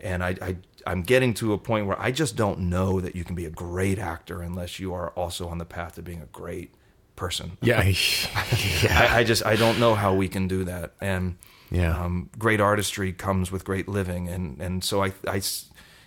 And 0.00 0.22
I, 0.22 0.36
I 0.42 0.56
I'm 0.86 1.02
getting 1.02 1.34
to 1.34 1.52
a 1.52 1.58
point 1.58 1.86
where 1.86 2.00
I 2.00 2.10
just 2.10 2.36
don't 2.36 2.60
know 2.70 3.00
that 3.00 3.14
you 3.16 3.24
can 3.24 3.34
be 3.34 3.44
a 3.44 3.50
great 3.50 3.98
actor 3.98 4.40
unless 4.42 4.78
you 4.78 4.94
are 4.94 5.10
also 5.10 5.48
on 5.48 5.58
the 5.58 5.64
path 5.64 5.94
to 5.96 6.02
being 6.02 6.22
a 6.22 6.26
great 6.26 6.74
person. 7.16 7.58
Yeah. 7.60 7.80
I, 7.82 9.08
I 9.18 9.24
just 9.24 9.44
I 9.44 9.56
don't 9.56 9.78
know 9.80 9.94
how 9.94 10.14
we 10.14 10.28
can 10.28 10.48
do 10.48 10.64
that. 10.64 10.92
And 11.00 11.36
Yeah. 11.70 11.98
um, 12.02 12.30
great 12.38 12.60
artistry 12.60 13.12
comes 13.12 13.50
with 13.52 13.64
great 13.64 13.88
living, 13.88 14.28
and 14.28 14.60
and 14.62 14.82
so 14.84 15.02
I, 15.04 15.12
I 15.26 15.42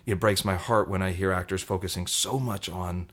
it 0.05 0.19
breaks 0.19 0.43
my 0.43 0.55
heart 0.55 0.89
when 0.89 1.01
I 1.01 1.11
hear 1.11 1.31
actors 1.31 1.61
focusing 1.61 2.07
so 2.07 2.39
much 2.39 2.67
on 2.69 3.09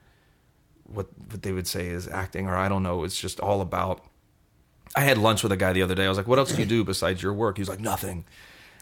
what 0.85 1.09
what 1.31 1.43
they 1.43 1.53
would 1.53 1.67
say 1.67 1.89
is 1.89 2.09
acting, 2.09 2.47
or 2.49 2.57
I 2.57 2.69
don't 2.69 2.83
know. 2.83 3.05
It's 3.05 3.21
just 3.21 3.41
all 3.41 3.61
about. 3.61 4.03
I 4.97 5.01
had 5.03 5.19
lunch 5.19 5.43
with 5.43 5.53
a 5.53 5.57
guy 5.57 5.75
the 5.75 5.83
other 5.83 5.95
day. 5.95 6.07
I 6.07 6.09
was 6.09 6.17
like, 6.17 6.27
"What 6.27 6.39
else 6.39 6.51
do 6.53 6.61
you 6.63 6.67
do 6.67 6.83
besides 6.85 7.23
your 7.23 7.35
work?" 7.35 7.59
He 7.59 7.61
was 7.61 7.69
like, 7.69 7.81
"Nothing." 7.81 8.25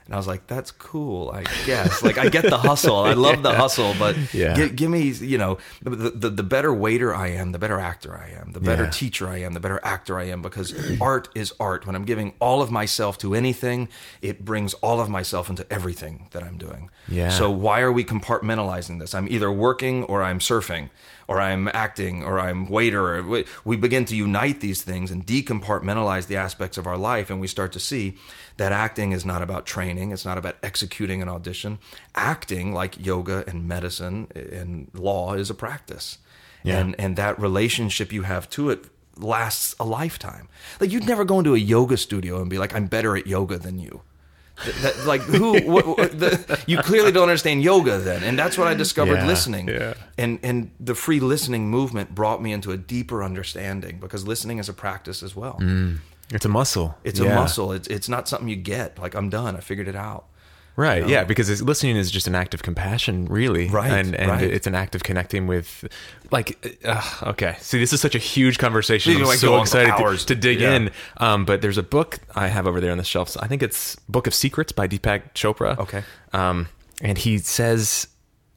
And 0.07 0.15
I 0.15 0.19
was 0.19 0.29
like, 0.29 0.47
that's 0.47 0.71
cool, 0.71 1.31
I 1.31 1.43
guess. 1.67 2.01
Like, 2.01 2.17
I 2.17 2.29
get 2.29 2.45
the 2.49 2.57
hustle. 2.59 2.97
I 2.97 3.15
love 3.15 3.43
the 3.43 3.53
hustle, 3.63 3.93
but 3.99 4.17
Yeah. 4.33 4.55
gi- 4.55 4.69
give 4.71 4.89
me, 4.89 5.03
you 5.11 5.37
know, 5.37 5.59
the, 5.83 5.91
the, 6.11 6.31
the 6.31 6.43
better 6.45 6.73
waiter 6.73 7.13
I 7.13 7.29
am, 7.33 7.51
the 7.51 7.59
better 7.59 7.81
actor 7.81 8.17
I 8.17 8.31
am, 8.41 8.53
the 8.53 8.61
better 8.61 8.85
Yeah. 8.85 8.91
teacher 8.91 9.29
I 9.29 9.39
am, 9.39 9.53
the 9.55 9.59
better 9.61 9.81
actor 9.83 10.17
I 10.17 10.25
am, 10.25 10.43
because 10.43 10.73
art 11.01 11.29
is 11.35 11.53
art. 11.59 11.87
When 11.87 11.97
I'm 11.97 12.05
giving 12.05 12.35
all 12.39 12.63
of 12.63 12.71
myself 12.71 13.19
to 13.19 13.35
anything, 13.35 13.89
it 14.23 14.45
brings 14.45 14.75
all 14.75 15.01
of 15.01 15.09
myself 15.09 15.51
into 15.51 15.67
everything 15.73 16.29
that 16.31 16.45
I'm 16.45 16.57
doing. 16.57 16.89
Yeah. 17.09 17.31
So 17.31 17.51
why 17.51 17.81
are 17.81 17.91
we 17.91 18.05
compartmentalizing 18.05 19.01
this? 19.01 19.13
I'm 19.13 19.27
either 19.29 19.51
working 19.51 20.05
or 20.05 20.23
I'm 20.23 20.39
surfing 20.39 20.91
or 21.29 21.41
I'm 21.41 21.69
acting 21.73 22.23
or 22.23 22.39
I'm 22.39 22.69
waiter. 22.69 23.23
We- 23.23 23.45
We 23.65 23.77
begin 23.77 24.05
to 24.07 24.17
unite 24.17 24.61
these 24.61 24.83
things 24.83 25.11
and 25.11 25.27
decompartmentalize 25.27 26.27
the 26.27 26.37
aspects 26.37 26.79
of 26.79 26.87
our 26.87 26.97
life, 26.97 27.31
and 27.31 27.41
we 27.41 27.47
start 27.49 27.73
to 27.73 27.81
see 27.81 28.17
that 28.57 28.73
acting 28.73 29.13
is 29.13 29.25
not 29.25 29.43
about 29.43 29.67
training. 29.67 30.13
It's 30.13 30.25
not 30.25 30.39
about 30.39 30.57
executing 30.63 31.21
an 31.23 31.29
audition. 31.29 31.79
Acting, 32.15 32.73
like 32.73 33.05
yoga 33.05 33.45
and 33.47 33.67
medicine 33.69 34.29
and 34.35 34.89
law, 34.95 35.35
is 35.35 35.51
a 35.51 35.55
practice, 35.55 36.19
Yeah. 36.63 36.79
and 36.79 36.95
and 36.99 37.17
that 37.17 37.39
relationship 37.41 38.13
you 38.13 38.23
have 38.23 38.49
to 38.51 38.71
it 38.71 38.85
lasts 39.19 39.75
a 39.81 39.85
lifetime. 39.85 40.47
Like 40.81 40.93
you'd 40.93 41.07
never 41.07 41.25
go 41.25 41.39
into 41.39 41.55
a 41.55 41.59
yoga 41.59 41.97
studio 41.97 42.41
and 42.41 42.51
be 42.51 42.59
like, 42.59 42.75
"I'm 42.75 42.87
better 42.87 43.17
at 43.17 43.27
yoga 43.27 43.59
than 43.59 43.79
you." 43.79 44.03
Th- 44.65 44.75
that, 44.77 45.07
like 45.07 45.21
who 45.21 45.61
what, 45.71 45.87
what, 45.87 46.19
the, 46.19 46.59
you 46.67 46.79
clearly 46.79 47.13
don't 47.13 47.25
understand 47.29 47.63
yoga 47.63 47.99
then 47.99 48.23
and 48.23 48.39
that's 48.39 48.57
what 48.57 48.67
i 48.67 48.75
discovered 48.75 49.17
Yeah, 49.17 49.27
listening 49.27 49.69
yeah. 49.69 49.95
and 50.17 50.39
and 50.43 50.71
the 50.81 50.95
free 50.95 51.21
listening 51.21 51.69
movement 51.69 52.15
brought 52.15 52.41
me 52.43 52.53
into 52.53 52.73
a 52.73 52.77
deeper 52.79 53.23
understanding 53.23 53.99
because 54.01 54.27
listening 54.27 54.59
is 54.59 54.69
a 54.71 54.73
practice 54.73 55.23
as 55.23 55.37
well 55.37 55.59
It's 56.31 56.45
a 56.47 56.49
muscle. 56.49 56.97
it's 57.05 57.21
a 57.21 57.25
Mm. 57.25 57.35
Muscle 57.35 57.73
it's 57.73 57.89
it's 57.89 58.09
not 58.09 58.29
something 58.29 58.49
you 58.49 58.57
get 58.57 58.99
like 58.99 59.15
i'm 59.15 59.29
done 59.29 59.57
i 59.57 59.61
figured 59.61 59.89
it 59.89 59.97
out 59.97 60.25
Right. 60.77 61.09
Yeah, 61.09 61.25
because 61.25 61.63
listening 61.63 61.97
is 61.97 62.11
just 62.11 62.27
an 62.27 62.35
act 62.35 62.53
of 62.53 62.63
compassion, 62.63 63.25
really. 63.27 63.69
Right, 63.69 63.91
And 63.91 64.15
and 64.15 64.31
right. 64.31 64.43
it's 64.45 64.67
an 64.67 64.75
act 64.75 64.95
of 64.95 65.03
connecting 65.03 65.47
with, 65.47 65.87
like, 66.31 66.79
uh, 66.85 67.03
okay. 67.31 67.57
See, 67.61 67.79
this 67.79 67.95
is 67.95 68.01
such 68.03 68.15
a 68.15 68.19
huge 68.19 68.59
conversation. 68.59 69.17
I'm 69.17 69.23
like, 69.25 69.39
so 69.39 69.61
excited 69.61 69.97
to, 69.97 70.27
to 70.27 70.35
dig 70.35 70.61
Yeah. 70.61 70.75
in. 70.75 70.91
Um, 71.17 71.45
but 71.47 71.63
there's 71.63 71.79
a 71.79 71.83
book 71.83 72.19
I 72.35 72.49
have 72.49 72.67
over 72.67 72.81
there 72.81 72.93
on 72.93 72.99
the 72.99 73.05
shelf. 73.05 73.37
I 73.41 73.47
think 73.47 73.63
it's 73.63 73.97
Book 74.09 74.27
of 74.27 74.35
Secrets 74.35 74.71
by 74.73 74.87
Deepak 74.87 75.33
Chopra. 75.35 75.79
Okay. 75.79 76.03
Um, 76.35 76.69
and 77.01 77.17
he 77.17 77.39
says, 77.39 78.09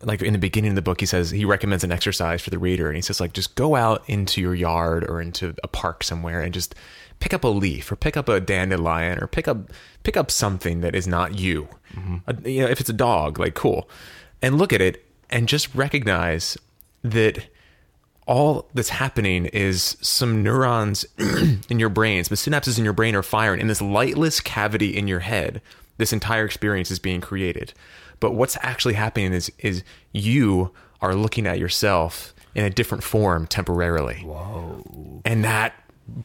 like 0.04 0.22
in 0.22 0.34
the 0.34 0.40
beginning 0.40 0.72
of 0.72 0.76
the 0.76 0.82
book, 0.82 1.00
he 1.00 1.06
says 1.06 1.30
he 1.30 1.46
recommends 1.46 1.84
an 1.86 1.92
exercise 1.92 2.42
for 2.42 2.50
the 2.50 2.60
reader, 2.60 2.88
and 2.88 2.96
he 2.98 3.02
says 3.02 3.20
like 3.22 3.34
just 3.34 3.56
go 3.56 3.76
out 3.76 4.04
into 4.08 4.42
your 4.42 4.56
yard 4.56 5.06
or 5.10 5.22
into 5.22 5.56
a 5.64 5.68
park 5.68 6.04
somewhere 6.04 6.42
and 6.42 6.54
just 6.54 6.76
pick 7.20 7.34
up 7.34 7.44
a 7.44 7.48
leaf 7.48 7.92
or 7.92 7.96
pick 7.96 8.18
up 8.18 8.30
a 8.30 8.40
dandelion 8.40 9.20
or 9.20 9.28
pick 9.28 9.48
up 9.48 9.72
pick 10.04 10.16
up 10.16 10.32
something 10.32 10.82
that 10.82 10.96
is 10.96 11.08
not 11.08 11.38
you. 11.38 11.68
Mm-hmm. 11.94 12.18
A- 12.28 12.50
you 12.50 12.62
know, 12.62 12.68
if 12.70 12.80
it's 12.80 12.90
a 12.90 12.94
dog, 12.94 13.40
like 13.40 13.56
cool, 13.56 13.90
and 14.42 14.58
look 14.58 14.74
at 14.74 14.82
it 14.82 15.06
and 15.30 15.48
just 15.48 15.74
recognize 15.76 16.58
that 17.04 17.46
all 18.26 18.70
that's 18.74 18.90
happening 18.90 19.48
is 19.48 19.98
some 20.02 20.44
neurons 20.44 21.06
in 21.70 21.80
your 21.80 21.90
brain, 21.90 22.24
some 22.24 22.36
synapses 22.36 22.78
in 22.78 22.84
your 22.84 22.94
brain 22.94 23.16
are 23.16 23.24
firing 23.24 23.60
in 23.60 23.68
this 23.68 23.82
lightless 23.82 24.40
cavity 24.40 24.96
in 24.96 25.08
your 25.08 25.20
head. 25.20 25.62
This 25.98 26.14
entire 26.14 26.46
experience 26.46 26.92
is 26.92 27.00
being 27.00 27.22
created. 27.22 27.74
But 28.20 28.34
what's 28.34 28.58
actually 28.62 28.94
happening 28.94 29.34
is 29.34 29.52
is 29.60 29.84
you 30.12 30.72
are 31.02 31.16
looking 31.16 31.48
at 31.48 31.60
yourself 31.60 32.34
in 32.56 32.66
a 32.66 32.70
different 32.70 33.04
form 33.04 33.48
temporarily. 33.48 34.18
Whoa. 34.18 35.22
And 35.26 35.44
that 35.44 35.74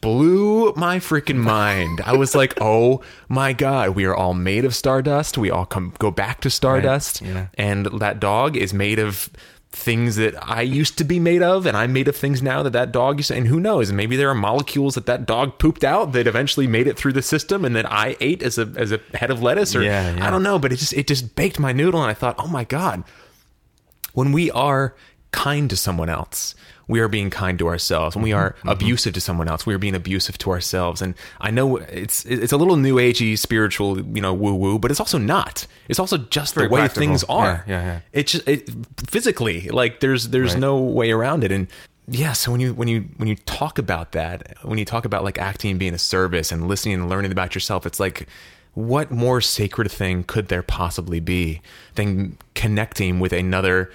blew 0.00 0.72
my 0.74 0.98
freaking 0.98 1.36
mind. 1.36 2.00
I 2.04 2.16
was 2.16 2.34
like, 2.34 2.54
"Oh 2.60 3.02
my 3.28 3.52
god, 3.52 3.90
we 3.90 4.04
are 4.04 4.14
all 4.14 4.34
made 4.34 4.64
of 4.64 4.74
stardust. 4.74 5.38
We 5.38 5.50
all 5.50 5.66
come 5.66 5.92
go 5.98 6.10
back 6.10 6.40
to 6.42 6.50
stardust." 6.50 7.22
yeah. 7.22 7.48
And 7.54 7.86
that 7.86 8.20
dog 8.20 8.56
is 8.56 8.72
made 8.74 8.98
of 8.98 9.30
things 9.70 10.14
that 10.16 10.34
I 10.40 10.62
used 10.62 10.98
to 10.98 11.04
be 11.04 11.18
made 11.18 11.42
of, 11.42 11.66
and 11.66 11.76
I'm 11.76 11.92
made 11.92 12.06
of 12.06 12.16
things 12.16 12.40
now 12.40 12.62
that 12.62 12.72
that 12.74 12.92
dog 12.92 13.18
used 13.18 13.28
to. 13.28 13.34
And 13.34 13.48
who 13.48 13.58
knows? 13.58 13.90
Maybe 13.92 14.16
there 14.16 14.30
are 14.30 14.34
molecules 14.34 14.94
that 14.94 15.06
that 15.06 15.26
dog 15.26 15.58
pooped 15.58 15.82
out 15.82 16.12
that 16.12 16.26
eventually 16.26 16.66
made 16.66 16.86
it 16.86 16.96
through 16.96 17.12
the 17.12 17.22
system, 17.22 17.64
and 17.64 17.74
that 17.76 17.90
I 17.90 18.16
ate 18.20 18.42
as 18.42 18.58
a 18.58 18.72
as 18.76 18.92
a 18.92 19.00
head 19.14 19.30
of 19.30 19.42
lettuce, 19.42 19.74
or 19.74 19.82
Yeah, 19.82 20.14
yeah. 20.16 20.26
I 20.26 20.30
don't 20.30 20.42
know. 20.42 20.58
But 20.58 20.72
it 20.72 20.76
just 20.76 20.92
it 20.92 21.06
just 21.06 21.34
baked 21.34 21.58
my 21.58 21.72
noodle, 21.72 22.00
and 22.00 22.10
I 22.10 22.14
thought, 22.14 22.36
oh 22.38 22.46
my 22.46 22.64
god, 22.64 23.04
when 24.12 24.32
we 24.32 24.50
are 24.52 24.94
kind 25.34 25.68
to 25.68 25.76
someone 25.76 26.08
else, 26.08 26.54
we 26.86 27.00
are 27.00 27.08
being 27.08 27.28
kind 27.28 27.58
to 27.58 27.66
ourselves. 27.66 28.14
When 28.14 28.22
we 28.22 28.30
mm-hmm. 28.30 28.38
are 28.38 28.50
mm-hmm. 28.52 28.68
abusive 28.68 29.14
to 29.14 29.20
someone 29.20 29.48
else, 29.48 29.66
we 29.66 29.74
are 29.74 29.78
being 29.78 29.96
abusive 29.96 30.38
to 30.38 30.50
ourselves. 30.50 31.02
And 31.02 31.14
I 31.40 31.50
know 31.50 31.78
it's 31.78 32.24
it's 32.24 32.52
a 32.52 32.56
little 32.56 32.76
new 32.76 32.96
agey, 32.96 33.36
spiritual, 33.36 34.00
you 34.00 34.20
know, 34.20 34.32
woo 34.32 34.54
woo, 34.54 34.78
but 34.78 34.90
it's 34.90 35.00
also 35.00 35.18
not. 35.18 35.66
It's 35.88 35.98
also 35.98 36.18
just 36.18 36.54
Very 36.54 36.68
the 36.68 36.74
way 36.74 36.80
practical. 36.82 37.00
things 37.00 37.24
are. 37.24 37.64
Yeah, 37.66 37.80
yeah, 37.80 37.84
yeah. 37.84 38.00
It's 38.12 38.32
just 38.32 38.48
it, 38.48 38.70
physically 39.08 39.68
like 39.68 40.00
there's 40.00 40.28
there's 40.28 40.52
Right. 40.52 40.60
no 40.60 40.78
way 40.78 41.10
around 41.10 41.42
it. 41.42 41.50
And 41.50 41.66
yeah, 42.06 42.32
so 42.32 42.52
when 42.52 42.60
you 42.60 42.74
when 42.74 42.88
you 42.88 43.08
when 43.16 43.28
you 43.28 43.36
talk 43.36 43.78
about 43.78 44.12
that, 44.12 44.56
when 44.62 44.78
you 44.78 44.84
talk 44.84 45.04
about 45.04 45.24
like 45.24 45.38
acting 45.38 45.78
being 45.78 45.94
a 45.94 45.98
service 45.98 46.52
and 46.52 46.68
listening 46.68 46.94
and 46.94 47.08
learning 47.08 47.32
about 47.32 47.54
yourself, 47.54 47.86
it's 47.86 47.98
like 47.98 48.28
what 48.74 49.10
more 49.10 49.40
sacred 49.40 49.90
thing 49.90 50.24
could 50.24 50.48
there 50.48 50.62
possibly 50.62 51.20
be 51.20 51.60
than 51.94 52.36
connecting 52.54 53.20
with 53.20 53.32
another 53.32 53.90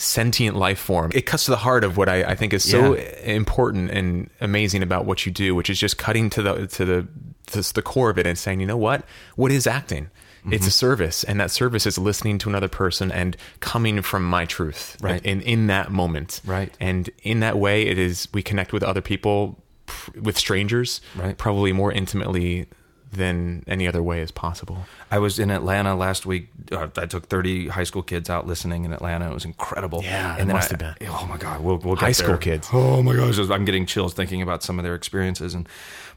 sentient 0.00 0.56
life 0.56 0.78
form? 0.78 1.10
It 1.14 1.26
cuts 1.26 1.44
to 1.44 1.50
the 1.50 1.56
heart 1.58 1.84
of 1.84 1.96
what 1.96 2.08
I, 2.08 2.22
I 2.24 2.34
think 2.34 2.52
is 2.52 2.68
so 2.68 2.96
Yeah. 2.96 3.02
important 3.24 3.90
and 3.90 4.30
amazing 4.40 4.82
about 4.82 5.04
what 5.04 5.26
you 5.26 5.32
do, 5.32 5.54
which 5.54 5.70
is 5.70 5.78
just 5.78 5.98
cutting 5.98 6.30
to 6.30 6.42
the 6.42 6.66
to 6.66 6.84
the 6.84 7.08
to 7.48 7.74
the 7.74 7.82
core 7.82 8.10
of 8.10 8.18
it 8.18 8.26
and 8.26 8.38
saying, 8.38 8.60
you 8.60 8.66
know 8.66 8.76
what, 8.76 9.04
what 9.36 9.50
is 9.52 9.66
acting? 9.66 10.10
It's 10.46 10.60
Mm-hmm. 10.62 10.68
a 10.68 10.70
service, 10.70 11.22
and 11.24 11.38
that 11.38 11.50
service 11.50 11.84
is 11.86 11.98
listening 11.98 12.38
to 12.38 12.48
another 12.48 12.68
person 12.68 13.12
and 13.12 13.36
coming 13.60 14.00
from 14.00 14.24
my 14.24 14.46
truth, 14.46 14.96
Right. 15.02 15.22
In 15.24 15.42
in 15.42 15.66
that 15.66 15.92
moment, 15.92 16.40
Right. 16.46 16.74
And 16.80 17.10
in 17.22 17.40
that 17.40 17.58
way, 17.58 17.82
it 17.86 17.98
is 17.98 18.26
we 18.32 18.42
connect 18.42 18.72
with 18.72 18.82
other 18.82 19.02
people, 19.02 19.62
pr- 19.84 20.18
with 20.18 20.38
strangers, 20.38 21.02
Right. 21.14 21.36
Probably 21.36 21.72
more 21.74 21.92
intimately 21.92 22.68
than 23.12 23.64
any 23.66 23.88
other 23.88 24.02
way 24.02 24.20
is 24.20 24.30
possible. 24.30 24.86
I 25.10 25.18
was 25.18 25.38
in 25.38 25.50
Atlanta 25.50 25.96
last 25.96 26.26
week. 26.26 26.48
Uh, 26.70 26.88
I 26.96 27.06
took 27.06 27.26
30 27.26 27.68
high 27.68 27.82
school 27.84 28.02
kids 28.02 28.30
out 28.30 28.46
listening 28.46 28.84
in 28.84 28.92
Atlanta. 28.92 29.30
It 29.30 29.34
was 29.34 29.44
incredible. 29.44 30.02
Yeah, 30.02 30.36
it 30.36 30.40
and 30.40 30.48
then 30.48 30.54
must 30.56 30.68
I, 30.72 30.76
have 30.78 30.98
been. 30.98 31.08
Oh 31.08 31.26
my 31.26 31.36
god, 31.36 31.60
we'll, 31.60 31.78
we'll 31.78 31.96
get 31.96 32.04
High 32.04 32.12
school 32.12 32.28
there. 32.28 32.38
kids. 32.38 32.68
Oh 32.72 33.02
my 33.02 33.16
gosh, 33.16 33.38
I'm 33.38 33.64
getting 33.64 33.84
chills 33.84 34.14
thinking 34.14 34.42
about 34.42 34.62
some 34.62 34.78
of 34.78 34.84
their 34.84 34.94
experiences. 34.94 35.54
And 35.54 35.68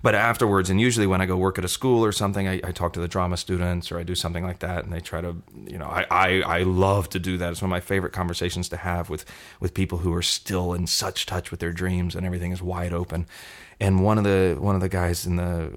but 0.04 0.14
afterwards, 0.14 0.70
and 0.70 0.80
usually 0.80 1.08
when 1.08 1.20
I 1.22 1.26
go 1.26 1.36
work 1.36 1.58
at 1.58 1.66
a 1.66 1.70
school 1.70 2.06
or 2.06 2.12
something, 2.12 2.48
I, 2.48 2.62
I 2.64 2.72
talk 2.72 2.94
to 2.94 3.00
the 3.00 3.08
drama 3.08 3.38
students 3.38 3.92
or 3.92 3.98
I 3.98 4.04
do 4.04 4.14
something 4.16 4.44
like 4.44 4.60
that, 4.60 4.84
and 4.84 4.94
they 4.94 5.00
try 5.00 5.22
to, 5.22 5.36
you 5.66 5.78
know, 5.80 5.88
I, 5.88 6.06
I 6.12 6.42
I 6.42 6.64
love 6.64 7.10
to 7.10 7.20
do 7.20 7.38
that. 7.38 7.52
It's 7.52 7.62
one 7.62 7.70
of 7.70 7.72
my 7.72 7.80
favorite 7.80 8.14
conversations 8.14 8.70
to 8.70 8.78
have 8.78 9.10
with 9.10 9.26
with 9.60 9.74
people 9.74 10.00
who 10.00 10.14
are 10.14 10.22
still 10.22 10.74
in 10.74 10.86
such 10.86 11.26
touch 11.26 11.50
with 11.50 11.60
their 11.60 11.72
dreams 11.72 12.16
and 12.16 12.26
everything 12.26 12.52
is 12.52 12.62
wide 12.62 12.94
open. 12.94 13.26
And 13.80 14.04
one 14.04 14.18
of 14.20 14.24
the 14.24 14.58
one 14.60 14.76
of 14.76 14.82
the 14.82 14.90
guys 14.90 15.26
in 15.26 15.38
the 15.38 15.72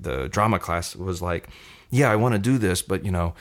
the 0.00 0.28
drama 0.28 0.58
class 0.58 0.96
was 0.96 1.20
like, 1.20 1.48
"Yeah, 1.90 2.10
I 2.10 2.16
want 2.16 2.34
to 2.34 2.38
do 2.38 2.58
this, 2.58 2.82
but 2.82 3.04
you 3.04 3.10
know." 3.10 3.34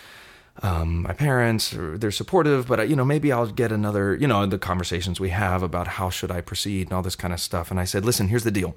um, 0.61 1.03
my 1.03 1.13
parents 1.13 1.73
they're 1.75 2.11
supportive, 2.11 2.67
but 2.67 2.79
uh, 2.79 2.83
you 2.83 2.95
know 2.95 3.05
maybe 3.05 3.31
I'll 3.31 3.47
get 3.47 3.71
another 3.71 4.15
you 4.15 4.27
know 4.27 4.45
the 4.45 4.57
conversations 4.57 5.19
we 5.19 5.29
have 5.29 5.63
about 5.63 5.87
how 5.87 6.09
should 6.09 6.31
I 6.31 6.41
proceed 6.41 6.87
and 6.87 6.93
all 6.93 7.01
this 7.01 7.15
kind 7.15 7.33
of 7.33 7.39
stuff. 7.39 7.71
And 7.71 7.79
I 7.79 7.85
said, 7.85 8.05
listen, 8.05 8.27
here's 8.27 8.43
the 8.43 8.51
deal: 8.51 8.75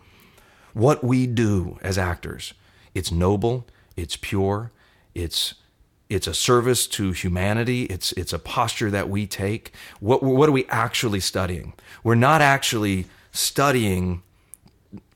what 0.75 1.03
we 1.03 1.27
do 1.27 1.79
as 1.83 1.99
actors, 1.99 2.55
it's 2.95 3.11
noble, 3.11 3.67
it's 3.97 4.17
pure, 4.17 4.71
it's 5.15 5.55
it's 6.09 6.27
a 6.27 6.35
service 6.35 6.87
to 6.89 7.13
humanity. 7.13 7.85
It's 7.85 8.13
it's 8.13 8.33
a 8.33 8.39
posture 8.39 8.91
that 8.91 9.09
we 9.09 9.27
take. 9.27 9.73
What 9.99 10.23
what 10.23 10.49
are 10.49 10.53
we 10.53 10.67
actually 10.67 11.21
studying? 11.21 11.73
We're 12.05 12.15
not 12.15 12.41
actually 12.43 13.07
studying 13.33 14.23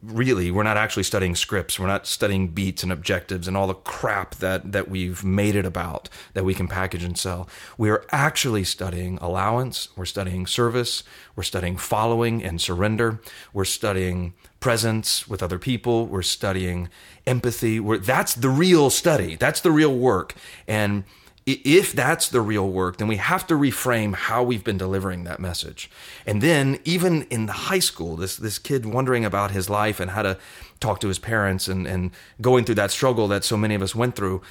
really 0.03 0.51
we're 0.51 0.63
not 0.63 0.77
actually 0.77 1.03
studying 1.03 1.35
scripts. 1.35 1.79
We're 1.79 1.87
not 1.87 2.07
studying 2.07 2.49
beats 2.49 2.83
and 2.83 2.93
objectives 2.93 3.49
and 3.49 3.57
all 3.57 3.67
the 3.67 3.75
crap 3.75 4.37
that 4.37 4.73
that 4.73 4.89
we've 4.89 5.25
made 5.25 5.57
it 5.57 5.67
about 5.67 6.09
that 6.35 6.45
we 6.45 6.55
can 6.55 6.69
package 6.69 7.05
and 7.05 7.19
sell. 7.19 7.49
We 7.77 7.91
are 7.91 8.05
actually 8.11 8.65
studying 8.65 9.19
allowance. 9.19 9.89
We're 9.97 10.05
studying 10.05 10.47
service. 10.47 11.03
We're 11.35 11.43
studying 11.43 11.77
following 11.77 12.43
and 12.43 12.61
surrender. 12.61 13.21
We're 13.53 13.65
studying 13.65 14.35
presence 14.61 15.29
with 15.29 15.43
other 15.43 15.59
people. 15.59 16.07
We're 16.07 16.23
studying 16.23 16.89
empathy. 17.27 17.81
We're, 17.81 17.99
that's 17.99 18.35
the 18.35 18.49
real 18.49 18.91
study. 18.91 19.37
That's 19.37 19.61
the 19.61 19.71
real 19.71 19.95
work. 19.95 20.35
And 20.67 21.05
if 21.47 21.93
that's 21.93 22.29
the 22.29 22.41
real 22.41 22.69
work, 22.69 22.97
then 22.97 23.07
we 23.07 23.17
have 23.17 23.47
to 23.47 23.55
reframe 23.55 24.15
how 24.15 24.43
we've 24.43 24.65
been 24.65 24.77
delivering 24.77 25.23
that 25.25 25.39
message. 25.39 25.89
And 26.27 26.43
then, 26.43 26.81
even 26.85 27.23
in 27.25 27.47
high 27.47 27.79
school, 27.79 28.17
this 28.17 28.37
this 28.37 28.59
kid 28.59 28.85
wondering 28.85 29.25
about 29.25 29.53
his 29.53 29.71
life 29.71 30.01
and 30.01 30.11
how 30.11 30.23
to 30.23 30.39
talk 30.81 30.99
to 31.01 31.09
his 31.09 31.21
parents 31.21 31.69
and 31.69 31.87
and 31.87 32.11
going 32.41 32.65
through 32.65 32.75
that 32.77 32.91
struggle 32.91 33.29
that 33.29 33.45
so 33.45 33.57
many 33.57 33.77
of 33.77 33.83
us 33.83 33.95
went 33.95 34.17
through. 34.17 34.43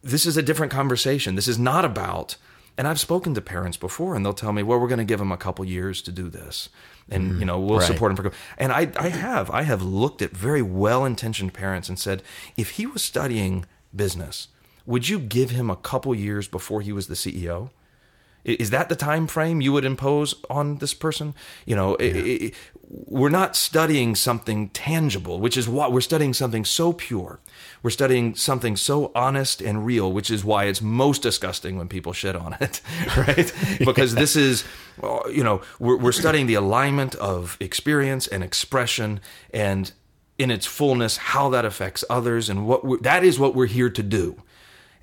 This 0.00 0.24
is 0.24 0.38
a 0.38 0.42
different 0.42 0.72
conversation. 0.72 1.34
This 1.34 1.48
is 1.48 1.58
not 1.58 1.84
about. 1.84 2.36
And 2.78 2.88
I've 2.88 2.98
spoken 2.98 3.34
to 3.34 3.42
parents 3.42 3.76
before, 3.76 4.14
and 4.14 4.24
they'll 4.24 4.32
tell 4.32 4.54
me, 4.54 4.62
"Well, 4.62 4.80
we're 4.80 4.88
going 4.88 4.96
to 4.96 5.04
give 5.04 5.18
them 5.18 5.30
a 5.30 5.36
couple 5.36 5.62
years 5.66 6.00
to 6.02 6.10
do 6.10 6.30
this, 6.30 6.70
and 7.10 7.32
mm-hmm. 7.32 7.40
you 7.40 7.44
know, 7.44 7.60
we'll 7.60 7.80
right. 7.80 7.86
support 7.86 8.10
him 8.12 8.16
for." 8.16 8.32
And 8.56 8.72
I, 8.72 8.90
I 8.96 9.10
have, 9.10 9.50
I 9.50 9.62
have 9.64 9.82
looked 9.82 10.22
at 10.22 10.30
very 10.30 10.62
well-intentioned 10.62 11.52
parents 11.52 11.90
and 11.90 11.98
said, 11.98 12.22
if 12.56 12.70
he 12.70 12.86
was 12.86 13.02
studying 13.02 13.66
business 13.94 14.48
would 14.86 15.08
you 15.08 15.18
give 15.18 15.50
him 15.50 15.70
a 15.70 15.76
couple 15.76 16.14
years 16.14 16.48
before 16.48 16.80
he 16.80 16.92
was 16.92 17.06
the 17.06 17.14
CEO? 17.14 17.70
Is 18.44 18.70
that 18.70 18.88
the 18.88 18.96
time 18.96 19.28
frame 19.28 19.60
you 19.60 19.72
would 19.72 19.84
impose 19.84 20.34
on 20.50 20.78
this 20.78 20.94
person? 20.94 21.34
You 21.64 21.76
know, 21.76 21.96
i 22.00 22.04
i 22.04 22.52
we're 22.94 23.30
not 23.30 23.56
studying 23.56 24.14
something 24.14 24.68
tangible, 24.68 25.40
which 25.40 25.56
is 25.56 25.66
why 25.66 25.88
we're 25.88 26.02
studying 26.02 26.34
something 26.34 26.62
so 26.62 26.92
pure. 26.92 27.40
We're 27.82 27.88
studying 27.90 28.34
something 28.34 28.76
so 28.76 29.10
honest 29.14 29.62
and 29.62 29.86
real, 29.86 30.12
which 30.12 30.30
is 30.30 30.44
why 30.44 30.64
it's 30.64 30.82
most 30.82 31.22
disgusting 31.22 31.78
when 31.78 31.88
people 31.88 32.12
shit 32.12 32.36
on 32.36 32.54
it, 32.60 32.82
right? 33.16 33.50
because 33.78 34.14
this 34.14 34.36
is, 34.36 34.64
uh, 35.02 35.20
you 35.30 35.42
know, 35.42 35.62
we're, 35.78 35.96
we're 35.96 36.12
studying 36.12 36.46
the 36.46 36.54
alignment 36.54 37.14
of 37.14 37.56
experience 37.60 38.26
and 38.26 38.44
expression 38.44 39.20
and 39.54 39.92
in 40.38 40.50
its 40.50 40.66
fullness, 40.66 41.16
how 41.16 41.48
that 41.48 41.64
affects 41.64 42.04
others 42.10 42.50
and 42.50 42.66
what 42.66 42.84
we're, 42.84 42.98
that 42.98 43.24
is 43.24 43.38
what 43.38 43.54
we're 43.54 43.66
here 43.66 43.88
to 43.88 44.02
do. 44.02 44.36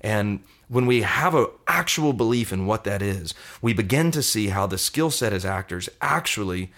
And 0.00 0.40
when 0.68 0.86
we 0.86 1.02
have 1.02 1.34
an 1.34 1.46
actual 1.66 2.12
belief 2.12 2.52
in 2.52 2.66
what 2.66 2.84
that 2.84 3.02
is, 3.02 3.34
we 3.60 3.72
begin 3.72 4.10
to 4.12 4.22
see 4.22 4.48
how 4.48 4.66
the 4.66 4.78
skill 4.78 5.10
set 5.10 5.32
as 5.32 5.44
actors 5.44 5.88
actually 6.00 6.70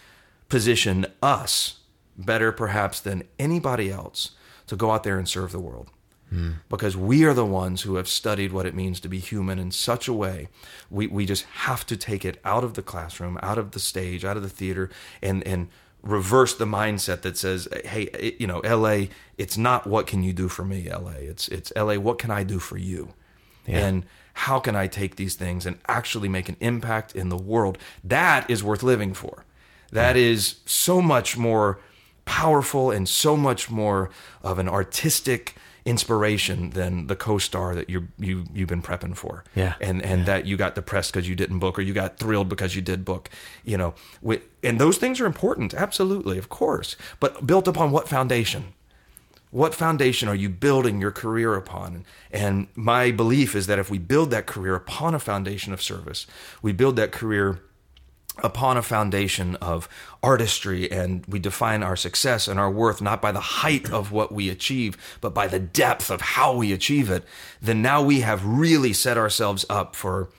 position 0.49 1.07
us 1.23 1.81
better, 2.17 2.53
perhaps, 2.53 3.01
than 3.01 3.25
anybody 3.39 3.91
else 3.91 4.33
to 4.67 4.77
go 4.77 4.91
out 4.91 5.03
there 5.03 5.19
and 5.19 5.29
serve 5.29 5.53
the 5.53 5.61
world. 5.61 5.91
Hmm. 6.31 6.53
Because 6.71 6.97
we 6.97 7.25
are 7.25 7.35
the 7.35 7.45
ones 7.45 7.83
who 7.83 7.97
have 7.97 8.09
studied 8.09 8.53
what 8.53 8.65
it 8.65 8.75
means 8.75 9.01
to 9.01 9.09
be 9.09 9.19
human 9.19 9.59
in 9.59 9.71
such 9.71 10.09
a 10.09 10.15
way. 10.15 10.49
We, 10.91 11.07
we 11.07 11.27
just 11.27 11.45
have 11.45 11.85
to 11.87 11.97
take 11.97 12.25
it 12.25 12.41
out 12.45 12.65
of 12.65 12.73
the 12.73 12.83
classroom, 12.83 13.39
out 13.43 13.59
of 13.59 13.73
the 13.73 13.79
stage, 13.81 14.25
out 14.25 14.39
of 14.39 14.43
the 14.43 14.49
theater, 14.49 14.89
and, 15.23 15.47
and 15.47 15.69
reverse 16.03 16.55
the 16.55 16.65
mindset 16.65 17.23
that 17.23 17.37
says, 17.37 17.69
hey, 17.85 18.03
it, 18.03 18.41
you 18.41 18.47
know, 18.47 18.61
LA, 18.61 19.07
it's 19.39 19.57
not 19.57 19.87
what 19.87 20.07
can 20.07 20.23
you 20.23 20.33
do 20.33 20.49
for 20.49 20.65
me, 20.65 20.91
LA. 20.91 21.13
It's, 21.19 21.49
it's 21.49 21.73
LA, 21.77 21.95
what 21.95 22.19
can 22.19 22.31
I 22.31 22.43
do 22.43 22.59
for 22.59 22.77
you? 22.77 23.15
And 23.67 24.05
how 24.35 24.59
can 24.59 24.75
I 24.75 24.87
take 24.87 25.17
these 25.17 25.37
things 25.37 25.67
and 25.67 25.79
actually 25.87 26.29
make 26.29 26.49
an 26.49 26.57
impact 26.61 27.15
in 27.15 27.29
the 27.29 27.37
world? 27.37 27.79
That 28.03 28.51
is 28.51 28.65
worth 28.65 28.83
living 28.83 29.15
for. 29.15 29.45
That 29.93 30.17
is 30.17 30.57
so 30.65 31.03
much 31.03 31.37
more 31.37 31.79
powerful 32.25 32.91
and 32.91 33.09
so 33.09 33.37
much 33.37 33.71
more 33.71 34.11
of 34.43 34.59
an 34.59 34.69
artistic 34.69 35.55
inspiration 35.85 36.71
than 36.71 37.07
the 37.09 37.17
co-star 37.17 37.75
that 37.75 37.91
you're 37.91 38.07
you 38.19 38.45
you've 38.55 38.69
been 38.69 38.83
prepping 38.83 39.17
for 39.17 39.43
Yeah. 39.55 39.75
and 39.81 40.01
and 40.03 40.27
that 40.27 40.47
you 40.47 40.57
got 40.57 40.75
depressed 40.75 41.13
because 41.13 41.29
you 41.29 41.35
didn't 41.35 41.59
book 41.59 41.79
or 41.79 41.83
you 41.83 41.93
got 41.93 42.19
thrilled 42.19 42.49
because 42.49 42.77
you 42.77 42.83
did 42.83 43.05
book 43.05 43.29
you 43.65 43.77
know 43.77 43.95
wi- 44.23 44.43
and 44.63 44.81
those 44.81 44.97
things 44.99 45.21
are 45.21 45.27
important 45.27 45.75
absolutely 45.75 46.39
of 46.39 46.49
course 46.49 46.97
but 47.21 47.47
built 47.47 47.67
upon 47.67 47.91
what 47.91 48.09
foundation 48.09 48.75
what 49.51 49.75
foundation 49.75 50.29
are 50.31 50.35
you 50.35 50.49
building 50.49 50.99
your 50.99 51.11
career 51.11 51.55
upon? 51.57 52.07
And 52.31 52.69
my 52.75 53.11
belief 53.11 53.55
is 53.55 53.67
that 53.67 53.79
if 53.79 53.91
we 53.91 53.99
build 53.99 54.31
that 54.31 54.47
career 54.47 54.75
upon 54.75 55.15
a 55.15 55.19
foundation 55.19 55.75
of 55.75 55.83
service, 55.83 56.27
we 56.63 56.73
build 56.73 56.97
that 56.97 57.13
career 57.13 57.61
upon 58.39 58.77
a 58.77 58.83
foundation 58.83 59.57
of 59.57 59.89
artistry 60.23 60.91
and 60.91 61.25
we 61.27 61.39
define 61.39 61.83
our 61.83 61.97
success 61.97 62.49
and 62.49 62.59
our 62.59 62.71
worth 62.71 63.03
not 63.03 63.21
by 63.21 63.31
the 63.31 63.41
height 63.41 63.91
of 63.91 64.11
what 64.11 64.33
we 64.33 64.49
achieve 64.49 64.97
but 65.21 65.35
by 65.35 65.47
the 65.47 65.59
depth 65.59 66.11
of 66.11 66.21
how 66.23 66.55
we 66.57 66.73
achieve 66.73 67.11
it 67.11 67.25
then 67.61 67.83
now 67.83 68.01
we 68.03 68.21
have 68.21 68.45
really 68.45 68.93
set 68.93 69.19
ourselves 69.19 69.67
up 69.69 69.95
for 69.95 70.31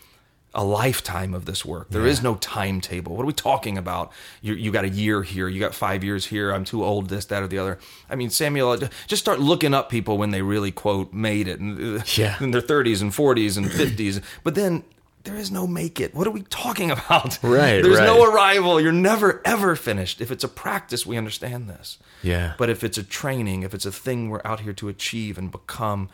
a 0.55 0.63
lifetime 0.63 1.33
of 1.33 1.45
this 1.45 1.65
work. 1.65 1.89
There 1.89 2.05
is 2.05 2.21
no 2.21 2.35
timetable. 2.35 3.15
What 3.15 3.23
are 3.23 3.25
we 3.25 3.33
talking 3.33 3.75
about? 3.75 4.11
You, 4.43 4.53
you 4.53 4.71
got 4.71 4.85
a 4.85 4.89
year 4.89 5.23
here, 5.23 5.47
you 5.47 5.59
got 5.59 5.73
five 5.73 6.03
years 6.03 6.27
here. 6.27 6.51
I'm 6.51 6.63
too 6.63 6.85
old, 6.85 7.09
this, 7.09 7.25
that, 7.25 7.41
or 7.41 7.47
the 7.47 7.57
other. 7.57 7.79
I 8.07 8.13
mean, 8.13 8.29
Samuel, 8.29 8.77
just 9.07 9.23
start 9.23 9.39
looking 9.39 9.73
up 9.73 9.89
people 9.89 10.15
when 10.19 10.29
they 10.29 10.43
really 10.43 10.69
quote 10.71 11.11
made 11.11 11.47
it, 11.47 11.59
and, 11.59 12.01
uh, 12.01 12.03
Yeah. 12.15 12.35
in 12.39 12.51
their 12.51 12.61
30s 12.61 13.01
and 13.01 13.11
40s 13.11 13.57
and 13.57 13.65
50s. 13.71 14.21
But 14.43 14.53
then 14.53 14.83
there 15.23 15.35
is 15.35 15.51
no 15.51 15.65
make 15.65 15.99
it. 15.99 16.13
What 16.13 16.27
are 16.27 16.31
we 16.31 16.41
talking 16.43 16.91
about? 16.97 17.39
Right, 17.41 17.81
There's 17.81 17.99
no 17.99 18.23
arrival. 18.23 18.79
You're 18.79 18.91
never 18.91 19.41
ever 19.45 19.75
finished. 19.75 20.21
If 20.21 20.31
it's 20.31 20.43
a 20.43 20.49
practice, 20.49 21.05
we 21.05 21.17
understand 21.17 21.69
this. 21.69 21.97
Yeah. 22.21 22.53
But 22.57 22.69
if 22.69 22.83
it's 22.83 22.97
a 22.97 23.03
training, 23.03 23.63
if 23.63 23.73
it's 23.73 23.85
a 23.85 23.91
thing 23.91 24.29
we're 24.29 24.41
out 24.45 24.61
here 24.61 24.73
to 24.73 24.89
achieve 24.89 25.37
and 25.37 25.51
become, 25.51 26.09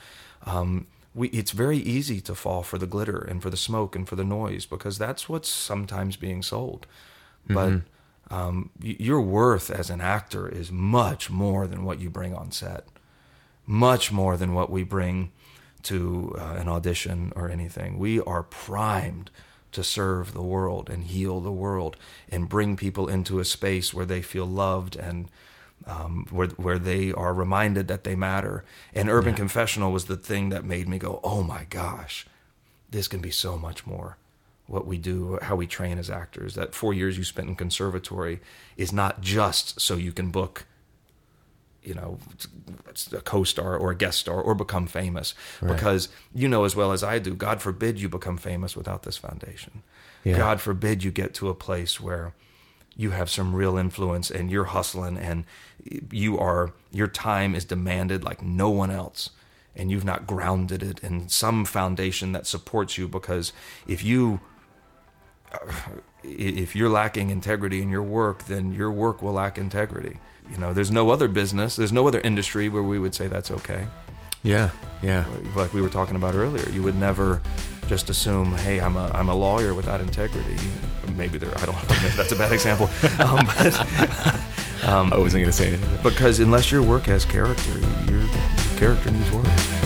um, 0.46 0.88
we, 1.16 1.30
it's 1.30 1.52
very 1.52 1.78
easy 1.78 2.22
to 2.22 2.36
fall 2.36 2.64
for 2.64 2.78
the 2.78 2.88
glitter 2.88 3.18
and 3.18 3.42
for 3.42 3.50
the 3.50 3.58
smoke 3.58 3.96
and 3.96 4.08
for 4.08 4.16
the 4.16 4.24
noise 4.24 4.66
because 4.66 4.98
that's 4.98 5.28
what's 5.28 5.50
sometimes 5.50 6.16
being 6.16 6.42
sold. 6.42 6.86
But 7.52 7.82
um, 8.30 8.70
your 8.80 9.22
worth 9.22 9.72
as 9.72 9.90
an 9.90 10.02
actor 10.02 10.48
is 10.48 10.72
much 10.72 11.32
more 11.32 11.66
than 11.66 11.84
what 11.84 12.00
you 12.00 12.12
bring 12.12 12.36
on 12.36 12.52
set, 12.52 12.86
much 13.66 14.12
more 14.12 14.38
than 14.38 14.54
what 14.54 14.70
we 14.70 14.84
bring 14.84 15.32
to 15.84 16.36
uh, 16.38 16.56
an 16.58 16.68
audition 16.68 17.32
or 17.36 17.50
anything. 17.50 17.98
We 17.98 18.20
are 18.22 18.44
primed 18.44 19.32
to 19.72 19.84
serve 19.84 20.34
the 20.34 20.42
world 20.42 20.90
and 20.90 21.04
heal 21.04 21.40
the 21.40 21.52
world 21.52 21.96
and 22.30 22.50
bring 22.50 22.76
people 22.76 23.08
into 23.08 23.40
a 23.40 23.46
space 23.46 23.94
where 23.94 24.06
they 24.06 24.22
feel 24.22 24.46
loved 24.46 24.96
and 24.96 25.30
um, 25.86 26.26
where 26.30 26.48
where 26.50 26.80
they 26.80 27.12
are 27.14 27.34
reminded 27.34 27.88
that 27.88 28.04
they 28.04 28.16
matter. 28.16 28.64
And 28.94 29.10
Urban 29.10 29.36
Confessional 29.36 29.92
was 29.92 30.06
the 30.06 30.18
thing 30.18 30.50
that 30.50 30.66
made 30.66 30.88
me 30.88 30.98
go, 30.98 31.20
"Oh 31.24 31.44
my 31.44 31.66
gosh, 31.70 32.28
this 32.90 33.08
can 33.08 33.22
be 33.22 33.32
so 33.32 33.58
much 33.58 33.86
more." 33.86 34.18
What 34.68 34.86
we 34.86 35.00
do, 35.00 35.40
how 35.42 35.56
we 35.56 35.66
train 35.66 35.98
as 35.98 36.12
actors. 36.12 36.54
That 36.54 36.76
four 36.76 36.94
years 36.94 37.18
you 37.18 37.24
spent 37.24 37.50
in 37.50 37.56
conservatory 37.56 38.40
is 38.78 38.94
not 38.94 39.22
just 39.22 39.82
so 39.82 39.96
you 39.96 40.12
can 40.12 40.30
book 40.30 40.66
you 41.84 41.94
know 41.94 42.18
a 43.14 43.22
co-star 43.22 43.78
or 43.78 43.92
a 43.92 43.96
guest 43.96 44.20
star 44.20 44.42
or 44.42 44.54
become 44.54 44.86
famous 44.88 45.34
because 45.62 46.10
you 46.36 46.48
know 46.48 46.64
as 46.66 46.76
well 46.76 46.92
as 46.92 47.04
I 47.04 47.20
do 47.20 47.34
God 47.36 47.62
forbid 47.62 48.00
you 48.00 48.10
become 48.10 48.38
famous 48.38 48.76
without 48.76 49.04
this 49.04 49.18
foundation 49.18 49.84
Yeah. 50.24 50.38
God 50.38 50.60
forbid 50.62 51.04
you 51.04 51.12
get 51.12 51.34
to 51.36 51.50
a 51.50 51.56
place 51.56 52.00
where 52.00 52.34
you 52.98 53.12
have 53.12 53.30
some 53.30 53.56
real 53.56 53.78
influence 53.78 54.30
and 54.30 54.52
you're 54.52 54.66
hustling 54.66 55.18
and 55.18 55.46
you 56.12 56.38
are 56.38 56.74
your 56.92 57.08
time 57.08 57.56
is 57.56 57.64
demanded 57.66 58.24
like 58.24 58.42
no 58.42 58.70
one 58.70 58.92
else 58.92 59.30
and 59.76 59.90
you've 59.90 60.04
not 60.04 60.28
grounded 60.28 60.84
it 60.84 61.00
in 61.00 61.30
some 61.30 61.64
foundation 61.64 62.34
that 62.34 62.46
supports 62.46 62.98
you 62.98 63.08
because 63.08 63.54
if 63.88 64.04
you 64.04 64.42
uh, 65.54 65.58
if 66.24 66.76
you're 66.76 66.90
lacking 66.90 67.30
integrity 67.30 67.82
in 67.82 67.90
your 67.90 68.04
work, 68.04 68.46
then 68.46 68.74
your 68.74 68.92
work 68.92 69.22
will 69.22 69.34
lack 69.34 69.58
integrity. 69.58 70.20
You 70.52 70.58
know, 70.58 70.74
there's 70.74 70.92
no 70.92 71.10
other 71.12 71.28
business, 71.28 71.76
there's 71.76 71.94
no 71.94 72.08
other 72.08 72.20
industry 72.22 72.70
where 72.70 72.84
we 72.84 73.00
would 73.00 73.14
say 73.16 73.28
that's 73.28 73.52
okay. 73.52 73.88
Yeah. 74.44 74.70
Yeah. 75.02 75.26
Like 75.56 75.74
we 75.74 75.82
were 75.82 75.90
talking 75.90 76.16
about 76.16 76.36
earlier, 76.36 76.68
you 76.70 76.82
would 76.84 76.96
never 76.96 77.42
just 77.88 78.10
assume, 78.10 78.54
"Hey, 78.54 78.80
I'm 78.80 78.96
a 78.98 79.10
I'm 79.14 79.30
a 79.30 79.36
lawyer 79.36 79.74
without 79.74 80.00
integrity." 80.02 80.58
Maybe 81.16 81.38
there, 81.38 81.52
I 81.58 81.66
don't 81.66 81.76
know, 81.76 81.96
that's 82.16 82.32
a 82.32 82.36
bad 82.36 82.52
example, 82.52 82.90
um, 83.20 83.46
but 83.46 83.76
I 84.84 85.18
wasn't 85.18 85.42
going 85.42 85.46
to 85.46 85.52
say 85.52 85.68
anything. 85.70 86.00
because 86.04 86.40
unless 86.40 86.72
your 86.72 86.84
work 86.84 87.04
has 87.04 87.26
character, 87.26 87.78
your 88.10 88.24
character 88.78 89.12
needs 89.12 89.32
work. 89.32 89.79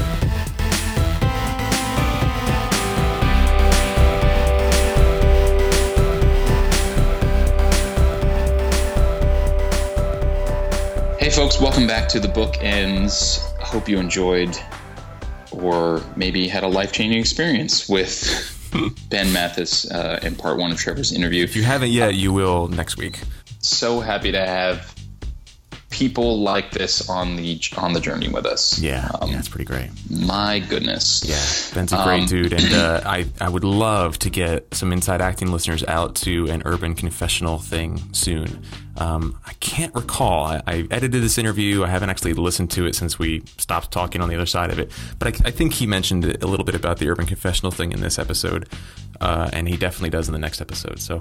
Hey, 11.24 11.30
folks, 11.30 11.57
welcome 11.57 11.88
back 11.88 12.09
to 12.09 12.19
the 12.19 12.28
Bookends. 12.28 13.49
I 13.57 13.63
hope 13.63 13.88
you 13.88 13.97
enjoyed 13.97 14.59
or 15.53 16.01
maybe 16.17 16.49
had 16.49 16.65
a 16.65 16.67
life 16.67 16.91
changing 16.91 17.17
experience 17.17 17.88
with 17.88 18.30
Ben 19.09 19.32
Mathis 19.32 19.89
uh, 19.89 20.19
in 20.21 20.36
part 20.36 20.57
one 20.57 20.74
of 20.74 20.78
Trevor's 20.78 21.13
interview. 21.13 21.41
If 21.41 21.55
you 21.55 21.63
haven't 21.63 21.91
yet, 21.91 22.15
you 22.15 22.34
will 22.34 22.67
next 22.67 22.97
week. 22.97 23.21
So 23.59 24.01
happy 24.01 24.34
to 24.34 24.45
have 24.45 24.93
people 25.94 26.39
like 26.41 26.72
this 26.72 27.08
on 27.08 27.36
the 27.36 27.62
on 27.78 27.94
the 27.94 28.00
journey 28.00 28.28
with 28.28 28.48
us. 28.48 28.80
Yeah. 28.80 29.10
Um, 29.22 29.30
yeah, 29.30 29.38
it's 29.39 29.48
pretty 29.48 29.66
great. 29.66 29.91
My 30.10 30.58
goodness. 30.60 31.24
Yeah, 31.24 31.76
Ben's 31.76 31.94
a 31.94 32.04
great 32.04 32.22
Um, 32.22 32.26
dude, 32.26 32.52
and 32.54 32.74
uh, 32.74 33.02
I 33.06 33.26
I 33.39 33.48
would 33.48 33.64
love 33.64 34.18
to 34.20 34.30
get 34.32 34.74
some 34.74 34.91
inside 34.91 35.22
acting 35.22 35.52
listeners 35.52 35.84
out 35.84 36.16
to 36.16 36.48
an 36.50 36.64
urban 36.66 36.96
confessional 36.96 37.60
thing 37.60 38.02
soon. 38.12 38.64
Um, 38.98 39.39
I 39.46 39.54
can't 39.54 39.94
recall. 39.96 40.46
I, 40.46 40.62
I 40.68 40.88
edited 40.91 41.22
this 41.24 41.38
interview. 41.38 41.84
I 41.84 41.88
haven't 41.88 42.10
actually 42.10 42.34
listened 42.34 42.72
to 42.72 42.86
it 42.86 42.96
since 42.96 43.18
we 43.20 43.44
stopped 43.58 43.91
talking 43.91 44.22
on 44.22 44.30
the 44.30 44.36
other 44.36 44.46
side 44.46 44.72
of 44.72 44.80
it. 44.80 44.91
But 45.20 45.28
I, 45.41 45.48
I 45.48 45.52
think 45.52 45.74
he 45.74 45.86
mentioned 45.88 46.26
a 46.26 46.48
little 46.48 46.64
bit 46.66 46.76
about 46.76 46.98
the 46.98 47.10
urban 47.10 47.26
confessional 47.26 47.72
thing 47.72 47.91
in 47.91 48.02
this 48.02 48.18
episode, 48.20 48.68
uh, 49.22 49.50
and 49.54 49.68
he 49.68 49.78
definitely 49.78 50.10
does 50.12 50.28
in 50.28 50.34
the 50.34 50.39
next 50.39 50.60
episode. 50.62 51.00
So 51.00 51.20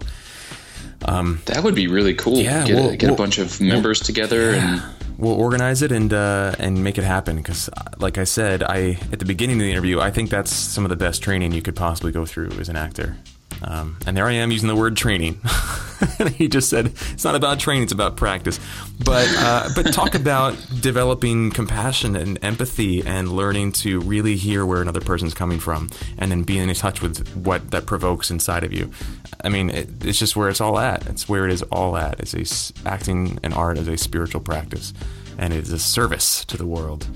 That 1.07 1.63
would 1.65 1.75
be 1.75 1.87
really 1.89 2.15
cool. 2.15 2.39
Yeah, 2.39 2.67
get, 2.67 2.75
we'll- 2.75 2.91
a, 2.91 2.97
get 2.97 3.07
we'll- 3.09 3.15
a 3.15 3.19
bunch 3.19 3.39
of 3.39 3.61
members 3.61 4.01
together 4.01 4.51
and 4.51 4.83
we'll 5.19 5.35
organize 5.35 5.83
it 5.83 5.93
and 5.93 6.13
uh, 6.13 6.55
and 6.59 6.83
make 6.83 6.99
it 6.99 7.05
happen. 7.05 7.37
Because, 7.37 7.69
like 7.99 8.19
I 8.19 8.25
said, 8.25 8.63
I 8.63 8.99
at 9.13 9.19
the 9.19 9.25
beginning 9.25 9.57
of 9.57 9.63
the 9.65 9.71
interview, 9.71 10.01
I 10.01 10.11
think 10.11 10.31
that's 10.31 10.53
some 10.53 10.85
of 10.85 10.91
the 10.91 10.97
best 10.97 11.23
training 11.23 11.53
you 11.53 11.63
could 11.63 11.77
possibly 11.77 12.13
go 12.13 12.25
through 12.27 12.51
as 12.61 12.69
an 12.69 12.77
actor. 12.77 13.17
Um, 13.65 13.97
and 14.07 14.17
there 14.17 14.27
I 14.27 14.33
am 14.33 14.51
using 14.51 14.69
the 14.69 14.77
word 14.77 14.97
training. 14.97 15.41
he 16.37 16.49
just 16.49 16.69
said 16.69 16.87
it's 16.87 17.25
not 17.25 17.35
about 17.35 17.61
training; 17.61 17.85
it's 17.85 17.93
about 17.93 18.17
practice. 18.17 18.59
But 19.05 19.29
uh, 19.39 19.69
but 19.75 19.93
talk 19.93 20.15
about 20.15 20.57
developing 20.81 21.51
compassion 21.51 22.17
and 22.17 22.39
empathy 22.43 23.03
and 23.07 23.31
learning 23.31 23.73
to 23.73 24.01
really 24.01 24.37
hear 24.37 24.67
where 24.67 24.83
another 24.83 25.01
person's 25.01 25.35
coming 25.35 25.61
from, 25.61 25.91
and 26.19 26.31
then 26.31 26.43
being 26.43 26.69
in 26.69 26.75
touch 26.75 27.03
with 27.03 27.27
what 27.37 27.71
that 27.71 27.87
provokes 27.87 28.31
inside 28.31 28.65
of 28.65 28.73
you. 28.73 28.91
I 29.45 29.49
mean, 29.49 29.71
it, 29.71 30.05
it's 30.05 30.19
just 30.19 30.37
where 30.37 30.49
it's 30.49 30.61
all 30.61 30.79
at. 30.79 31.07
It's 31.07 31.29
where 31.29 31.47
it 31.47 31.53
is 31.53 31.63
all 31.65 31.97
at. 31.97 32.21
It's 32.21 32.35
a 32.35 32.89
acting 32.89 33.39
and 33.43 33.55
art 33.55 33.79
as 33.79 33.89
a 33.89 33.97
spiritual 33.97 34.41
practice, 34.41 34.93
and 35.39 35.53
it 35.53 35.63
is 35.63 35.73
a 35.73 35.79
service 35.79 36.45
to 36.47 36.57
the 36.57 36.67
world. 36.67 37.07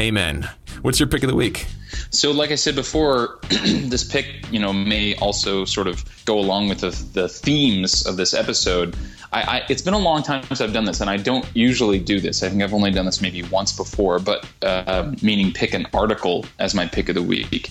Amen. 0.00 0.48
What's 0.82 0.98
your 0.98 1.08
pick 1.08 1.22
of 1.22 1.30
the 1.30 1.36
week? 1.36 1.66
So, 2.10 2.32
like 2.32 2.50
I 2.50 2.56
said 2.56 2.74
before, 2.74 3.38
this 3.48 4.04
pick, 4.04 4.26
you 4.50 4.58
know, 4.58 4.72
may 4.72 5.14
also 5.16 5.64
sort 5.64 5.86
of 5.86 6.04
go 6.24 6.38
along 6.38 6.68
with 6.68 6.80
the, 6.80 6.90
the 7.12 7.28
themes 7.28 8.06
of 8.06 8.16
this 8.16 8.34
episode. 8.34 8.96
I, 9.32 9.42
I, 9.42 9.62
it's 9.68 9.82
been 9.82 9.94
a 9.94 9.98
long 9.98 10.22
time 10.22 10.42
since 10.44 10.60
I've 10.60 10.72
done 10.72 10.84
this, 10.84 11.00
and 11.00 11.08
I 11.08 11.16
don't 11.16 11.46
usually 11.54 11.98
do 11.98 12.20
this. 12.20 12.42
I 12.42 12.48
think 12.48 12.62
I've 12.62 12.74
only 12.74 12.90
done 12.90 13.06
this 13.06 13.20
maybe 13.20 13.42
once 13.44 13.72
before, 13.76 14.18
but 14.18 14.46
uh, 14.62 15.14
meaning 15.22 15.52
pick 15.52 15.74
an 15.74 15.86
article 15.94 16.44
as 16.58 16.74
my 16.74 16.86
pick 16.86 17.08
of 17.08 17.14
the 17.14 17.22
week. 17.22 17.70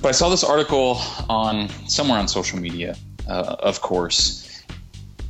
But 0.00 0.08
I 0.08 0.12
saw 0.12 0.30
this 0.30 0.44
article 0.44 0.98
on 1.28 1.68
somewhere 1.86 2.18
on 2.18 2.28
social 2.28 2.58
media, 2.58 2.96
uh, 3.28 3.56
of 3.58 3.82
course, 3.82 4.62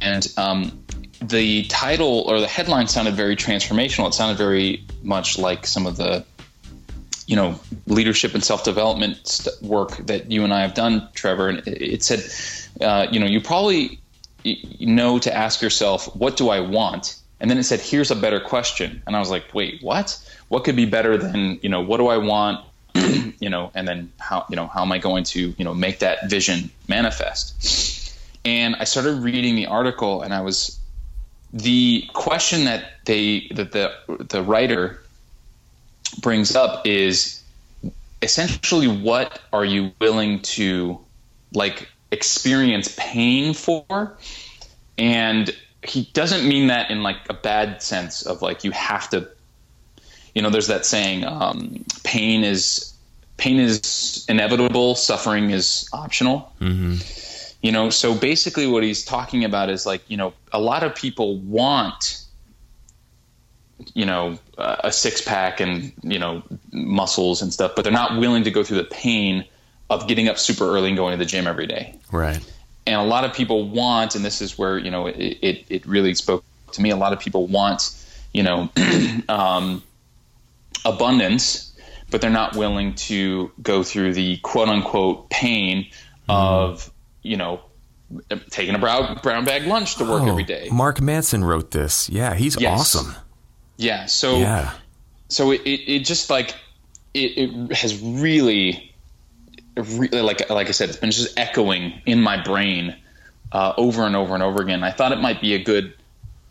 and 0.00 0.32
um, 0.36 0.84
the 1.20 1.64
title 1.64 2.24
or 2.26 2.40
the 2.40 2.46
headline 2.46 2.88
sounded 2.88 3.14
very 3.14 3.36
transformational. 3.36 4.08
It 4.08 4.14
sounded 4.14 4.38
very 4.38 4.84
much 5.02 5.38
like 5.38 5.66
some 5.66 5.86
of 5.86 5.96
the 5.96 6.24
you 7.26 7.36
know 7.36 7.60
leadership 7.86 8.34
and 8.34 8.42
self 8.42 8.64
development 8.64 9.26
st- 9.26 9.62
work 9.62 9.96
that 10.06 10.30
you 10.30 10.44
and 10.44 10.52
I 10.52 10.62
have 10.62 10.74
done, 10.74 11.08
Trevor. 11.14 11.48
And 11.48 11.62
it, 11.66 12.02
said, 12.02 12.24
uh, 12.80 13.06
you 13.10 13.20
know, 13.20 13.26
you 13.26 13.40
probably 13.40 14.00
know 14.80 15.18
to 15.18 15.34
ask 15.34 15.60
yourself, 15.62 16.14
what 16.16 16.36
do 16.36 16.48
I 16.48 16.60
want? 16.60 17.16
And 17.38 17.50
then 17.50 17.58
it 17.58 17.64
said, 17.64 17.80
here's 17.80 18.10
a 18.10 18.16
better 18.16 18.40
question. 18.40 19.02
And 19.06 19.14
I 19.14 19.18
was 19.18 19.30
like, 19.30 19.54
wait, 19.54 19.82
what? 19.82 20.18
What 20.48 20.64
could 20.64 20.76
be 20.76 20.86
better 20.86 21.16
than 21.16 21.60
you 21.62 21.68
know? 21.68 21.80
What 21.80 21.98
do 21.98 22.08
I 22.08 22.16
want? 22.16 22.64
you 23.40 23.48
know, 23.48 23.70
and 23.74 23.86
then 23.86 24.10
how 24.18 24.46
you 24.50 24.56
know 24.56 24.66
how 24.66 24.82
am 24.82 24.90
I 24.90 24.98
going 24.98 25.24
to 25.24 25.54
you 25.56 25.64
know 25.64 25.74
make 25.74 26.00
that 26.00 26.28
vision 26.28 26.70
manifest? 26.88 28.16
And 28.44 28.74
I 28.76 28.84
started 28.84 29.22
reading 29.22 29.54
the 29.54 29.66
article, 29.66 30.22
and 30.22 30.32
I 30.32 30.40
was 30.40 30.79
the 31.52 32.08
question 32.12 32.64
that 32.64 32.84
they 33.04 33.48
that 33.54 33.72
the 33.72 33.92
the 34.28 34.42
writer 34.42 35.02
brings 36.20 36.54
up 36.54 36.86
is 36.86 37.42
essentially 38.22 38.86
what 38.86 39.40
are 39.52 39.64
you 39.64 39.92
willing 40.00 40.40
to 40.42 40.98
like 41.52 41.88
experience 42.12 42.94
pain 42.98 43.54
for 43.54 44.16
and 44.98 45.54
he 45.82 46.08
doesn't 46.12 46.46
mean 46.46 46.68
that 46.68 46.90
in 46.90 47.02
like 47.02 47.16
a 47.28 47.34
bad 47.34 47.82
sense 47.82 48.22
of 48.22 48.42
like 48.42 48.64
you 48.64 48.70
have 48.70 49.08
to 49.10 49.28
you 50.34 50.42
know 50.42 50.50
there's 50.50 50.68
that 50.68 50.84
saying 50.84 51.24
um, 51.24 51.84
pain 52.04 52.44
is 52.44 52.92
pain 53.36 53.58
is 53.58 54.26
inevitable 54.28 54.94
suffering 54.94 55.50
is 55.50 55.88
optional 55.92 56.52
mm-hmm. 56.60 56.96
You 57.62 57.72
know 57.72 57.90
so 57.90 58.14
basically 58.14 58.66
what 58.66 58.82
he's 58.82 59.04
talking 59.04 59.44
about 59.44 59.68
is 59.68 59.86
like 59.86 60.02
you 60.08 60.16
know 60.16 60.32
a 60.52 60.60
lot 60.60 60.82
of 60.82 60.94
people 60.94 61.36
want 61.38 62.24
you 63.94 64.04
know 64.04 64.38
a 64.58 64.92
six 64.92 65.20
pack 65.20 65.60
and 65.60 65.92
you 66.02 66.18
know 66.18 66.42
muscles 66.72 67.42
and 67.42 67.52
stuff, 67.52 67.72
but 67.74 67.82
they're 67.82 67.92
not 67.92 68.18
willing 68.18 68.44
to 68.44 68.50
go 68.50 68.62
through 68.62 68.78
the 68.78 68.84
pain 68.84 69.44
of 69.88 70.06
getting 70.06 70.28
up 70.28 70.38
super 70.38 70.64
early 70.64 70.88
and 70.88 70.96
going 70.96 71.12
to 71.12 71.16
the 71.16 71.24
gym 71.24 71.46
every 71.46 71.66
day. 71.66 71.94
Right. 72.12 72.40
And 72.86 72.96
a 72.96 73.04
lot 73.04 73.24
of 73.24 73.32
people 73.32 73.68
want, 73.68 74.14
and 74.14 74.24
this 74.24 74.40
is 74.40 74.58
where 74.58 74.78
you 74.78 74.90
know 74.90 75.06
it 75.06 75.16
it, 75.16 75.64
it 75.68 75.86
really 75.86 76.14
spoke 76.14 76.44
to 76.72 76.82
me. 76.82 76.90
A 76.90 76.96
lot 76.96 77.12
of 77.12 77.20
people 77.20 77.46
want 77.46 77.94
you 78.32 78.42
know 78.42 78.68
um, 79.28 79.82
abundance, 80.84 81.74
but 82.10 82.20
they're 82.20 82.30
not 82.30 82.56
willing 82.56 82.94
to 82.94 83.50
go 83.62 83.82
through 83.82 84.14
the 84.14 84.38
quote 84.38 84.68
unquote 84.68 85.30
pain 85.30 85.84
mm. 85.84 86.34
of 86.34 86.90
you 87.22 87.36
know 87.36 87.60
taking 88.50 88.74
a 88.74 88.78
brown 88.78 89.18
brown 89.22 89.44
bag 89.44 89.66
lunch 89.66 89.96
to 89.96 90.04
work 90.04 90.22
oh, 90.22 90.28
every 90.28 90.44
day. 90.44 90.68
Mark 90.72 91.00
Manson 91.00 91.44
wrote 91.44 91.70
this. 91.70 92.08
Yeah, 92.08 92.34
he's 92.34 92.60
yes. 92.60 92.80
awesome. 92.80 93.14
Yeah. 93.76 94.06
So 94.06 94.38
yeah. 94.38 94.72
So 95.28 95.52
it, 95.52 95.62
it, 95.64 95.92
it 95.92 96.04
just 96.04 96.28
like 96.28 96.54
it, 97.14 97.38
it 97.38 97.76
has 97.76 98.00
really, 98.02 98.92
really 99.76 100.22
like 100.22 100.50
like 100.50 100.68
I 100.68 100.72
said, 100.72 100.88
it's 100.88 100.98
been 100.98 101.10
just 101.10 101.38
echoing 101.38 102.00
in 102.06 102.20
my 102.20 102.42
brain 102.42 102.96
uh, 103.52 103.74
over 103.76 104.02
and 104.02 104.16
over 104.16 104.34
and 104.34 104.42
over 104.42 104.60
again. 104.62 104.82
I 104.82 104.90
thought 104.90 105.12
it 105.12 105.20
might 105.20 105.40
be 105.40 105.54
a 105.54 105.62
good 105.62 105.94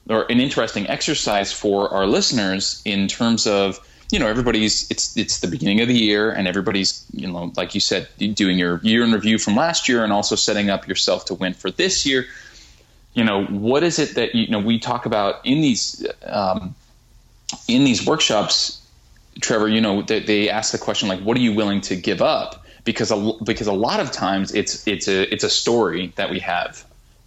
or 0.09 0.25
an 0.29 0.39
interesting 0.39 0.87
exercise 0.87 1.51
for 1.51 1.89
our 1.93 2.07
listeners 2.07 2.81
in 2.83 3.07
terms 3.07 3.45
of 3.45 3.79
you 4.11 4.19
know 4.19 4.27
everybody's 4.27 4.89
it's 4.89 5.15
it's 5.17 5.39
the 5.39 5.47
beginning 5.47 5.81
of 5.81 5.87
the 5.87 5.97
year 5.97 6.31
and 6.31 6.47
everybody's 6.47 7.05
you 7.13 7.27
know 7.27 7.51
like 7.55 7.75
you 7.75 7.81
said 7.81 8.07
doing 8.33 8.57
your 8.57 8.79
year 8.81 9.03
in 9.03 9.11
review 9.11 9.37
from 9.37 9.55
last 9.55 9.87
year 9.87 10.03
and 10.03 10.11
also 10.11 10.35
setting 10.35 10.69
up 10.69 10.87
yourself 10.87 11.25
to 11.25 11.33
win 11.35 11.53
for 11.53 11.69
this 11.69 12.05
year 12.05 12.25
you 13.13 13.23
know 13.23 13.45
what 13.45 13.83
is 13.83 13.99
it 13.99 14.15
that 14.15 14.33
you 14.33 14.47
know 14.47 14.59
we 14.59 14.79
talk 14.79 15.05
about 15.05 15.45
in 15.45 15.61
these 15.61 16.07
um, 16.23 16.75
in 17.67 17.83
these 17.83 18.05
workshops, 18.05 18.81
Trevor, 19.41 19.67
you 19.67 19.81
know, 19.81 20.01
they, 20.01 20.19
they 20.19 20.49
ask 20.49 20.71
the 20.71 20.77
question 20.77 21.07
like, 21.07 21.21
"What 21.21 21.37
are 21.37 21.41
you 21.41 21.53
willing 21.53 21.81
to 21.81 21.95
give 21.95 22.21
up?" 22.21 22.65
Because 22.83 23.11
a, 23.11 23.33
because 23.43 23.67
a 23.67 23.73
lot 23.73 23.99
of 23.99 24.11
times 24.11 24.53
it's 24.53 24.87
it's 24.87 25.07
a 25.07 25.33
it's 25.33 25.43
a 25.43 25.49
story 25.49 26.13
that 26.15 26.29
we 26.29 26.39
have 26.39 26.85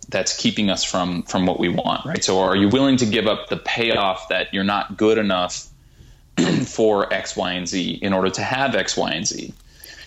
that's 0.09 0.37
keeping 0.37 0.71
us 0.71 0.85
from 0.85 1.23
from 1.23 1.47
what 1.47 1.59
we 1.59 1.69
want, 1.69 2.05
right? 2.05 2.23
So, 2.23 2.41
are 2.41 2.57
you 2.57 2.69
willing 2.69 2.97
to 2.99 3.07
give 3.07 3.27
up 3.27 3.49
the 3.49 3.57
payoff 3.57 4.29
that 4.29 4.53
you're 4.53 4.65
not 4.65 4.97
good 4.97 5.19
enough 5.19 5.69
for 6.67 7.13
X, 7.13 7.37
Y, 7.37 7.53
and 7.53 7.69
Z 7.69 7.99
in 8.03 8.13
order 8.13 8.31
to 8.31 8.43
have 8.43 8.75
X, 8.75 8.97
Y, 8.97 9.11
and 9.11 9.27
Z? 9.27 9.53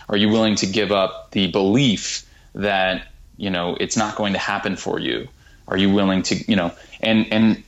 Are 0.09 0.17
you 0.17 0.29
willing 0.29 0.55
to 0.55 0.67
give 0.67 0.91
up 0.91 1.31
the 1.31 1.47
belief 1.47 2.25
that 2.53 3.07
you 3.37 3.49
know 3.49 3.75
it's 3.79 3.97
not 3.97 4.15
going 4.15 4.33
to 4.33 4.39
happen 4.39 4.75
for 4.75 4.99
you? 4.99 5.27
Are 5.67 5.77
you 5.77 5.91
willing 5.93 6.23
to 6.23 6.35
you 6.49 6.55
know 6.55 6.71
and 7.01 7.31
and 7.31 7.63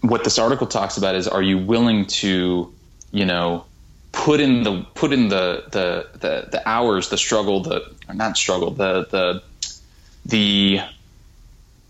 what 0.00 0.24
this 0.24 0.38
article 0.38 0.66
talks 0.66 0.96
about 0.96 1.14
is 1.14 1.28
are 1.28 1.42
you 1.42 1.58
willing 1.58 2.06
to 2.06 2.72
you 3.12 3.26
know 3.26 3.64
put 4.12 4.40
in 4.40 4.62
the 4.62 4.86
put 4.94 5.12
in 5.12 5.28
the 5.28 5.64
the 5.70 6.08
the, 6.18 6.48
the 6.50 6.68
hours 6.68 7.10
the 7.10 7.18
struggle 7.18 7.60
the 7.62 7.94
not 8.12 8.36
struggle 8.36 8.70
the 8.70 9.06
the 9.10 9.42
the 10.24 10.80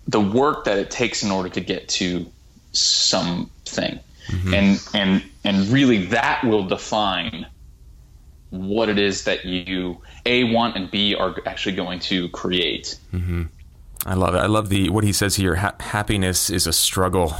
the 0.08 0.20
work 0.20 0.64
that 0.64 0.78
it 0.78 0.90
takes 0.90 1.22
in 1.22 1.30
order 1.30 1.48
to 1.48 1.60
get 1.60 1.88
to 1.88 2.26
something 2.72 4.00
mm-hmm. 4.26 4.54
and 4.54 4.88
and 4.94 5.22
and 5.44 5.68
really 5.68 6.06
that 6.06 6.42
will 6.44 6.66
define 6.66 7.46
what 8.50 8.88
it 8.88 8.98
is 8.98 9.24
that 9.24 9.44
you 9.44 10.00
a 10.24 10.44
want 10.44 10.76
and 10.76 10.90
b 10.90 11.14
are 11.14 11.36
actually 11.46 11.74
going 11.74 11.98
to 11.98 12.28
create 12.30 12.98
mm-hmm. 13.12 13.44
i 14.06 14.14
love 14.14 14.34
it 14.34 14.38
i 14.38 14.46
love 14.46 14.68
the 14.68 14.88
what 14.90 15.04
he 15.04 15.12
says 15.12 15.36
here 15.36 15.56
ha- 15.56 15.74
happiness 15.80 16.50
is 16.50 16.66
a 16.66 16.72
struggle 16.72 17.34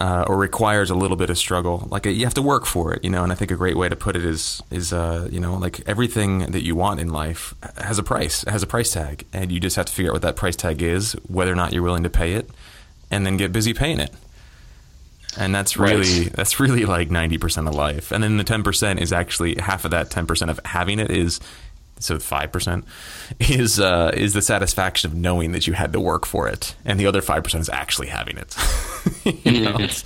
uh, 0.00 0.24
or 0.28 0.36
requires 0.36 0.90
a 0.90 0.94
little 0.94 1.16
bit 1.16 1.28
of 1.28 1.36
struggle. 1.36 1.88
Like 1.90 2.06
you 2.06 2.24
have 2.24 2.34
to 2.34 2.42
work 2.42 2.66
for 2.66 2.94
it, 2.94 3.04
you 3.04 3.10
know. 3.10 3.24
And 3.24 3.32
I 3.32 3.34
think 3.34 3.50
a 3.50 3.56
great 3.56 3.76
way 3.76 3.88
to 3.88 3.96
put 3.96 4.16
it 4.16 4.24
is 4.24 4.62
is 4.70 4.92
uh, 4.92 5.28
you 5.30 5.40
know 5.40 5.56
like 5.56 5.80
everything 5.86 6.50
that 6.52 6.64
you 6.64 6.76
want 6.76 7.00
in 7.00 7.08
life 7.08 7.54
has 7.76 7.98
a 7.98 8.02
price, 8.02 8.44
has 8.44 8.62
a 8.62 8.66
price 8.66 8.92
tag, 8.92 9.26
and 9.32 9.50
you 9.50 9.60
just 9.60 9.76
have 9.76 9.86
to 9.86 9.92
figure 9.92 10.12
out 10.12 10.14
what 10.14 10.22
that 10.22 10.36
price 10.36 10.56
tag 10.56 10.82
is, 10.82 11.12
whether 11.26 11.52
or 11.52 11.56
not 11.56 11.72
you're 11.72 11.82
willing 11.82 12.04
to 12.04 12.10
pay 12.10 12.34
it, 12.34 12.48
and 13.10 13.26
then 13.26 13.36
get 13.36 13.52
busy 13.52 13.74
paying 13.74 13.98
it. 13.98 14.12
And 15.38 15.54
that's 15.54 15.76
really 15.76 16.24
right. 16.24 16.32
that's 16.32 16.58
really 16.58 16.84
like 16.84 17.10
ninety 17.10 17.38
percent 17.38 17.68
of 17.68 17.74
life. 17.74 18.10
And 18.10 18.22
then 18.24 18.36
the 18.36 18.44
ten 18.44 18.62
percent 18.62 19.00
is 19.00 19.12
actually 19.12 19.54
half 19.58 19.84
of 19.84 19.92
that 19.92 20.10
ten 20.10 20.26
percent 20.26 20.50
of 20.50 20.60
having 20.64 20.98
it 20.98 21.10
is 21.10 21.40
so 22.00 22.18
five 22.18 22.52
percent 22.52 22.84
is 23.38 23.80
uh, 23.80 24.10
is 24.14 24.34
the 24.34 24.42
satisfaction 24.42 25.10
of 25.10 25.16
knowing 25.16 25.52
that 25.52 25.66
you 25.66 25.72
had 25.72 25.92
to 25.92 26.00
work 26.00 26.26
for 26.26 26.48
it, 26.48 26.74
and 26.84 26.98
the 26.98 27.06
other 27.06 27.22
five 27.22 27.44
percent 27.44 27.62
is 27.62 27.68
actually 27.68 28.08
having 28.08 28.36
it. 28.36 28.56
you 29.44 29.60
know, 29.62 29.76
it's, 29.78 30.04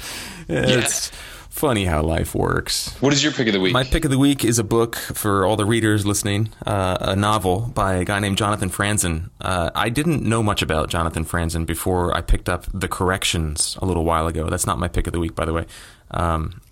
it's 0.48 1.10
yeah. 1.10 1.18
Funny 1.52 1.84
how 1.84 2.02
life 2.02 2.34
works. 2.34 2.96
What 3.00 3.12
is 3.12 3.22
your 3.22 3.30
pick 3.30 3.46
of 3.46 3.52
the 3.52 3.60
week? 3.60 3.74
My 3.74 3.84
pick 3.84 4.04
of 4.04 4.10
the 4.10 4.18
week 4.18 4.42
is 4.42 4.58
a 4.58 4.64
book 4.64 4.96
for 4.96 5.44
all 5.44 5.54
the 5.54 5.66
readers 5.66 6.06
listening, 6.06 6.48
uh, 6.66 6.96
a 7.00 7.14
novel 7.14 7.70
by 7.74 7.96
a 7.96 8.04
guy 8.04 8.18
named 8.20 8.38
Jonathan 8.38 8.70
Franzen. 8.70 9.30
Uh, 9.40 9.70
I 9.74 9.90
didn't 9.90 10.22
know 10.22 10.42
much 10.42 10.62
about 10.62 10.88
Jonathan 10.88 11.24
Franzen 11.24 11.66
before 11.66 12.16
I 12.16 12.22
picked 12.22 12.48
up 12.48 12.66
The 12.72 12.88
Corrections 12.88 13.76
a 13.82 13.86
little 13.86 14.04
while 14.04 14.26
ago. 14.26 14.48
That's 14.48 14.66
not 14.66 14.78
my 14.78 14.88
pick 14.88 15.06
of 15.06 15.12
the 15.12 15.20
week, 15.20 15.34
by 15.34 15.44
the 15.44 15.52
way. 15.52 15.66
Um, 16.10 16.62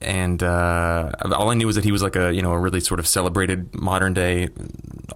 and 0.00 0.40
uh, 0.42 1.10
all 1.32 1.50
I 1.50 1.54
knew 1.54 1.66
was 1.66 1.74
that 1.74 1.84
he 1.84 1.90
was 1.90 2.02
like 2.02 2.14
a 2.14 2.32
you 2.32 2.40
know 2.40 2.52
a 2.52 2.58
really 2.58 2.80
sort 2.80 3.00
of 3.00 3.06
celebrated 3.08 3.74
modern 3.74 4.14
day 4.14 4.48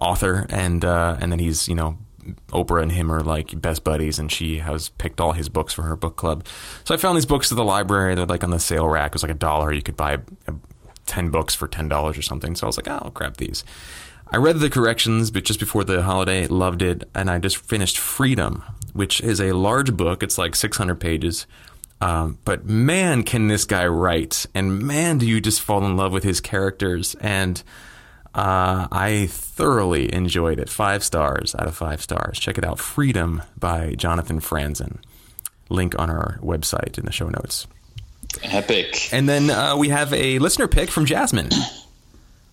author, 0.01 0.45
and 0.49 0.83
uh, 0.83 1.17
and 1.21 1.31
then 1.31 1.39
he's 1.39 1.69
you 1.69 1.75
know 1.75 1.97
Oprah 2.49 2.81
and 2.81 2.91
him 2.91 3.11
are 3.11 3.21
like 3.21 3.59
best 3.59 3.83
buddies, 3.83 4.19
and 4.19 4.31
she 4.31 4.59
has 4.59 4.89
picked 4.89 5.19
all 5.19 5.33
his 5.33 5.49
books 5.49 5.73
for 5.73 5.83
her 5.83 5.95
book 5.95 6.15
club. 6.15 6.45
So 6.83 6.93
I 6.93 6.97
found 6.97 7.17
these 7.17 7.25
books 7.25 7.51
at 7.51 7.55
the 7.55 7.63
library. 7.63 8.15
They're 8.15 8.25
like 8.25 8.43
on 8.43 8.49
the 8.49 8.59
sale 8.59 8.87
rack. 8.87 9.11
It 9.11 9.13
was 9.13 9.23
like 9.23 9.31
a 9.31 9.35
dollar. 9.35 9.71
You 9.71 9.81
could 9.81 9.97
buy 9.97 10.19
ten 11.05 11.29
books 11.29 11.55
for 11.55 11.67
ten 11.67 11.87
dollars 11.87 12.17
or 12.17 12.21
something. 12.21 12.55
So 12.55 12.65
I 12.65 12.67
was 12.67 12.77
like, 12.77 12.87
oh, 12.87 12.99
I'll 13.03 13.11
grab 13.11 13.37
these. 13.37 13.63
I 14.33 14.37
read 14.37 14.59
the 14.59 14.69
corrections, 14.69 15.29
but 15.29 15.43
just 15.43 15.59
before 15.59 15.83
the 15.83 16.01
holiday, 16.01 16.47
loved 16.47 16.81
it, 16.81 17.03
and 17.13 17.29
I 17.29 17.37
just 17.37 17.57
finished 17.57 17.99
Freedom, 17.99 18.63
which 18.93 19.21
is 19.21 19.39
a 19.39 19.51
large 19.51 19.95
book. 19.95 20.23
It's 20.23 20.39
like 20.39 20.55
600 20.55 20.95
pages. 20.95 21.45
Um, 22.01 22.39
but 22.43 22.65
man, 22.65 23.23
can 23.23 23.47
this 23.47 23.63
guy 23.63 23.85
write, 23.85 24.45
and 24.55 24.81
man, 24.81 25.19
do 25.19 25.27
you 25.27 25.39
just 25.39 25.61
fall 25.61 25.85
in 25.85 25.95
love 25.95 26.11
with 26.11 26.23
his 26.23 26.41
characters. 26.41 27.15
And 27.21 27.61
uh, 28.35 28.87
I 28.91 29.27
thoroughly 29.29 30.13
enjoyed 30.13 30.59
it. 30.59 30.69
Five 30.69 31.03
stars 31.03 31.55
out 31.55 31.67
of 31.67 31.75
five 31.75 32.01
stars. 32.01 32.39
Check 32.39 32.57
it 32.57 32.63
out. 32.65 32.79
Freedom 32.79 33.41
by 33.59 33.95
Jonathan 33.95 34.39
Franzen. 34.39 34.97
Link 35.69 35.97
on 35.99 36.09
our 36.09 36.39
website 36.41 36.97
in 36.97 37.05
the 37.05 37.11
show 37.11 37.29
notes. 37.29 37.67
Epic. 38.43 39.09
And 39.13 39.29
then 39.29 39.49
uh, 39.49 39.77
we 39.77 39.89
have 39.89 40.11
a 40.13 40.39
listener 40.39 40.67
pick 40.67 40.89
from 40.89 41.05
Jasmine. 41.05 41.49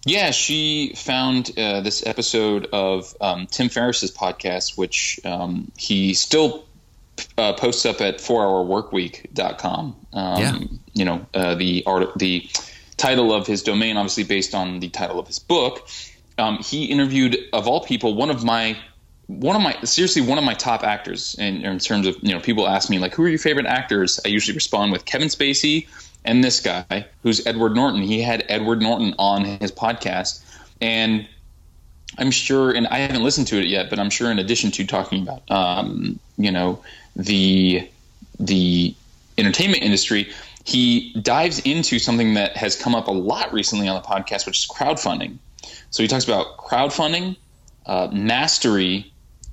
Yeah, 0.07 0.31
she 0.31 0.95
found 0.97 1.51
uh, 1.59 1.83
this 1.83 2.07
episode 2.07 2.67
of 2.73 3.15
um, 3.21 3.47
Tim 3.47 3.69
Ferriss's 3.69 4.11
podcast, 4.11 4.79
which 4.79 5.21
um, 5.27 5.71
he 5.77 6.15
still 6.15 6.65
uh, 7.37 7.53
posts 7.53 7.85
up 7.85 8.01
at 8.01 8.17
4hourworkweek.com. 8.17 9.97
Um, 10.15 10.41
Yeah. 10.41 10.59
You 10.95 11.05
know, 11.05 11.27
uh, 11.35 11.55
the 11.55 11.83
art, 11.87 12.19
the 12.19 12.49
title 13.01 13.33
of 13.33 13.47
his 13.47 13.63
domain, 13.63 13.97
obviously 13.97 14.25
based 14.25 14.55
on 14.55 14.81
the 14.81 14.89
title 14.89 15.19
of 15.19 15.27
his 15.27 15.39
book. 15.39 15.89
Um, 16.39 16.59
he 16.59 16.85
interviewed, 16.85 17.39
of 17.53 17.67
all 17.67 17.81
people, 17.81 18.15
one 18.15 18.31
of 18.31 18.45
my 18.45 18.77
one 19.27 19.55
of 19.55 19.63
my 19.63 19.81
seriously 19.85 20.21
one 20.21 20.39
of 20.39 20.45
my 20.45 20.55
top 20.55 20.83
actors 20.83 21.37
in, 21.39 21.65
in 21.65 21.79
terms 21.79 22.05
of 22.05 22.17
you 22.21 22.33
know 22.33 22.41
people 22.41 22.67
ask 22.67 22.91
me 22.91 22.99
like 22.99 23.15
who 23.15 23.23
are 23.23 23.29
your 23.29 23.39
favorite 23.39 23.65
actors 23.65 24.19
i 24.25 24.29
usually 24.29 24.57
respond 24.57 24.91
with 24.91 25.05
kevin 25.05 25.29
spacey 25.29 25.87
and 26.25 26.43
this 26.43 26.59
guy 26.59 27.07
who's 27.23 27.47
edward 27.47 27.73
norton 27.77 28.03
he 28.03 28.21
had 28.21 28.45
edward 28.49 28.83
norton 28.83 29.15
on 29.21 29.45
his 29.45 29.71
podcast 29.71 30.43
and 30.81 31.29
i'm 32.19 32.33
sure 32.33 32.73
and 32.73 32.89
i 32.89 32.99
haven't 32.99 33.23
listened 33.23 33.47
to 33.47 33.57
it 33.57 33.67
yet 33.67 33.89
but 33.89 34.01
i'm 34.01 34.11
sure 34.11 34.33
in 34.33 34.41
addition 34.41 34.69
to 34.69 34.85
talking 34.85 35.23
about 35.23 35.49
um, 35.49 36.19
you 36.37 36.51
know 36.51 36.83
the 37.15 37.89
the 38.41 38.93
entertainment 39.39 39.81
industry 39.81 40.29
he 40.65 41.13
dives 41.21 41.59
into 41.61 41.99
something 41.99 42.35
that 42.35 42.57
has 42.57 42.77
come 42.77 42.95
up 42.95 43.09
a 43.09 43.13
lot 43.13 43.53
recently 43.53 43.89
on 43.89 44.01
the 44.01 44.07
podcast 44.07 44.47
which 44.47 44.59
is 44.59 44.69
crowdfunding 44.69 45.39
so 45.91 46.03
he 46.03 46.09
talks 46.09 46.25
about 46.25 46.57
crowdfunding 46.57 47.37
uh, 47.87 48.09
mastery 48.13 49.13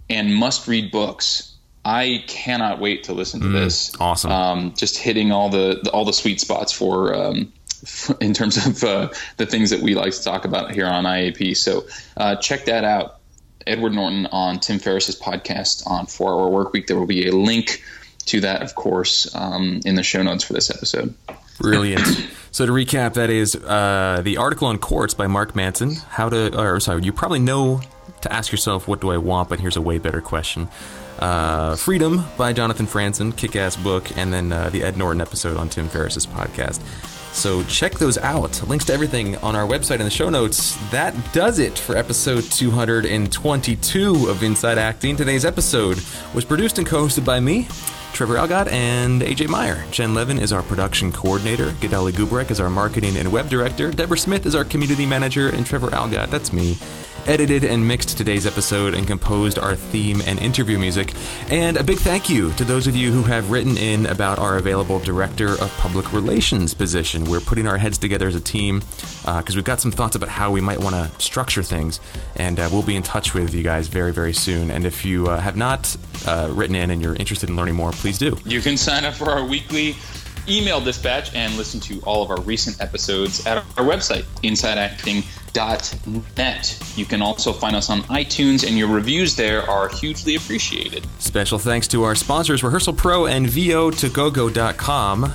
and 0.10 0.34
must 0.34 0.68
read 0.68 0.92
books. 0.92 1.54
I 1.84 2.24
cannot 2.28 2.80
wait 2.80 3.06
to 3.06 3.14
listen 3.14 3.42
to 3.42 3.48
this. 3.48 3.94
awesome. 4.00 4.32
Um, 4.32 4.74
just 4.76 4.98
hitting 4.98 5.32
all 5.32 5.50
the, 5.50 5.80
the 5.84 5.92
all 5.92 6.06
the 6.06 6.14
sweet 6.14 6.42
spots 6.42 6.72
for 6.72 7.16
um, 7.16 7.54
in 8.22 8.34
terms 8.34 8.66
of 8.66 8.84
uh, 8.84 9.10
the 9.38 9.46
things 9.46 9.70
that 9.70 9.82
we 9.82 9.96
like 9.96 10.14
to 10.14 10.24
talk 10.24 10.46
about 10.46 10.72
here 10.72 10.86
on 10.86 11.06
IAP. 11.06 11.56
So 11.56 11.86
uh, 12.18 12.36
check 12.36 12.66
that 12.66 12.84
out. 12.84 13.20
Edward 13.66 13.94
Norton 13.94 14.28
on 14.28 14.60
Tim 14.60 14.80
Ferriss's 14.80 15.20
podcast 15.20 15.86
on 15.88 16.06
Four 16.06 16.32
Hour 16.32 16.50
Work 16.50 16.74
Week. 16.74 16.88
There 16.88 16.98
will 16.98 17.06
be 17.06 17.28
a 17.28 17.34
link 17.34 17.84
to 18.28 18.42
that, 18.42 18.62
of 18.62 18.76
course, 18.76 19.34
um, 19.36 19.82
in 19.86 19.96
the 19.96 20.04
show 20.04 20.24
notes 20.24 20.44
for 20.44 20.54
this 20.54 20.70
episode. 20.70 21.14
Brilliant. 21.60 22.06
so 22.52 22.66
to 22.66 22.72
recap, 22.72 23.16
that 23.16 23.30
is 23.30 23.56
uh, 23.56 24.22
the 24.24 24.38
article 24.38 24.68
on 24.68 24.78
Quartz 24.78 25.14
by 25.14 25.28
Mark 25.28 25.56
Manson. 25.56 25.96
How 25.96 26.30
to, 26.30 26.58
or 26.60 26.80
sorry, 26.80 27.04
you 27.04 27.12
probably 27.12 27.40
know 27.40 27.82
to 28.22 28.34
ask 28.34 28.52
yourself, 28.52 28.88
what 28.88 29.02
do 29.02 29.12
I 29.12 29.18
want? 29.18 29.50
But 29.50 29.60
here's 29.60 29.78
a 29.78 29.82
way 29.82 29.98
better 29.98 30.22
question. 30.22 30.68
Uh, 31.20 31.76
Freedom 31.76 32.24
by 32.38 32.54
Jonathan 32.54 32.86
Franzen, 32.86 33.36
kick-ass 33.36 33.76
book, 33.76 34.16
and 34.18 34.32
then 34.32 34.52
uh, 34.52 34.70
the 34.70 34.84
Ed 34.84 34.98
Norton 34.98 35.20
episode 35.20 35.58
on 35.58 35.68
Tim 35.68 35.90
Ferriss's 35.90 36.28
podcast. 36.28 36.80
So 37.34 37.64
check 37.64 37.94
those 37.94 38.18
out. 38.18 38.68
Links 38.68 38.86
to 38.86 38.94
everything 38.94 39.36
on 39.38 39.56
our 39.56 39.68
website 39.68 40.00
in 40.00 40.06
the 40.06 40.10
show 40.10 40.30
notes. 40.30 40.76
That 40.92 41.16
does 41.34 41.60
it 41.60 41.78
for 41.78 41.96
episode 41.96 42.44
222 42.44 44.28
of 44.28 44.42
Inside 44.44 44.78
Acting. 44.78 45.16
Today's 45.16 45.46
episode 45.46 46.00
was 46.34 46.46
produced 46.46 46.80
and 46.80 46.88
co-hosted 46.88 47.26
by 47.26 47.40
me, 47.40 47.68
Trevor 48.18 48.38
Algatt, 48.38 48.68
and 48.72 49.22
AJ 49.22 49.46
Meijer. 49.46 49.88
Jen 49.92 50.16
Levin 50.16 50.40
is 50.40 50.52
our 50.52 50.64
production 50.64 51.12
coordinator. 51.12 51.70
Gadali 51.74 52.12
Gubrek 52.12 52.50
is 52.50 52.60
our 52.60 52.68
marketing 52.68 53.16
and 53.16 53.32
web 53.32 53.48
director. 53.48 53.92
Deborah 53.92 54.18
Smith 54.18 54.48
is 54.48 54.56
our 54.56 54.66
community 54.66 55.06
manager, 55.06 55.50
and 55.50 55.64
Trevor 55.64 55.92
Algatt, 55.92 56.32
that's 56.32 56.52
me, 56.52 56.80
edited 57.28 57.64
and 57.64 57.88
mixed 57.88 58.18
today's 58.18 58.46
episode 58.46 58.94
and 58.94 59.06
composed 59.06 59.60
our 59.60 59.76
theme 59.76 60.22
and 60.26 60.40
interview 60.40 60.80
music. 60.80 61.14
And 61.50 61.78
a 61.78 61.84
big 61.84 61.98
thank 61.98 62.30
you 62.30 62.52
to 62.54 62.64
those 62.64 62.88
of 62.88 62.96
you 62.96 63.12
who 63.12 63.24
have 63.24 63.52
written 63.52 63.78
in 63.78 64.06
about 64.06 64.40
our 64.40 64.58
available 64.58 65.00
Director 65.00 65.52
of 65.62 65.72
Public 65.78 66.14
Relations 66.14 66.74
position. 66.74 67.26
We're 67.26 67.42
putting 67.42 67.68
our 67.68 67.78
heads 67.78 67.98
together 67.98 68.28
as 68.28 68.36
a 68.36 68.42
team 68.42 68.82
because 69.26 69.56
we've 69.56 69.66
got 69.66 69.82
some 69.82 69.92
thoughts 69.92 70.16
about 70.16 70.30
how 70.30 70.52
we 70.52 70.62
might 70.62 70.80
want 70.80 70.96
to 70.96 71.22
structure 71.22 71.64
things, 71.64 72.00
and 72.36 72.60
uh, 72.60 72.70
we'll 72.72 72.84
be 72.84 72.96
in 72.96 73.04
touch 73.04 73.34
with 73.34 73.54
you 73.54 73.64
guys 73.64 73.88
very, 73.88 74.14
very 74.14 74.34
soon. 74.34 74.72
And 74.72 74.86
if 74.86 75.06
you 75.06 75.28
uh, 75.28 75.40
have 75.40 75.58
not 75.58 75.96
uh, 76.26 76.50
written 76.52 76.76
in 76.76 76.92
and 76.92 77.02
you're 77.02 77.16
interested 77.16 77.50
in 77.50 77.56
learning 77.56 77.76
more, 77.76 77.92
please 77.92 78.18
do. 78.18 78.38
You 78.46 78.62
can 78.62 78.78
sign 78.78 79.06
up 79.06 79.14
for 79.14 79.30
our 79.30 79.46
weekly 79.46 79.96
email 80.50 80.80
dispatch 80.80 81.34
and 81.36 81.56
listen 81.58 81.80
to 81.82 82.00
all 82.02 82.24
of 82.24 82.32
our 82.32 82.40
recent 82.42 82.80
episodes 82.82 83.46
at 83.46 83.58
our 83.58 83.84
website, 83.84 84.26
insideacting.net. 85.58 86.94
You 86.96 87.06
can 87.06 87.22
also 87.22 87.54
find 87.54 87.76
us 87.76 87.90
on 87.90 88.02
iTunes, 88.04 88.66
and 88.68 88.78
your 88.78 88.88
reviews 88.88 89.36
there 89.36 89.68
are 89.70 89.90
hugely 89.90 90.36
appreciated. 90.36 91.06
Special 91.20 91.60
thanks 91.60 91.88
to 91.90 92.04
our 92.04 92.16
sponsors, 92.16 92.64
Rehearsal 92.64 92.94
Pro 92.94 93.26
and 93.26 93.48
VO2GoGo.com, 93.48 95.34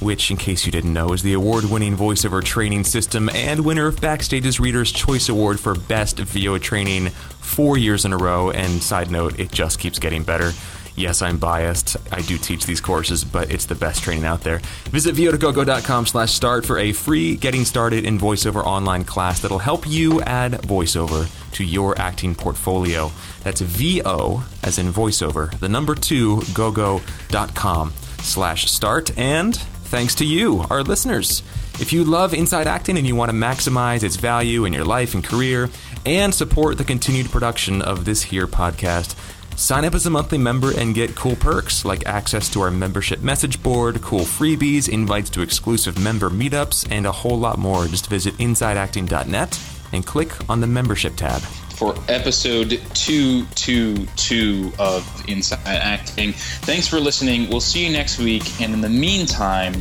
which, 0.00 0.30
in 0.30 0.36
case 0.36 0.66
you 0.66 0.72
didn't 0.72 0.92
know, 0.92 1.12
is 1.12 1.22
the 1.22 1.32
award 1.32 1.64
winning 1.64 1.96
voiceover 1.96 2.42
training 2.42 2.84
system 2.84 3.28
and 3.30 3.64
winner 3.64 3.86
of 3.86 3.96
Backstage's 3.96 4.58
Reader's 4.58 4.92
Choice 4.92 5.28
Award 5.28 5.60
for 5.60 5.74
Best 5.74 6.18
VO 6.18 6.58
Training 6.58 7.08
four 7.08 7.78
years 7.78 8.04
in 8.04 8.12
a 8.12 8.16
row. 8.16 8.50
And 8.50 8.82
side 8.82 9.10
note, 9.10 9.38
it 9.38 9.52
just 9.52 9.78
keeps 9.78 9.98
getting 9.98 10.24
better. 10.24 10.52
Yes, 10.94 11.22
I'm 11.22 11.38
biased. 11.38 11.96
I 12.12 12.20
do 12.20 12.36
teach 12.36 12.66
these 12.66 12.80
courses, 12.80 13.24
but 13.24 13.50
it's 13.50 13.64
the 13.64 13.74
best 13.74 14.02
training 14.02 14.24
out 14.24 14.42
there. 14.42 14.58
Visit 14.90 15.14
vo2gogo.com 15.14 16.06
slash 16.06 16.32
start 16.32 16.66
for 16.66 16.78
a 16.78 16.92
free 16.92 17.36
getting 17.36 17.64
started 17.64 18.04
in 18.04 18.18
voiceover 18.18 18.62
online 18.64 19.04
class 19.04 19.40
that'll 19.40 19.58
help 19.58 19.86
you 19.88 20.20
add 20.22 20.52
voiceover 20.52 21.28
to 21.52 21.64
your 21.64 21.98
acting 21.98 22.34
portfolio. 22.34 23.10
That's 23.42 23.60
VO, 23.62 24.42
as 24.62 24.78
in 24.78 24.92
voiceover, 24.92 25.58
the 25.58 25.68
number 25.68 25.94
two, 25.94 26.42
gogo.com 26.52 27.92
slash 28.18 28.70
start. 28.70 29.16
And 29.18 29.56
thanks 29.56 30.14
to 30.16 30.26
you, 30.26 30.64
our 30.70 30.82
listeners. 30.82 31.42
If 31.80 31.92
you 31.92 32.04
love 32.04 32.34
Inside 32.34 32.66
Acting 32.66 32.98
and 32.98 33.06
you 33.06 33.16
want 33.16 33.30
to 33.30 33.36
maximize 33.36 34.02
its 34.02 34.16
value 34.16 34.66
in 34.66 34.72
your 34.72 34.84
life 34.84 35.14
and 35.14 35.24
career 35.24 35.70
and 36.04 36.34
support 36.34 36.78
the 36.78 36.84
continued 36.84 37.30
production 37.30 37.80
of 37.80 38.04
this 38.04 38.22
here 38.22 38.46
podcast, 38.46 39.16
Sign 39.62 39.84
up 39.84 39.94
as 39.94 40.04
a 40.06 40.10
monthly 40.10 40.38
member 40.38 40.76
and 40.76 40.92
get 40.92 41.14
cool 41.14 41.36
perks 41.36 41.84
like 41.84 42.04
access 42.04 42.48
to 42.48 42.60
our 42.62 42.70
membership 42.72 43.22
message 43.22 43.62
board, 43.62 44.02
cool 44.02 44.22
freebies, 44.22 44.88
invites 44.88 45.30
to 45.30 45.40
exclusive 45.40 46.00
member 46.00 46.28
meetups, 46.30 46.84
and 46.90 47.06
a 47.06 47.12
whole 47.12 47.38
lot 47.38 47.58
more. 47.58 47.86
Just 47.86 48.08
visit 48.08 48.36
InsideActing.net 48.38 49.60
and 49.92 50.04
click 50.04 50.32
on 50.50 50.60
the 50.60 50.66
membership 50.66 51.14
tab. 51.14 51.40
For 51.42 51.94
episode 52.08 52.70
222 52.94 54.72
of 54.80 55.28
Inside 55.28 55.60
Acting. 55.64 56.32
Thanks 56.32 56.88
for 56.88 56.98
listening. 56.98 57.48
We'll 57.48 57.60
see 57.60 57.86
you 57.86 57.92
next 57.92 58.18
week. 58.18 58.60
And 58.60 58.74
in 58.74 58.80
the 58.80 58.88
meantime, 58.90 59.74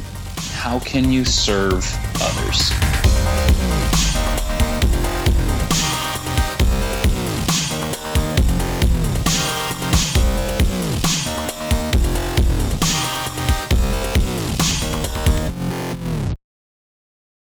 how 0.54 0.78
can 0.78 1.12
you 1.12 1.26
serve 1.26 1.84
others? 2.22 4.11